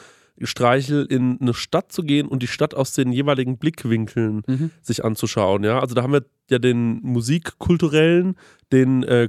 Streichel 0.43 1.07
in 1.07 1.39
eine 1.41 1.55
Stadt 1.55 1.93
zu 1.93 2.03
gehen 2.03 2.29
und 2.29 2.43
die 2.43 2.47
Stadt 2.47 2.75
aus 2.75 2.93
den 2.93 3.13
jeweiligen 3.13 3.59
Blickwinkeln 3.59 4.43
Mhm. 4.47 4.71
sich 4.83 5.05
anzuschauen. 5.05 5.65
Ja, 5.65 5.81
also 5.81 5.95
da 5.95 6.03
haben 6.03 6.13
wir 6.13 6.25
ja 6.51 6.59
den 6.59 7.01
musikkulturellen, 7.03 8.37
den 8.73 9.03
äh, 9.05 9.29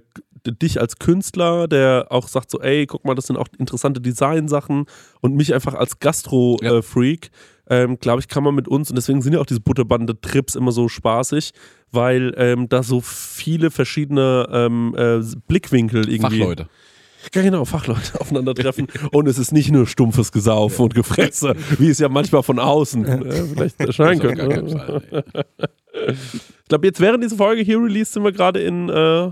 dich 0.62 0.80
als 0.80 0.98
Künstler, 1.00 1.68
der 1.68 2.08
auch 2.10 2.28
sagt 2.28 2.50
so, 2.52 2.62
ey, 2.62 2.86
guck 2.86 3.04
mal, 3.06 3.16
das 3.16 3.28
sind 3.28 3.36
auch 3.38 3.48
interessante 3.58 4.00
Designsachen 4.00 4.86
und 5.22 5.36
mich 5.36 5.54
einfach 5.54 5.74
als 5.74 5.92
Ja. 5.92 5.98
Gastro-Freak. 6.00 7.32
ähm, 7.70 8.00
Glaube 8.00 8.22
ich, 8.22 8.30
kann 8.30 8.44
man 8.46 8.56
mit 8.56 8.68
uns 8.70 8.90
und 8.90 8.96
deswegen 8.96 9.22
sind 9.22 9.34
ja 9.34 9.42
auch 9.42 9.46
diese 9.46 9.60
Butterbande-Trips 9.60 10.56
immer 10.56 10.72
so 10.72 10.88
spaßig, 10.88 11.52
weil 11.92 12.34
ähm, 12.38 12.70
da 12.70 12.82
so 12.82 13.02
viele 13.02 13.72
verschiedene 13.72 14.48
ähm, 14.52 14.96
äh, 14.98 15.20
Blickwinkel 15.50 16.08
irgendwie. 16.10 16.40
Fachleute. 16.40 16.70
Ja, 17.34 17.42
genau, 17.42 17.66
Fachleute 17.66 18.20
aufeinandertreffen. 18.22 18.88
und 19.12 19.28
es 19.28 19.38
ist 19.38 19.52
nicht 19.52 19.72
nur 19.72 19.88
stumpfes 19.88 20.32
Gesaufen 20.32 20.84
und 20.84 20.96
Gefresse, 20.96 21.56
wie 21.78 21.90
es 21.90 22.00
ja 22.00 22.10
manchmal 22.10 22.44
von 22.44 22.60
außen 22.60 23.06
äh, 23.06 23.44
vielleicht 23.54 23.80
erscheinen 23.80 24.20
könnte. 24.20 25.04
Ich 25.94 26.70
glaube, 26.70 26.88
jetzt 26.88 27.00
während 27.00 27.24
diese 27.24 27.36
Folge 27.36 27.62
hier 27.62 27.80
released 27.80 28.14
sind 28.14 28.24
wir 28.24 28.32
gerade 28.32 28.62
in 28.62 28.90
äh, 28.90 29.32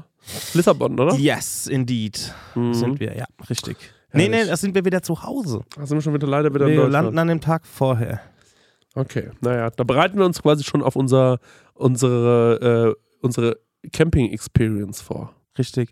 Lissabon, 0.54 1.00
oder? 1.00 1.16
Yes, 1.16 1.68
indeed. 1.68 2.34
Mhm. 2.56 2.74
Sind 2.74 3.00
wir, 3.00 3.16
ja, 3.16 3.26
richtig. 3.50 3.78
Nee, 4.14 4.24
Herrlich. 4.24 4.42
nee, 4.44 4.48
da 4.48 4.58
sind 4.58 4.74
wir 4.76 4.86
wieder 4.86 5.02
zu 5.02 5.22
Hause. 5.24 5.62
Da 5.76 5.86
sind 5.86 5.98
wir 5.98 6.02
schon 6.02 6.14
wieder 6.14 6.28
leider 6.28 6.54
wieder 6.54 6.68
Wir 6.68 6.88
landen 6.88 7.18
an 7.18 7.28
dem 7.28 7.42
Tag 7.42 7.66
vorher. 7.68 8.22
Okay, 8.96 9.30
naja, 9.42 9.70
da 9.72 9.84
bereiten 9.84 10.18
wir 10.18 10.26
uns 10.26 10.42
quasi 10.42 10.64
schon 10.64 10.82
auf 10.82 10.96
unser, 10.96 11.40
unsere, 11.74 12.96
äh, 12.96 13.16
unsere 13.22 13.58
Camping-Experience 13.92 15.02
vor. 15.02 15.34
Richtig. 15.58 15.92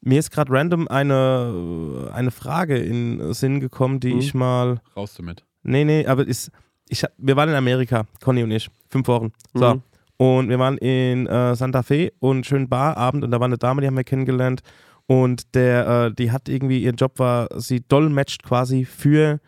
Mir 0.00 0.18
ist 0.20 0.30
gerade 0.30 0.52
random 0.52 0.86
eine, 0.88 2.10
eine 2.12 2.30
Frage 2.30 2.76
in 2.78 3.32
Sinn 3.34 3.60
gekommen, 3.60 4.00
die 4.00 4.14
Mhm. 4.14 4.20
ich 4.20 4.34
mal. 4.34 4.80
Raus 4.96 5.14
damit. 5.14 5.44
Nee, 5.62 5.84
nee, 5.84 6.06
aber 6.06 6.26
ist. 6.26 6.50
Ich, 6.88 7.04
wir 7.18 7.36
waren 7.36 7.50
in 7.50 7.54
Amerika, 7.54 8.06
Conny 8.22 8.42
und 8.42 8.50
ich, 8.50 8.70
fünf 8.88 9.08
Wochen. 9.08 9.32
So. 9.52 9.74
Mhm. 9.74 9.82
Und 10.16 10.48
wir 10.48 10.58
waren 10.58 10.78
in 10.78 11.26
äh, 11.26 11.54
Santa 11.54 11.82
Fe 11.82 12.12
und 12.18 12.46
schönen 12.46 12.68
Barabend 12.68 13.24
und 13.24 13.30
da 13.30 13.38
war 13.40 13.44
eine 13.44 13.58
Dame, 13.58 13.80
die 13.82 13.86
haben 13.86 13.96
wir 13.96 14.04
kennengelernt. 14.04 14.62
Und 15.06 15.54
der, 15.54 16.06
äh, 16.06 16.14
die 16.14 16.32
hat 16.32 16.48
irgendwie, 16.48 16.82
ihr 16.82 16.92
Job 16.92 17.18
war, 17.18 17.48
sie 17.56 17.80
dolmetscht 17.86 18.42
quasi 18.42 18.84
für 18.84 19.40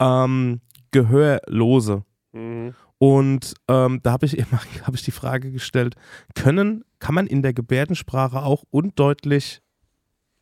ähm, 0.00 0.60
Gehörlose. 0.92 2.02
Mhm. 2.32 2.74
Und 2.98 3.54
ähm, 3.68 4.00
da 4.02 4.12
habe 4.12 4.26
ich 4.26 4.38
immer 4.38 4.60
hab 4.86 4.94
ich 4.94 5.02
die 5.02 5.10
Frage 5.10 5.50
gestellt: 5.52 5.94
Können, 6.34 6.84
kann 6.98 7.14
man 7.14 7.26
in 7.26 7.42
der 7.42 7.52
Gebärdensprache 7.52 8.42
auch 8.42 8.64
undeutlich 8.70 9.60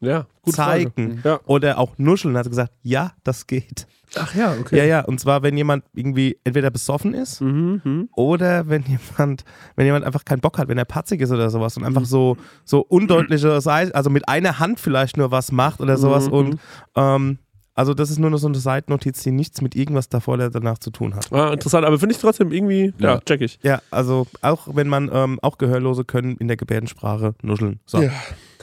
Ja, 0.04 0.26
zeigen 0.46 1.20
Ja. 1.24 1.40
oder 1.46 1.78
auch 1.78 1.92
nuscheln? 1.98 2.36
Hat 2.36 2.48
gesagt: 2.48 2.72
Ja, 2.82 3.12
das 3.24 3.46
geht. 3.46 3.86
Ach 4.16 4.32
ja, 4.34 4.54
okay. 4.60 4.76
Ja, 4.78 4.84
ja. 4.84 5.00
Und 5.04 5.18
zwar, 5.18 5.42
wenn 5.42 5.56
jemand 5.56 5.82
irgendwie 5.92 6.38
entweder 6.44 6.70
besoffen 6.70 7.14
ist 7.14 7.40
Mhm, 7.40 7.80
mhm. 7.82 8.08
oder 8.14 8.68
wenn 8.68 8.84
jemand, 8.84 9.44
wenn 9.74 9.86
jemand 9.86 10.04
einfach 10.04 10.24
keinen 10.24 10.40
Bock 10.40 10.56
hat, 10.58 10.68
wenn 10.68 10.78
er 10.78 10.84
patzig 10.84 11.20
ist 11.20 11.32
oder 11.32 11.50
sowas 11.50 11.76
und 11.76 11.82
Mhm. 11.82 11.88
einfach 11.88 12.04
so, 12.04 12.36
so 12.64 12.80
undeutliche, 12.80 13.50
also 13.52 14.10
mit 14.10 14.28
einer 14.28 14.60
Hand 14.60 14.78
vielleicht 14.78 15.16
nur 15.16 15.32
was 15.32 15.50
macht 15.50 15.80
oder 15.80 15.96
sowas. 15.96 16.26
Mhm. 16.28 16.32
Und 16.32 16.60
ähm, 16.94 17.38
also 17.74 17.92
das 17.92 18.08
ist 18.08 18.20
nur 18.20 18.30
noch 18.30 18.38
so 18.38 18.46
eine 18.46 18.56
Seitennotiz, 18.56 19.20
die 19.24 19.32
nichts 19.32 19.60
mit 19.60 19.74
irgendwas 19.74 20.08
davor 20.08 20.34
oder 20.34 20.48
danach 20.48 20.78
zu 20.78 20.92
tun 20.92 21.16
hat. 21.16 21.32
Ah, 21.32 21.52
interessant, 21.52 21.84
aber 21.84 21.98
finde 21.98 22.14
ich 22.14 22.20
trotzdem 22.20 22.52
irgendwie, 22.52 22.94
ja, 22.98 23.14
Ja. 23.14 23.20
check 23.20 23.40
ich. 23.40 23.58
Ja, 23.64 23.82
also 23.90 24.28
auch 24.42 24.68
wenn 24.76 24.86
man, 24.86 25.10
ähm, 25.12 25.40
auch 25.42 25.58
Gehörlose 25.58 26.04
können 26.04 26.36
in 26.36 26.46
der 26.46 26.56
Gebärdensprache 26.56 27.34
nuscheln. 27.42 27.80
So. 27.84 28.00
Ja. 28.00 28.10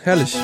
Herrlich. 0.01 0.37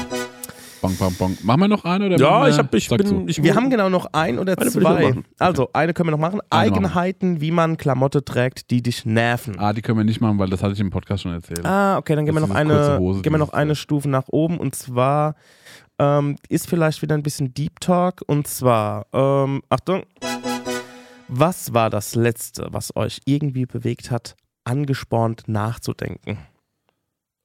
Bong, 0.87 0.95
bong, 0.97 1.13
bong. 1.15 1.37
Machen 1.43 1.59
wir 1.61 1.67
noch 1.67 1.83
eine 1.85 2.05
oder 2.05 2.17
Ja, 2.17 2.29
machen 2.39 2.49
ich, 2.51 2.57
hab, 2.57 2.73
ich 2.73 2.89
bin. 2.89 3.27
Ich, 3.29 3.43
Wir 3.43 3.55
haben 3.55 3.69
genau 3.69 3.89
noch 3.89 4.07
ein 4.13 4.39
oder 4.39 4.57
Eine 4.57 4.71
zwei. 4.71 5.09
machen. 5.09 5.25
Also, 5.39 5.69
eine 5.73 5.93
können 5.93 6.07
wir 6.07 6.11
noch 6.11 6.19
machen. 6.19 6.39
Eine 6.49 6.69
machen. 6.71 6.85
Eigenheiten, 6.85 7.41
wie 7.41 7.51
man 7.51 7.77
Klamotte 7.77 8.23
trägt, 8.23 8.69
die 8.71 8.81
dich 8.81 9.05
nerven. 9.05 9.59
Ah, 9.59 9.73
die 9.73 9.81
können 9.81 9.97
wir 9.97 10.05
nicht 10.05 10.21
machen, 10.21 10.39
weil 10.39 10.49
das 10.49 10.63
hatte 10.63 10.73
ich 10.73 10.79
im 10.79 10.89
Podcast 10.89 11.23
schon 11.23 11.33
erzählt. 11.33 11.65
Ah, 11.65 11.97
okay, 11.97 12.15
dann 12.15 12.25
gehen 12.25 12.33
wir 12.35 12.41
noch 12.41 12.51
eine, 12.51 12.97
Hose, 12.99 13.21
gehen 13.21 13.33
wir 13.33 13.37
noch 13.39 13.53
eine 13.53 13.75
Stufe 13.75 14.09
nach 14.09 14.27
oben 14.27 14.57
und 14.57 14.75
zwar 14.75 15.35
ähm, 15.99 16.35
ist 16.49 16.67
vielleicht 16.67 17.01
wieder 17.01 17.15
ein 17.15 17.23
bisschen 17.23 17.53
Deep 17.53 17.79
Talk 17.79 18.21
und 18.27 18.47
zwar, 18.47 19.05
ähm, 19.13 19.61
Achtung, 19.69 20.03
was 21.27 21.73
war 21.73 21.89
das 21.89 22.15
Letzte, 22.15 22.67
was 22.71 22.95
euch 22.95 23.19
irgendwie 23.25 23.65
bewegt 23.65 24.11
hat, 24.11 24.35
angespornt 24.63 25.43
nachzudenken? 25.47 26.37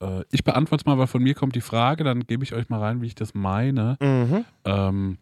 Äh, 0.03 0.25
ich 0.31 0.45
beantworte 0.45 0.83
es 0.83 0.87
mal, 0.87 0.99
weil 0.99 1.07
von 1.07 1.23
mir 1.23 1.35
kommt 1.35 1.55
die 1.55 1.61
Frage, 1.61 2.05
dann 2.05 2.27
gebe 2.27 2.45
ich 2.45 2.53
euch 2.53 2.69
mal 2.69 2.81
rein, 2.81 3.01
wie 3.01 3.07
ich 3.07 3.15
das 3.15 3.35
meine. 3.35 3.97
Mhm. 4.01 4.45
Ähm, 4.65 5.19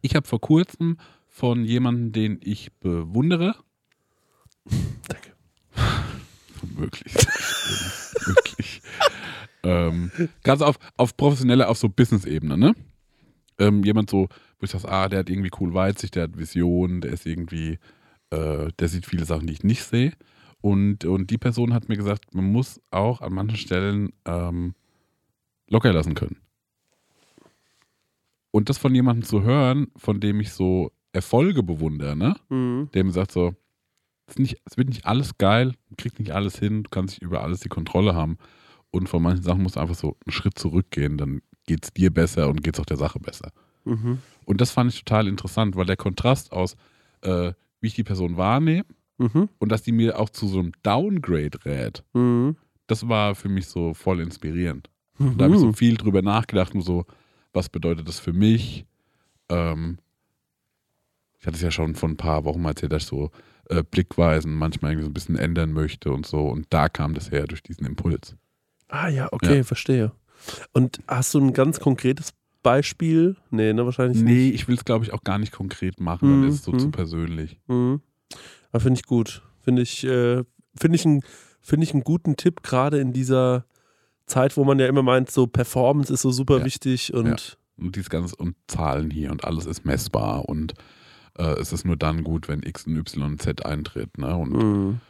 ich 0.00 0.16
habe 0.16 0.26
vor 0.26 0.40
kurzem 0.40 0.98
von 1.28 1.64
jemandem, 1.64 2.12
den 2.12 2.40
ich 2.42 2.72
bewundere, 2.80 3.54
Danke. 5.08 5.32
wirklich, 6.76 7.14
wirklich, 7.14 8.82
ähm, 9.62 10.10
ganz 10.42 10.62
auf, 10.62 10.78
auf 10.96 11.16
professioneller, 11.16 11.68
auf 11.68 11.78
so 11.78 11.88
Business-Ebene, 11.88 12.56
ne? 12.56 12.74
Ähm, 13.58 13.84
jemand 13.84 14.10
so, 14.10 14.28
wo 14.58 14.64
ich 14.64 14.70
sage, 14.70 14.88
ah, 14.88 15.08
der 15.08 15.20
hat 15.20 15.30
irgendwie 15.30 15.50
cool 15.60 15.74
Weitsicht, 15.74 16.16
der 16.16 16.24
hat 16.24 16.38
Vision, 16.38 17.00
der 17.00 17.12
ist 17.12 17.26
irgendwie, 17.26 17.78
äh, 18.30 18.68
der 18.78 18.88
sieht 18.88 19.06
viele 19.06 19.24
Sachen, 19.24 19.46
die 19.46 19.52
ich 19.52 19.62
nicht 19.62 19.84
sehe. 19.84 20.12
Und, 20.64 21.04
und 21.04 21.28
die 21.28 21.36
Person 21.36 21.74
hat 21.74 21.90
mir 21.90 21.96
gesagt, 21.98 22.34
man 22.34 22.50
muss 22.50 22.80
auch 22.90 23.20
an 23.20 23.34
manchen 23.34 23.58
Stellen 23.58 24.14
ähm, 24.24 24.74
locker 25.68 25.92
lassen 25.92 26.14
können. 26.14 26.38
Und 28.50 28.70
das 28.70 28.78
von 28.78 28.94
jemandem 28.94 29.24
zu 29.24 29.42
hören, 29.42 29.88
von 29.94 30.20
dem 30.20 30.40
ich 30.40 30.54
so 30.54 30.90
Erfolge 31.12 31.62
bewundere, 31.62 32.16
ne? 32.16 32.36
Mhm. 32.48 32.88
Der 32.94 33.04
mir 33.04 33.12
sagt 33.12 33.32
so, 33.32 33.54
es, 34.26 34.38
nicht, 34.38 34.56
es 34.64 34.78
wird 34.78 34.88
nicht 34.88 35.04
alles 35.04 35.36
geil, 35.36 35.72
du 35.90 35.96
kriegst 35.98 36.18
nicht 36.18 36.30
alles 36.30 36.58
hin, 36.58 36.84
du 36.84 36.88
kannst 36.88 37.16
nicht 37.16 37.22
über 37.22 37.42
alles 37.42 37.60
die 37.60 37.68
Kontrolle 37.68 38.14
haben. 38.14 38.38
Und 38.90 39.10
von 39.10 39.22
manchen 39.22 39.42
Sachen 39.42 39.62
musst 39.62 39.76
du 39.76 39.80
einfach 39.80 39.94
so 39.94 40.16
einen 40.24 40.32
Schritt 40.32 40.58
zurückgehen, 40.58 41.18
dann 41.18 41.42
geht 41.66 41.84
es 41.84 41.92
dir 41.92 42.10
besser 42.10 42.48
und 42.48 42.64
geht 42.64 42.76
es 42.76 42.80
auch 42.80 42.86
der 42.86 42.96
Sache 42.96 43.20
besser. 43.20 43.52
Mhm. 43.84 44.20
Und 44.46 44.62
das 44.62 44.70
fand 44.70 44.90
ich 44.90 45.04
total 45.04 45.28
interessant, 45.28 45.76
weil 45.76 45.84
der 45.84 45.98
Kontrast 45.98 46.52
aus, 46.52 46.74
äh, 47.20 47.52
wie 47.82 47.88
ich 47.88 47.94
die 47.94 48.02
Person 48.02 48.38
wahrnehme 48.38 48.86
Mhm. 49.18 49.48
und 49.58 49.70
dass 49.70 49.82
die 49.82 49.92
mir 49.92 50.18
auch 50.18 50.28
zu 50.30 50.48
so 50.48 50.58
einem 50.58 50.72
Downgrade 50.82 51.64
rät, 51.64 52.02
Mhm. 52.14 52.56
das 52.88 53.08
war 53.08 53.34
für 53.34 53.48
mich 53.48 53.66
so 53.68 53.94
voll 53.94 54.20
inspirierend. 54.20 54.90
Und 55.18 55.38
da 55.40 55.44
habe 55.44 55.54
ich 55.54 55.60
so 55.60 55.72
viel 55.72 55.96
drüber 55.96 56.22
nachgedacht 56.22 56.74
und 56.74 56.80
so, 56.82 57.04
was 57.52 57.68
bedeutet 57.68 58.08
das 58.08 58.18
für 58.18 58.32
mich? 58.32 58.84
Ähm, 59.48 59.98
ich 61.38 61.46
hatte 61.46 61.56
es 61.56 61.62
ja 61.62 61.70
schon 61.70 61.94
vor 61.94 62.08
ein 62.08 62.16
paar 62.16 62.44
Wochen 62.44 62.60
mal 62.62 62.70
erzählt, 62.70 62.90
dass 62.92 63.02
ich 63.04 63.08
so 63.08 63.30
äh, 63.70 63.82
Blickweisen 63.82 64.54
manchmal 64.54 64.92
irgendwie 64.92 65.04
so 65.04 65.10
ein 65.10 65.14
bisschen 65.14 65.36
ändern 65.36 65.72
möchte 65.72 66.10
und 66.12 66.26
so. 66.26 66.40
Und 66.48 66.66
da 66.70 66.88
kam 66.88 67.14
das 67.14 67.30
her 67.30 67.44
durch 67.46 67.62
diesen 67.62 67.86
Impuls. 67.86 68.34
Ah 68.88 69.08
ja, 69.08 69.28
okay, 69.30 69.62
verstehe. 69.62 70.12
Und 70.72 70.98
hast 71.06 71.32
du 71.34 71.40
ein 71.40 71.52
ganz 71.52 71.78
konkretes 71.80 72.32
Beispiel? 72.62 73.36
Nee, 73.50 73.72
ne, 73.72 73.84
wahrscheinlich 73.84 74.20
Nee, 74.22 74.46
nicht. 74.46 74.54
ich 74.54 74.68
will 74.68 74.74
es, 74.76 74.84
glaube 74.84 75.04
ich, 75.04 75.12
auch 75.12 75.22
gar 75.22 75.38
nicht 75.38 75.52
konkret 75.52 76.00
machen, 76.00 76.28
Mhm, 76.28 76.40
weil 76.42 76.46
das 76.48 76.56
ist 76.56 76.64
so 76.64 76.72
mhm. 76.72 76.78
zu 76.80 76.90
persönlich. 76.90 77.60
Mhm. 77.68 78.00
Aber 78.74 78.80
finde 78.80 78.98
ich 78.98 79.06
gut. 79.06 79.40
Finde 79.60 79.82
ich, 79.82 80.02
äh, 80.02 80.42
finde 80.76 80.96
ich, 80.96 81.04
ein, 81.04 81.22
finde 81.60 81.84
ich 81.84 81.92
einen 81.92 82.02
guten 82.02 82.34
Tipp, 82.36 82.64
gerade 82.64 82.98
in 82.98 83.12
dieser 83.12 83.66
Zeit, 84.26 84.56
wo 84.56 84.64
man 84.64 84.80
ja 84.80 84.88
immer 84.88 85.04
meint, 85.04 85.30
so 85.30 85.46
Performance 85.46 86.12
ist 86.12 86.22
so 86.22 86.32
super 86.32 86.58
Ja. 86.58 86.64
wichtig 86.64 87.14
und 87.14 87.56
Und 87.78 87.94
dieses 87.94 88.10
ganze 88.10 88.34
und 88.34 88.56
Zahlen 88.66 89.12
hier 89.12 89.30
und 89.30 89.44
alles 89.44 89.66
ist 89.66 89.84
messbar 89.84 90.48
und 90.48 90.74
äh, 91.38 91.52
es 91.60 91.72
ist 91.72 91.84
nur 91.84 91.96
dann 91.96 92.24
gut, 92.24 92.48
wenn 92.48 92.64
X 92.64 92.84
und 92.88 92.96
Y 92.96 93.22
und 93.22 93.40
Z 93.40 93.64
eintritt. 93.64 94.18
Ne? 94.18 94.34
Und 94.36 94.52
Mhm. 94.52 95.00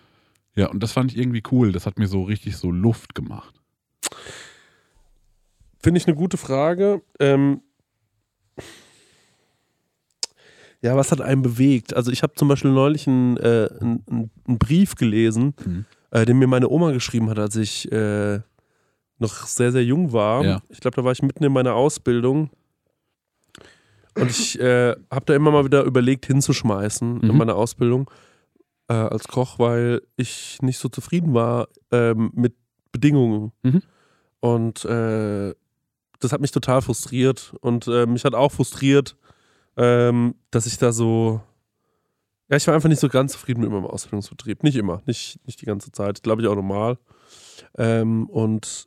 ja, 0.57 0.67
und 0.69 0.83
das 0.83 0.93
fand 0.93 1.13
ich 1.13 1.17
irgendwie 1.19 1.43
cool. 1.51 1.73
Das 1.73 1.87
hat 1.87 1.99
mir 1.99 2.07
so 2.07 2.23
richtig 2.23 2.59
so 2.59 2.71
Luft 2.71 3.15
gemacht. 3.15 3.55
Finde 5.83 5.97
ich 5.97 6.07
eine 6.07 6.17
gute 6.17 6.37
Frage. 6.37 7.01
Ähm 7.19 7.63
ja, 10.85 10.95
was 10.97 11.11
hat 11.11 11.21
einen 11.21 11.43
bewegt? 11.43 11.95
Also 11.97 12.11
ich 12.13 12.23
habe 12.23 12.35
zum 12.35 12.49
Beispiel 12.49 12.71
neulich 12.71 13.07
einen, 13.09 13.37
äh, 13.39 13.69
einen, 13.81 14.31
einen 14.47 14.59
Brief 14.59 14.95
gelesen, 14.97 15.55
Mhm. 15.65 15.85
äh, 16.11 16.25
den 16.27 16.39
mir 16.39 16.47
meine 16.47 16.69
Oma 16.69 16.93
geschrieben 16.93 17.31
hat, 17.31 17.39
als 17.39 17.57
ich 17.57 17.91
äh, 17.91 18.41
noch 19.19 19.33
sehr, 19.47 19.73
sehr 19.73 19.85
jung 19.85 20.13
war. 20.13 20.45
Ja. 20.45 20.61
Ich 20.69 20.81
glaube, 20.81 20.97
da 20.97 21.05
war 21.05 21.13
ich 21.13 21.23
mitten 21.23 21.43
in 21.45 21.53
meiner 21.53 21.75
Ausbildung. 21.75 22.51
Und 24.17 24.31
ich 24.31 24.61
äh, 24.61 24.95
habe 25.11 25.25
da 25.27 25.35
immer 25.35 25.51
mal 25.51 25.65
wieder 25.65 25.83
überlegt, 25.85 26.27
hinzuschmeißen 26.27 27.21
in 27.23 27.29
Mhm. 27.29 27.37
meiner 27.39 27.57
Ausbildung 27.57 28.11
äh, 28.89 28.93
als 28.95 29.27
Koch, 29.27 29.59
weil 29.59 30.03
ich 30.17 30.59
nicht 30.63 30.79
so 30.79 30.89
zufrieden 30.89 31.35
war 31.35 31.69
ähm, 31.91 32.31
mit 32.35 32.55
Bedingungen. 32.93 33.53
Mhm. 33.63 33.83
Und 34.41 34.85
äh, 34.85 35.55
das 36.21 36.33
hat 36.33 36.41
mich 36.41 36.53
total 36.53 36.81
frustriert. 36.83 37.55
Und 37.61 37.87
mich 37.87 38.25
hat 38.25 38.35
auch 38.35 38.53
frustriert, 38.53 39.17
ähm, 39.77 40.35
dass 40.51 40.67
ich 40.67 40.79
da 40.79 40.93
so. 40.93 41.41
Ja, 42.51 42.57
ich 42.57 42.67
war 42.67 42.75
einfach 42.75 42.89
nicht 42.89 43.01
so 43.01 43.09
ganz 43.09 43.33
zufrieden 43.33 43.63
mit 43.63 43.71
meinem 43.71 43.87
Ausbildungsbetrieb. 43.87 44.63
Nicht 44.63 44.77
immer, 44.77 45.03
nicht, 45.07 45.41
nicht 45.47 45.61
die 45.63 45.67
ganze 45.67 45.91
Zeit. 45.93 46.23
Glaube 46.23 46.43
ich 46.43 46.49
auch 46.49 46.55
normal. 46.55 46.99
Ähm, 47.79 48.29
und 48.29 48.87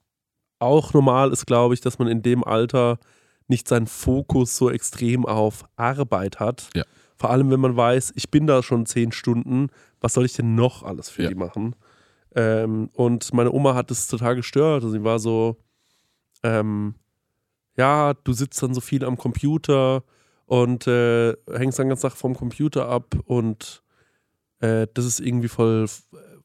auch 0.60 0.94
normal 0.94 1.32
ist, 1.32 1.46
glaube 1.48 1.74
ich, 1.74 1.82
dass 1.82 1.98
man 2.00 2.08
in 2.08 2.22
dem 2.22 2.44
Alter 2.44 3.00
nicht 3.48 3.68
seinen 3.68 3.88
Fokus 3.88 4.56
so 4.58 4.70
extrem 4.70 5.26
auf 5.26 5.66
Arbeit 5.76 6.40
hat. 6.40 6.70
Ja. 6.76 6.84
Vor 7.16 7.32
allem, 7.32 7.50
wenn 7.50 7.60
man 7.60 7.76
weiß, 7.76 8.14
ich 8.16 8.30
bin 8.30 8.46
da 8.46 8.62
schon 8.62 8.86
zehn 8.86 9.12
Stunden, 9.12 9.70
was 10.02 10.14
soll 10.14 10.26
ich 10.26 10.34
denn 10.34 10.54
noch 10.54 10.84
alles 10.84 11.10
für 11.10 11.24
Ja. 11.24 11.30
die 11.30 11.36
machen? 11.36 11.76
Ähm, 12.36 12.90
und 12.94 13.34
meine 13.34 13.52
Oma 13.52 13.74
hat 13.74 13.90
es 13.90 14.08
total 14.08 14.36
gestört. 14.36 14.84
Also 14.84 14.92
sie 14.92 15.04
war 15.04 15.18
so, 15.18 15.58
ähm, 16.44 16.94
ja, 17.76 18.14
du 18.14 18.34
sitzt 18.34 18.62
dann 18.62 18.76
so 18.76 18.82
viel 18.82 19.04
am 19.04 19.18
Computer 19.18 20.04
und 20.48 20.88
äh, 20.88 21.34
hängst 21.54 21.78
dann 21.78 21.90
ganz 21.90 22.02
Tag 22.02 22.14
vom 22.14 22.36
Computer 22.36 22.88
ab 22.88 23.16
und 23.26 23.84
äh, 24.60 24.88
das 24.94 25.06
ist 25.06 25.20
irgendwie 25.20 25.50
voll, 25.50 25.86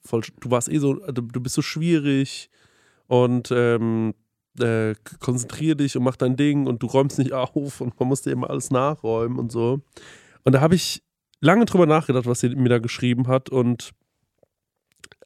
voll, 0.05 0.23
du 0.41 0.51
warst 0.51 0.69
eh 0.69 0.79
so, 0.79 0.95
du, 0.95 1.41
bist 1.41 1.55
so 1.55 1.63
schwierig 1.63 2.51
und 3.07 3.51
ähm, 3.53 4.15
äh, 4.59 4.95
konzentrier 5.21 5.77
dich 5.77 5.97
und 5.97 6.03
mach 6.03 6.17
dein 6.17 6.37
Ding 6.37 6.67
und 6.67 6.83
du 6.83 6.89
räumst 6.89 7.19
nicht 7.19 7.33
auf 7.33 7.81
und 7.81 7.99
man 7.99 8.09
muss 8.09 8.23
dir 8.23 8.33
immer 8.33 8.51
alles 8.51 8.71
nachräumen 8.71 9.39
und 9.39 9.53
so. 9.53 9.81
Und 10.43 10.53
da 10.53 10.61
habe 10.61 10.75
ich 10.75 11.03
lange 11.41 11.65
drüber 11.65 11.87
nachgedacht, 11.87 12.27
was 12.27 12.41
sie 12.41 12.51
mir 12.51 12.69
da 12.69 12.79
geschrieben 12.79 13.29
hat 13.29 13.51
und 13.51 13.93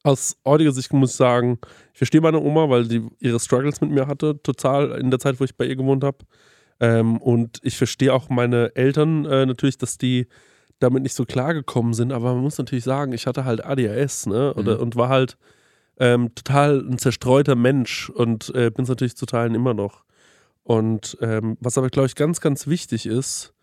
aus 0.03 0.37
heutiger 0.45 0.71
Sicht 0.71 0.93
muss 0.93 1.13
ich 1.13 1.17
sagen, 1.17 1.59
ich 1.93 1.99
verstehe 1.99 2.21
meine 2.21 2.41
Oma, 2.41 2.69
weil 2.69 2.85
sie 2.85 3.09
ihre 3.21 3.41
Struggles 3.41 3.81
mit 3.81 3.91
mir 3.91 4.07
hatte, 4.07 4.41
total 4.43 5.01
in 5.01 5.11
der 5.11 5.19
Zeit, 5.19 5.41
wo 5.41 5.45
ich 5.45 5.57
bei 5.57 5.65
ihr 5.65 5.77
gewohnt 5.77 6.05
habe. 6.05 6.19
Ähm, 6.81 7.19
und 7.19 7.61
ich 7.63 7.77
verstehe 7.77 8.13
auch 8.13 8.29
meine 8.29 8.75
Eltern 8.77 9.25
äh, 9.25 9.47
natürlich, 9.47 9.79
dass 9.79 9.99
die 9.99 10.27
damit 10.79 11.03
nicht 11.03 11.15
so 11.15 11.25
klar 11.25 11.55
gekommen 11.55 11.95
sind, 11.95 12.13
aber 12.13 12.35
man 12.35 12.43
muss 12.43 12.59
natürlich 12.59 12.85
sagen, 12.85 13.13
ich 13.13 13.27
hatte 13.27 13.45
halt 13.45 13.65
ADHS, 13.65 14.27
ne? 14.27 14.53
Oder, 14.55 14.77
Mhm. 14.77 14.83
Und 14.83 14.97
war 14.97 15.09
halt 15.09 15.39
ähm, 15.99 16.35
total 16.35 16.81
ein 16.81 16.99
zerstreuter 16.99 17.55
Mensch 17.55 18.11
und 18.11 18.51
äh, 18.55 18.71
bin 18.71 18.83
es 18.83 18.89
natürlich 18.89 19.17
zu 19.17 19.27
Teilen 19.27 19.55
immer 19.55 19.73
noch. 19.73 20.05
Und 20.63 21.17
ähm, 21.21 21.57
was 21.61 21.79
aber, 21.79 21.89
glaube 21.89 22.07
ich, 22.07 22.15
ganz, 22.15 22.41
ganz 22.41 22.67
wichtig 22.67 23.07
ist, 23.07 23.55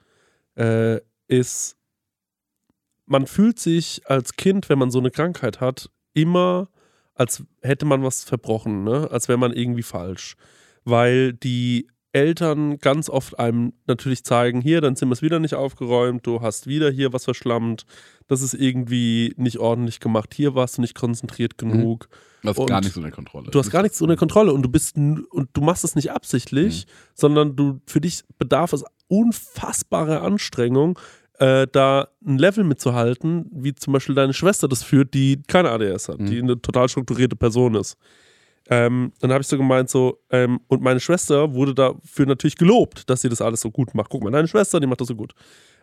äh, 0.55 0.99
ist, 1.28 1.78
man 3.05 3.28
fühlt 3.28 3.59
sich 3.59 4.01
als 4.05 4.36
Kind, 4.36 4.70
wenn 4.70 4.80
man 4.80 4.89
so 4.89 4.99
eine 4.99 5.11
Krankheit 5.11 5.61
hat, 5.61 5.89
immer, 6.14 6.70
als 7.14 7.43
hätte 7.61 7.86
man 7.86 8.03
was 8.03 8.24
verbrochen, 8.24 8.84
ne? 8.84 9.09
als 9.11 9.28
wäre 9.28 9.38
man 9.38 9.53
irgendwie 9.53 9.84
falsch. 9.84 10.36
Weil 10.86 11.34
die 11.34 11.88
Eltern 12.14 12.78
ganz 12.78 13.09
oft 13.09 13.38
einem 13.39 13.74
natürlich 13.88 14.24
zeigen, 14.24 14.61
hier, 14.61 14.82
dein 14.82 14.95
Zimmer 14.95 15.11
ist 15.14 15.22
wieder 15.22 15.39
nicht 15.39 15.55
aufgeräumt, 15.55 16.26
du 16.26 16.41
hast 16.41 16.68
wieder 16.68 16.89
hier 16.91 17.11
was 17.11 17.26
verschlammt, 17.26 17.86
das 18.28 18.41
ist 18.41 18.53
irgendwie 18.53 19.34
nicht 19.38 19.57
ordentlich 19.59 19.99
gemacht, 19.99 20.34
hier 20.34 20.55
warst 20.55 20.78
du 20.78 20.82
nicht 20.82 20.95
konzentriert 20.95 21.57
genug. 21.57 22.07
Das 22.43 22.51
ist 22.53 22.59
Und 22.59 22.68
gar 22.68 22.82
nicht 22.82 22.93
so 22.93 23.01
eine 23.01 23.11
Kontrolle. 23.11 23.49
Du 23.51 23.59
hast 23.59 23.72
gar 23.72 23.82
nichts 23.84 24.01
unter 24.01 24.16
Kontrolle 24.16 24.53
und 24.53 24.61
du 24.64 24.70
bist 24.70 24.95
und 24.95 25.49
du 25.53 25.61
machst 25.61 25.84
es 25.84 25.95
nicht 25.95 26.11
absichtlich, 26.11 26.86
sondern 27.16 27.55
du 27.55 27.82
für 27.88 27.99
dich 28.01 28.22
bedarf 28.38 28.74
es 28.74 28.84
unfassbarer 29.07 30.22
Anstrengung, 30.22 30.99
äh, 31.39 31.68
da 31.72 32.09
ein 32.26 32.38
Level 32.38 32.64
mitzuhalten, 32.64 33.49
wie 33.51 33.74
zum 33.74 33.93
Beispiel 33.93 34.14
deine 34.16 34.34
Schwester 34.34 34.68
das 34.68 34.84
führt, 34.84 35.14
die 35.14 35.41
keine 35.47 35.72
ADS 35.72 36.09
hat, 36.09 36.20
Mhm. 36.20 36.26
die 36.28 36.39
eine 36.41 36.61
total 36.61 36.89
strukturierte 36.89 37.36
Person 37.36 37.76
ist. 37.76 37.97
Ähm, 38.70 39.11
dann 39.20 39.32
habe 39.32 39.41
ich 39.41 39.47
so 39.47 39.57
gemeint, 39.57 39.89
so, 39.89 40.20
ähm, 40.30 40.61
und 40.68 40.82
meine 40.82 40.99
Schwester 40.99 41.53
wurde 41.53 41.74
dafür 41.76 42.26
natürlich 42.26 42.55
gelobt, 42.55 43.09
dass 43.09 43.22
sie 43.22 43.30
das 43.30 43.41
alles 43.41 43.61
so 43.61 43.72
gut 43.72 43.93
macht. 43.93 44.09
Guck 44.09 44.24
mal, 44.24 44.32
deine 44.32 44.47
Schwester, 44.47 44.80
die 44.80 44.88
macht 44.88 45.01
das 45.01 45.09
so 45.09 45.16
gut. 45.16 45.34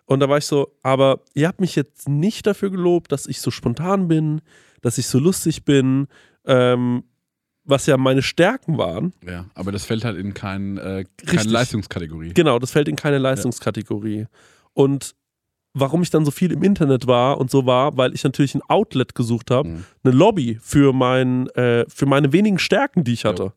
Und 0.07 0.21
da 0.21 0.29
war 0.29 0.39
ich 0.39 0.47
so, 0.47 0.75
aber 0.83 1.21
ihr 1.35 1.47
habt 1.47 1.61
mich 1.61 1.77
jetzt 1.77 2.09
nicht 2.09 2.47
dafür 2.47 2.71
gelobt, 2.71 3.13
dass 3.13 3.27
ich 3.27 3.41
so 3.41 3.51
spontan 3.51 4.09
bin, 4.09 4.41
dass 4.81 4.99
ich 4.99 5.07
so 5.07 5.19
lustig 5.19 5.65
bin, 5.65 6.09
ähm, 6.47 7.05
was 7.65 7.87
ja 7.87 7.97
meine 7.97 8.23
Stärken 8.23 8.79
waren, 8.79 9.13
Ja, 9.25 9.45
aber 9.55 9.71
das 9.71 9.85
fällt 9.85 10.05
halt 10.05 10.17
in 10.17 10.35
kein, 10.35 10.79
äh, 10.79 11.05
keine. 11.25 11.51
Leistungskategorie. 11.51 12.33
Genau, 12.33 12.59
das 12.59 12.73
fällt 12.73 12.89
in 12.89 12.97
keine 12.97 13.19
Leistungskategorie. 13.19 14.27
Und 14.73 15.15
warum 15.73 16.03
ich 16.03 16.11
dann 16.11 16.25
so 16.25 16.31
viel 16.31 16.51
im 16.53 16.63
Internet 16.63 17.07
war 17.07 17.39
und 17.39 17.51
so 17.51 17.65
war, 17.67 17.97
weil 17.97 18.15
ich 18.15 18.25
natürlich 18.25 18.55
ein 18.55 18.63
Outlet 18.69 19.15
gesucht 19.15 19.51
habe, 19.51 19.69
Mhm. 19.69 19.85
eine 20.03 20.15
Lobby 20.15 20.59
für, 20.61 20.93
mein, 20.93 21.49
äh, 21.51 21.85
für 21.89 22.07
meine 22.07 22.33
wenigen 22.33 22.59
Stärken, 22.59 23.05
die 23.05 23.13
ich 23.13 23.25
hatte. 23.25 23.53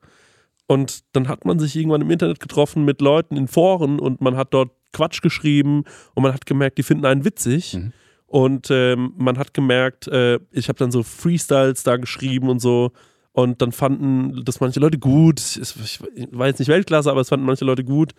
Und 0.68 1.04
dann 1.14 1.28
hat 1.28 1.46
man 1.46 1.60
sich 1.60 1.76
irgendwann 1.76 2.02
im 2.02 2.12
Internet 2.12 2.40
getroffen 2.40 2.86
mit 2.86 3.02
Leuten 3.02 3.36
in 3.36 3.48
Foren 3.48 4.00
und 4.00 4.22
man 4.22 4.38
hat 4.38 4.54
dort 4.54 4.72
Quatsch 4.94 5.22
geschrieben 5.22 5.84
und 6.14 6.24
man 6.24 6.34
hat 6.34 6.46
gemerkt, 6.46 6.78
die 6.78 6.84
finden 6.84 7.06
einen 7.06 7.26
witzig. 7.26 7.74
Mhm. 7.74 7.94
Und 8.28 8.68
ähm, 8.72 9.14
man 9.18 9.38
hat 9.38 9.54
gemerkt, 9.54 10.08
äh, 10.08 10.40
ich 10.52 10.68
habe 10.70 10.80
dann 10.80 10.92
so 10.92 11.04
Freestyles 11.04 11.84
da 11.84 11.98
geschrieben 11.98 12.50
und 12.50 12.60
so. 12.60 12.92
Und 13.32 13.62
dann 13.62 13.72
fanden 13.72 14.44
das 14.46 14.60
manche 14.60 14.80
Leute 14.80 15.00
gut. 15.00 15.40
Ich, 15.40 15.76
ich 16.16 16.28
war 16.32 16.48
jetzt 16.48 16.60
nicht 16.60 16.70
Weltklasse, 16.70 17.10
aber 17.12 17.22
es 17.22 17.30
fanden 17.30 17.46
manche 17.46 17.66
Leute 17.66 17.84
gut 17.84 18.14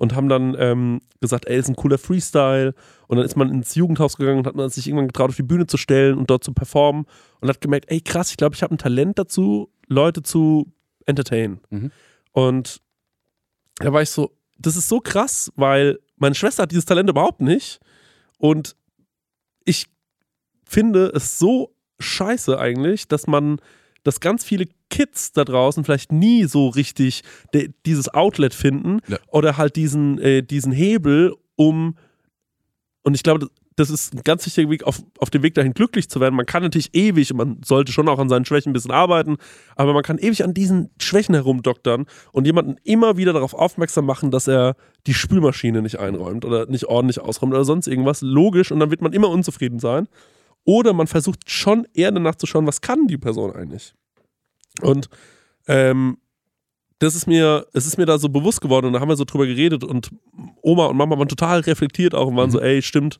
und 0.00 0.14
haben 0.14 0.30
dann 0.30 0.56
ähm, 0.58 1.02
gesagt, 1.20 1.44
ey, 1.44 1.58
ist 1.58 1.68
ein 1.68 1.76
cooler 1.76 1.98
Freestyle. 1.98 2.74
Und 3.06 3.18
dann 3.18 3.26
ist 3.26 3.36
man 3.36 3.50
ins 3.50 3.74
Jugendhaus 3.74 4.16
gegangen 4.16 4.38
und 4.38 4.46
hat 4.46 4.54
man 4.54 4.70
sich 4.70 4.86
irgendwann 4.86 5.08
getraut, 5.08 5.28
auf 5.28 5.36
die 5.36 5.42
Bühne 5.42 5.66
zu 5.66 5.76
stellen 5.76 6.16
und 6.16 6.30
dort 6.30 6.42
zu 6.42 6.54
performen 6.54 7.04
und 7.40 7.48
hat 7.50 7.60
gemerkt, 7.60 7.90
ey, 7.90 8.00
krass, 8.00 8.30
ich 8.30 8.38
glaube, 8.38 8.54
ich 8.54 8.62
habe 8.62 8.74
ein 8.74 8.78
Talent 8.78 9.18
dazu, 9.18 9.70
Leute 9.88 10.22
zu 10.22 10.72
entertainen. 11.04 11.60
Mhm. 11.68 11.92
Und 12.32 12.80
da 13.76 13.92
war 13.92 14.00
ich 14.00 14.08
so, 14.08 14.34
das 14.58 14.74
ist 14.74 14.88
so 14.88 15.00
krass, 15.00 15.52
weil 15.54 15.98
meine 16.16 16.34
Schwester 16.34 16.62
hat 16.62 16.70
dieses 16.70 16.86
Talent 16.86 17.10
überhaupt 17.10 17.42
nicht. 17.42 17.78
Und 18.38 18.76
ich 19.66 19.84
finde 20.64 21.12
es 21.14 21.38
so 21.38 21.74
scheiße 21.98 22.58
eigentlich, 22.58 23.06
dass 23.06 23.26
man, 23.26 23.60
dass 24.02 24.20
ganz 24.20 24.44
viele 24.44 24.64
Kids 24.90 25.32
da 25.32 25.44
draußen 25.44 25.84
vielleicht 25.84 26.12
nie 26.12 26.44
so 26.44 26.68
richtig 26.68 27.22
dieses 27.86 28.08
Outlet 28.12 28.52
finden 28.54 28.98
Ja. 29.08 29.18
oder 29.28 29.56
halt 29.56 29.76
diesen, 29.76 30.18
äh, 30.18 30.42
diesen 30.42 30.72
Hebel, 30.72 31.34
um 31.56 31.96
und 33.02 33.14
ich 33.14 33.22
glaube, 33.22 33.48
das 33.76 33.88
ist 33.88 34.12
ein 34.14 34.22
ganz 34.24 34.44
wichtiger 34.44 34.68
Weg, 34.68 34.82
auf, 34.84 35.02
auf 35.18 35.30
dem 35.30 35.42
Weg 35.42 35.54
dahin 35.54 35.72
glücklich 35.72 36.10
zu 36.10 36.20
werden. 36.20 36.34
Man 36.34 36.44
kann 36.44 36.62
natürlich 36.62 36.94
ewig, 36.94 37.30
und 37.30 37.38
man 37.38 37.60
sollte 37.64 37.92
schon 37.92 38.08
auch 38.10 38.18
an 38.18 38.28
seinen 38.28 38.44
Schwächen 38.44 38.70
ein 38.70 38.72
bisschen 38.74 38.90
arbeiten, 38.90 39.38
aber 39.74 39.94
man 39.94 40.02
kann 40.02 40.18
ewig 40.18 40.44
an 40.44 40.52
diesen 40.52 40.90
Schwächen 41.00 41.34
herumdoktern 41.34 42.04
und 42.32 42.44
jemanden 42.46 42.76
immer 42.84 43.16
wieder 43.16 43.32
darauf 43.32 43.54
aufmerksam 43.54 44.04
machen, 44.04 44.30
dass 44.30 44.48
er 44.48 44.76
die 45.06 45.14
Spülmaschine 45.14 45.80
nicht 45.80 45.98
einräumt 45.98 46.44
oder 46.44 46.66
nicht 46.66 46.84
ordentlich 46.86 47.20
ausräumt 47.20 47.54
oder 47.54 47.64
sonst 47.64 47.86
irgendwas. 47.86 48.20
Logisch, 48.20 48.70
und 48.70 48.80
dann 48.80 48.90
wird 48.90 49.00
man 49.00 49.14
immer 49.14 49.30
unzufrieden 49.30 49.78
sein. 49.78 50.08
Oder 50.64 50.92
man 50.92 51.06
versucht 51.06 51.48
schon 51.50 51.86
eher 51.94 52.12
danach 52.12 52.34
zu 52.34 52.46
schauen, 52.46 52.66
was 52.66 52.82
kann 52.82 53.06
die 53.06 53.16
Person 53.16 53.50
eigentlich. 53.52 53.94
Und 54.80 55.08
ähm, 55.68 56.18
das 56.98 57.14
ist 57.14 57.26
mir, 57.26 57.66
es 57.72 57.86
ist 57.86 57.96
mir 57.96 58.06
da 58.06 58.18
so 58.18 58.28
bewusst 58.28 58.60
geworden 58.60 58.86
und 58.86 58.92
da 58.92 59.00
haben 59.00 59.08
wir 59.08 59.16
so 59.16 59.24
drüber 59.24 59.46
geredet 59.46 59.84
und 59.84 60.10
Oma 60.62 60.86
und 60.86 60.96
Mama 60.96 61.18
waren 61.18 61.28
total 61.28 61.60
reflektiert 61.60 62.14
auch 62.14 62.26
und 62.28 62.36
waren 62.36 62.50
so, 62.50 62.60
ey, 62.60 62.82
stimmt, 62.82 63.18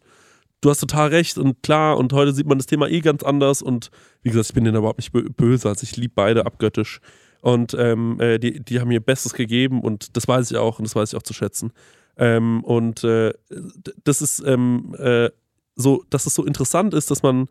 du 0.60 0.68
hast 0.68 0.80
total 0.80 1.08
recht 1.08 1.38
und 1.38 1.62
klar 1.62 1.96
und 1.96 2.12
heute 2.12 2.34
sieht 2.34 2.46
man 2.46 2.58
das 2.58 2.66
Thema 2.66 2.88
eh 2.88 3.00
ganz 3.00 3.22
anders 3.22 3.62
und 3.62 3.90
wie 4.22 4.28
gesagt, 4.28 4.50
ich 4.50 4.54
bin 4.54 4.64
denen 4.64 4.76
überhaupt 4.76 4.98
nicht 4.98 5.14
bö- 5.14 5.32
böse, 5.32 5.68
also 5.68 5.82
ich 5.84 5.96
liebe 5.96 6.12
beide 6.14 6.44
abgöttisch 6.44 7.00
und 7.40 7.74
ähm, 7.78 8.20
äh, 8.20 8.38
die, 8.38 8.60
die 8.62 8.80
haben 8.80 8.90
ihr 8.90 9.00
Bestes 9.00 9.32
gegeben 9.32 9.80
und 9.80 10.14
das 10.14 10.28
weiß 10.28 10.50
ich 10.50 10.58
auch 10.58 10.78
und 10.78 10.84
das 10.84 10.94
weiß 10.94 11.12
ich 11.12 11.16
auch 11.16 11.22
zu 11.22 11.32
schätzen. 11.32 11.72
Ähm, 12.18 12.62
und 12.64 13.02
äh, 13.02 13.32
das 14.04 14.20
ist 14.20 14.40
ähm, 14.40 14.94
äh, 14.98 15.30
so, 15.74 16.04
dass 16.10 16.26
es 16.26 16.34
so 16.34 16.44
interessant 16.44 16.92
ist, 16.92 17.10
dass 17.10 17.22
man 17.22 17.48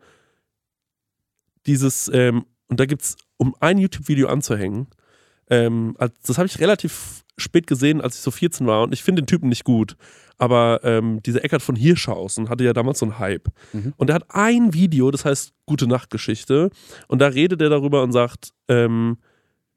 dieses, 1.66 2.08
ähm, 2.14 2.44
und 2.70 2.80
da 2.80 2.86
gibt 2.86 3.02
es, 3.02 3.16
um 3.36 3.54
ein 3.60 3.78
YouTube-Video 3.78 4.28
anzuhängen, 4.28 4.86
ähm, 5.50 5.96
das 6.26 6.38
habe 6.38 6.46
ich 6.46 6.60
relativ 6.60 7.24
spät 7.36 7.66
gesehen, 7.66 8.00
als 8.00 8.16
ich 8.16 8.22
so 8.22 8.30
14 8.30 8.66
war 8.66 8.82
und 8.82 8.92
ich 8.92 9.02
finde 9.02 9.22
den 9.22 9.26
Typen 9.26 9.48
nicht 9.48 9.64
gut. 9.64 9.96
Aber 10.38 10.80
ähm, 10.84 11.22
dieser 11.22 11.44
Eckart 11.44 11.62
von 11.62 11.76
Hirschhausen 11.76 12.48
hatte 12.48 12.64
ja 12.64 12.72
damals 12.72 13.00
so 13.00 13.06
einen 13.06 13.18
Hype. 13.18 13.48
Mhm. 13.72 13.92
Und 13.96 14.08
er 14.08 14.14
hat 14.14 14.26
ein 14.28 14.72
Video, 14.72 15.10
das 15.10 15.24
heißt 15.24 15.52
Gute 15.66 15.86
Nacht 15.86 16.10
Geschichte. 16.10 16.70
Und 17.08 17.18
da 17.18 17.26
redet 17.26 17.60
er 17.60 17.68
darüber 17.68 18.02
und 18.02 18.12
sagt, 18.12 18.50
ähm, 18.68 19.18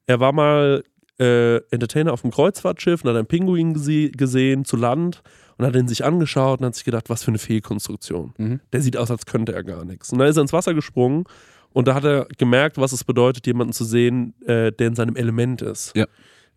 er 0.05 0.19
war 0.19 0.31
mal 0.31 0.83
äh, 1.19 1.57
Entertainer 1.69 2.13
auf 2.13 2.21
dem 2.21 2.31
Kreuzfahrtschiff 2.31 3.03
und 3.03 3.09
hat 3.09 3.17
einen 3.17 3.27
Pinguin 3.27 3.73
gese 3.73 4.11
gesehen 4.11 4.65
zu 4.65 4.77
Land 4.77 5.21
und 5.57 5.65
hat 5.65 5.75
ihn 5.75 5.87
sich 5.87 6.05
angeschaut 6.05 6.59
und 6.59 6.67
hat 6.67 6.75
sich 6.75 6.85
gedacht, 6.85 7.09
was 7.09 7.23
für 7.23 7.31
eine 7.31 7.39
Fehlkonstruktion. 7.39 8.33
Mhm. 8.37 8.59
Der 8.71 8.81
sieht 8.81 8.97
aus, 8.97 9.11
als 9.11 9.25
könnte 9.25 9.53
er 9.53 9.63
gar 9.63 9.85
nichts. 9.85 10.11
Und 10.11 10.19
dann 10.19 10.27
ist 10.27 10.37
er 10.37 10.41
ins 10.41 10.53
Wasser 10.53 10.73
gesprungen 10.73 11.25
und 11.73 11.87
da 11.87 11.95
hat 11.95 12.03
er 12.03 12.27
gemerkt, 12.37 12.77
was 12.77 12.91
es 12.91 13.03
bedeutet, 13.03 13.45
jemanden 13.47 13.73
zu 13.73 13.83
sehen, 13.83 14.33
äh, 14.45 14.71
der 14.71 14.87
in 14.87 14.95
seinem 14.95 15.15
Element 15.15 15.61
ist. 15.61 15.95
Ja. 15.95 16.07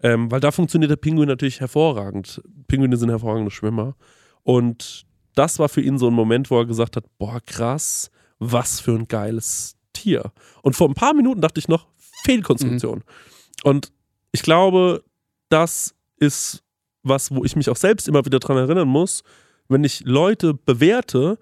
Ähm, 0.02 0.30
weil 0.30 0.40
da 0.40 0.50
funktioniert 0.50 0.90
der 0.90 0.96
Pinguin 0.96 1.28
natürlich 1.28 1.60
hervorragend. 1.60 2.42
Pinguine 2.68 2.96
sind 2.96 3.08
hervorragende 3.08 3.50
Schwimmer. 3.50 3.96
Und 4.42 5.06
das 5.34 5.58
war 5.58 5.68
für 5.68 5.80
ihn 5.80 5.98
so 5.98 6.08
ein 6.08 6.14
Moment, 6.14 6.50
wo 6.50 6.58
er 6.58 6.66
gesagt 6.66 6.96
hat: 6.96 7.04
Boah, 7.18 7.40
krass, 7.44 8.10
was 8.38 8.80
für 8.80 8.92
ein 8.92 9.08
geiles 9.08 9.76
Tier. 9.92 10.32
Und 10.62 10.76
vor 10.76 10.88
ein 10.88 10.94
paar 10.94 11.14
Minuten 11.14 11.40
dachte 11.40 11.58
ich 11.58 11.68
noch: 11.68 11.86
Fehlkonstruktion. 12.24 13.02
Und 13.64 13.90
ich 14.32 14.42
glaube, 14.42 15.02
das 15.48 15.94
ist 16.18 16.62
was, 17.02 17.30
wo 17.30 17.44
ich 17.44 17.56
mich 17.56 17.70
auch 17.70 17.76
selbst 17.76 18.08
immer 18.08 18.24
wieder 18.24 18.38
dran 18.38 18.56
erinnern 18.56 18.88
muss, 18.88 19.22
wenn 19.68 19.84
ich 19.84 20.04
Leute 20.04 20.54
bewerte 20.54 21.38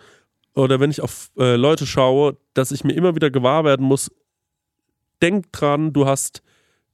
oder 0.55 0.81
wenn 0.81 0.91
ich 0.91 1.01
auf 1.01 1.31
äh, 1.37 1.57
Leute 1.57 1.87
schaue, 1.87 2.37
dass 2.55 2.71
ich 2.71 2.85
mir 2.85 2.93
immer 2.93 3.15
wieder 3.15 3.31
gewahr 3.31 3.65
werden 3.65 3.87
muss, 3.87 4.11
denk 5.21 5.53
dran, 5.53 5.93
du 5.93 6.07
hast 6.07 6.43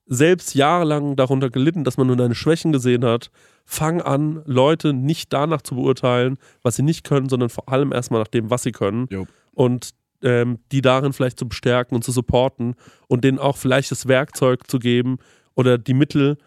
selbst 0.06 0.54
jahrelang 0.54 1.14
darunter 1.14 1.50
gelitten, 1.50 1.84
dass 1.84 1.96
man 1.96 2.06
nur 2.06 2.16
deine 2.16 2.34
Schwächen 2.34 2.72
gesehen 2.72 3.04
hat. 3.04 3.30
Fang 3.64 4.00
an, 4.00 4.42
Leute 4.44 4.92
nicht 4.92 5.32
danach 5.32 5.62
zu 5.62 5.76
beurteilen, 5.76 6.38
was 6.62 6.76
sie 6.76 6.82
nicht 6.82 7.04
können, 7.04 7.28
sondern 7.28 7.48
vor 7.48 7.68
allem 7.68 7.92
erstmal 7.92 8.20
nach 8.20 8.28
dem, 8.28 8.50
was 8.50 8.64
sie 8.64 8.72
können. 8.72 9.06
Jo. 9.10 9.26
Und 9.52 9.90
ähm, 10.22 10.58
die 10.72 10.82
darin 10.82 11.12
vielleicht 11.12 11.38
zu 11.38 11.48
bestärken 11.48 11.94
und 11.94 12.02
zu 12.02 12.12
supporten 12.12 12.74
und 13.08 13.24
denen 13.24 13.38
auch 13.38 13.56
vielleicht 13.56 13.90
das 13.90 14.08
Werkzeug 14.08 14.68
zu 14.68 14.78
geben 14.78 15.18
oder 15.54 15.78
die 15.78 15.94
Mittel, 15.94 16.38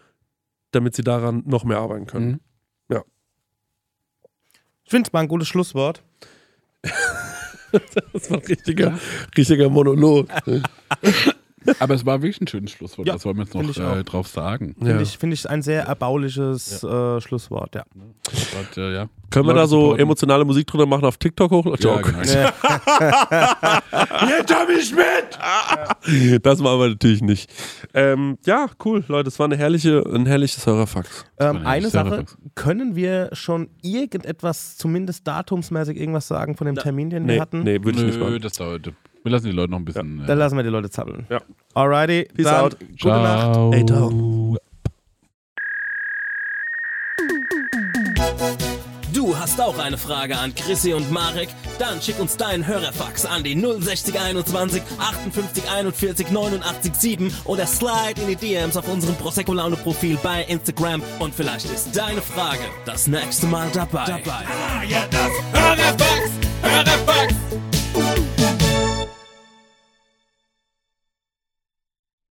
damit 0.72 0.94
sie 0.94 1.02
daran 1.02 1.42
noch 1.46 1.64
mehr 1.64 1.78
arbeiten 1.78 2.06
können. 2.06 2.32
Mhm. 2.32 2.40
Ich 4.84 4.90
finde 4.90 5.08
es 5.08 5.12
mal 5.12 5.20
ein 5.20 5.28
gutes 5.28 5.48
Schlusswort. 5.48 6.02
Das 8.12 8.30
war 8.30 8.38
ein 8.38 8.44
richtiger, 8.44 8.98
richtiger 9.36 9.68
Monolog. 9.68 10.28
Aber 11.78 11.94
es 11.94 12.04
war 12.06 12.22
wirklich 12.22 12.40
ein 12.40 12.46
schönes 12.46 12.72
Schlusswort. 12.72 13.06
Ja, 13.06 13.14
das 13.14 13.24
wollen 13.24 13.36
wir 13.36 13.44
jetzt 13.44 13.54
noch 13.54 13.62
ich 13.68 13.78
äh, 13.78 14.04
drauf 14.04 14.28
sagen. 14.28 14.74
Finde 14.78 14.94
Ja. 14.94 15.00
ich, 15.00 15.18
find 15.18 15.32
ich 15.32 15.48
ein 15.48 15.62
sehr 15.62 15.84
erbauliches 15.84 16.82
äh, 16.84 17.20
Schlusswort, 17.20 17.74
ja. 17.74 17.84
Und, 17.94 18.76
äh, 18.76 18.94
ja. 18.94 19.08
Können 19.30 19.46
wir 19.48 19.54
da 19.54 19.66
so 19.66 19.80
supporten. 19.80 20.02
emotionale 20.02 20.44
Musik 20.44 20.66
drunter 20.66 20.86
machen 20.86 21.04
auf 21.04 21.16
TikTok 21.16 21.50
hoch? 21.50 21.76
Ja, 21.78 22.00
genau. 22.00 22.20
Hier, 24.26 24.46
Tommy 24.46 24.80
Schmidt! 24.80 26.42
Das 26.44 26.60
machen 26.60 26.78
wir 26.80 26.88
natürlich 26.90 27.22
nicht. 27.22 27.50
Ähm, 27.94 28.38
ja, 28.46 28.66
cool, 28.84 29.04
Leute, 29.08 29.28
es 29.28 29.38
war 29.38 29.46
eine 29.46 29.56
herrliche, 29.56 30.04
ein 30.12 30.26
herrliches 30.26 30.66
Hörerfax. 30.66 31.24
Ähm, 31.38 31.56
war 31.64 31.66
eine 31.66 31.82
nicht 31.86 31.92
Sache, 31.92 32.24
können 32.54 32.96
wir 32.96 33.30
schon 33.32 33.68
irgendetwas, 33.82 34.76
zumindest 34.76 35.26
datumsmäßig 35.26 35.98
irgendwas 35.98 36.28
sagen 36.28 36.56
von 36.56 36.66
dem 36.66 36.76
Termin, 36.76 37.10
den 37.10 37.26
wir 37.26 37.34
Nee, 37.34 37.40
hatten? 37.40 37.62
nee 37.62 37.82
würde 37.82 37.98
ich 37.98 38.04
nicht 38.04 38.20
machen. 38.20 38.40
das 38.40 38.52
dauert. 38.54 38.92
Wir 39.24 39.30
lassen 39.32 39.46
die 39.46 39.52
Leute 39.52 39.70
noch 39.70 39.78
ein 39.78 39.86
bisschen. 39.86 40.18
Dann 40.18 40.36
äh, 40.36 40.38
lassen 40.38 40.56
wir 40.56 40.62
die 40.62 40.68
Leute 40.68 40.90
zappeln. 40.90 41.26
Ja. 41.30 41.40
Alrighty, 41.72 42.28
Peace 42.34 42.44
dann 42.44 42.64
out. 42.64 42.78
gute 42.78 43.08
Nacht. 43.08 43.74
Ey, 43.74 43.86
ciao. 43.86 44.58
Du 49.14 49.38
hast 49.38 49.58
auch 49.62 49.78
eine 49.78 49.96
Frage 49.96 50.36
an 50.36 50.54
Chrissy 50.54 50.92
und 50.92 51.10
Marek? 51.10 51.48
Dann 51.78 52.02
schick 52.02 52.20
uns 52.20 52.36
deinen 52.36 52.66
Hörerfax 52.66 53.24
an 53.24 53.42
die 53.42 53.58
06021 53.58 54.82
58 54.98 55.70
41 55.70 56.30
89 56.30 56.94
7 56.94 57.34
oder 57.46 57.66
slide 57.66 58.20
in 58.20 58.28
die 58.28 58.36
DMs 58.36 58.76
auf 58.76 58.86
unserem 58.92 59.14
Prosecco 59.14 59.54
Laune 59.54 59.76
Profil 59.76 60.18
bei 60.22 60.42
Instagram 60.44 61.02
und 61.18 61.34
vielleicht 61.34 61.64
ist 61.64 61.96
deine 61.96 62.20
Frage 62.20 62.60
das 62.84 63.06
nächste 63.06 63.46
Mal 63.46 63.70
dabei. 63.72 64.20
Ah, 64.20 64.82
ja, 64.86 65.06
das 65.10 65.32
Hörerfax. 65.62 67.34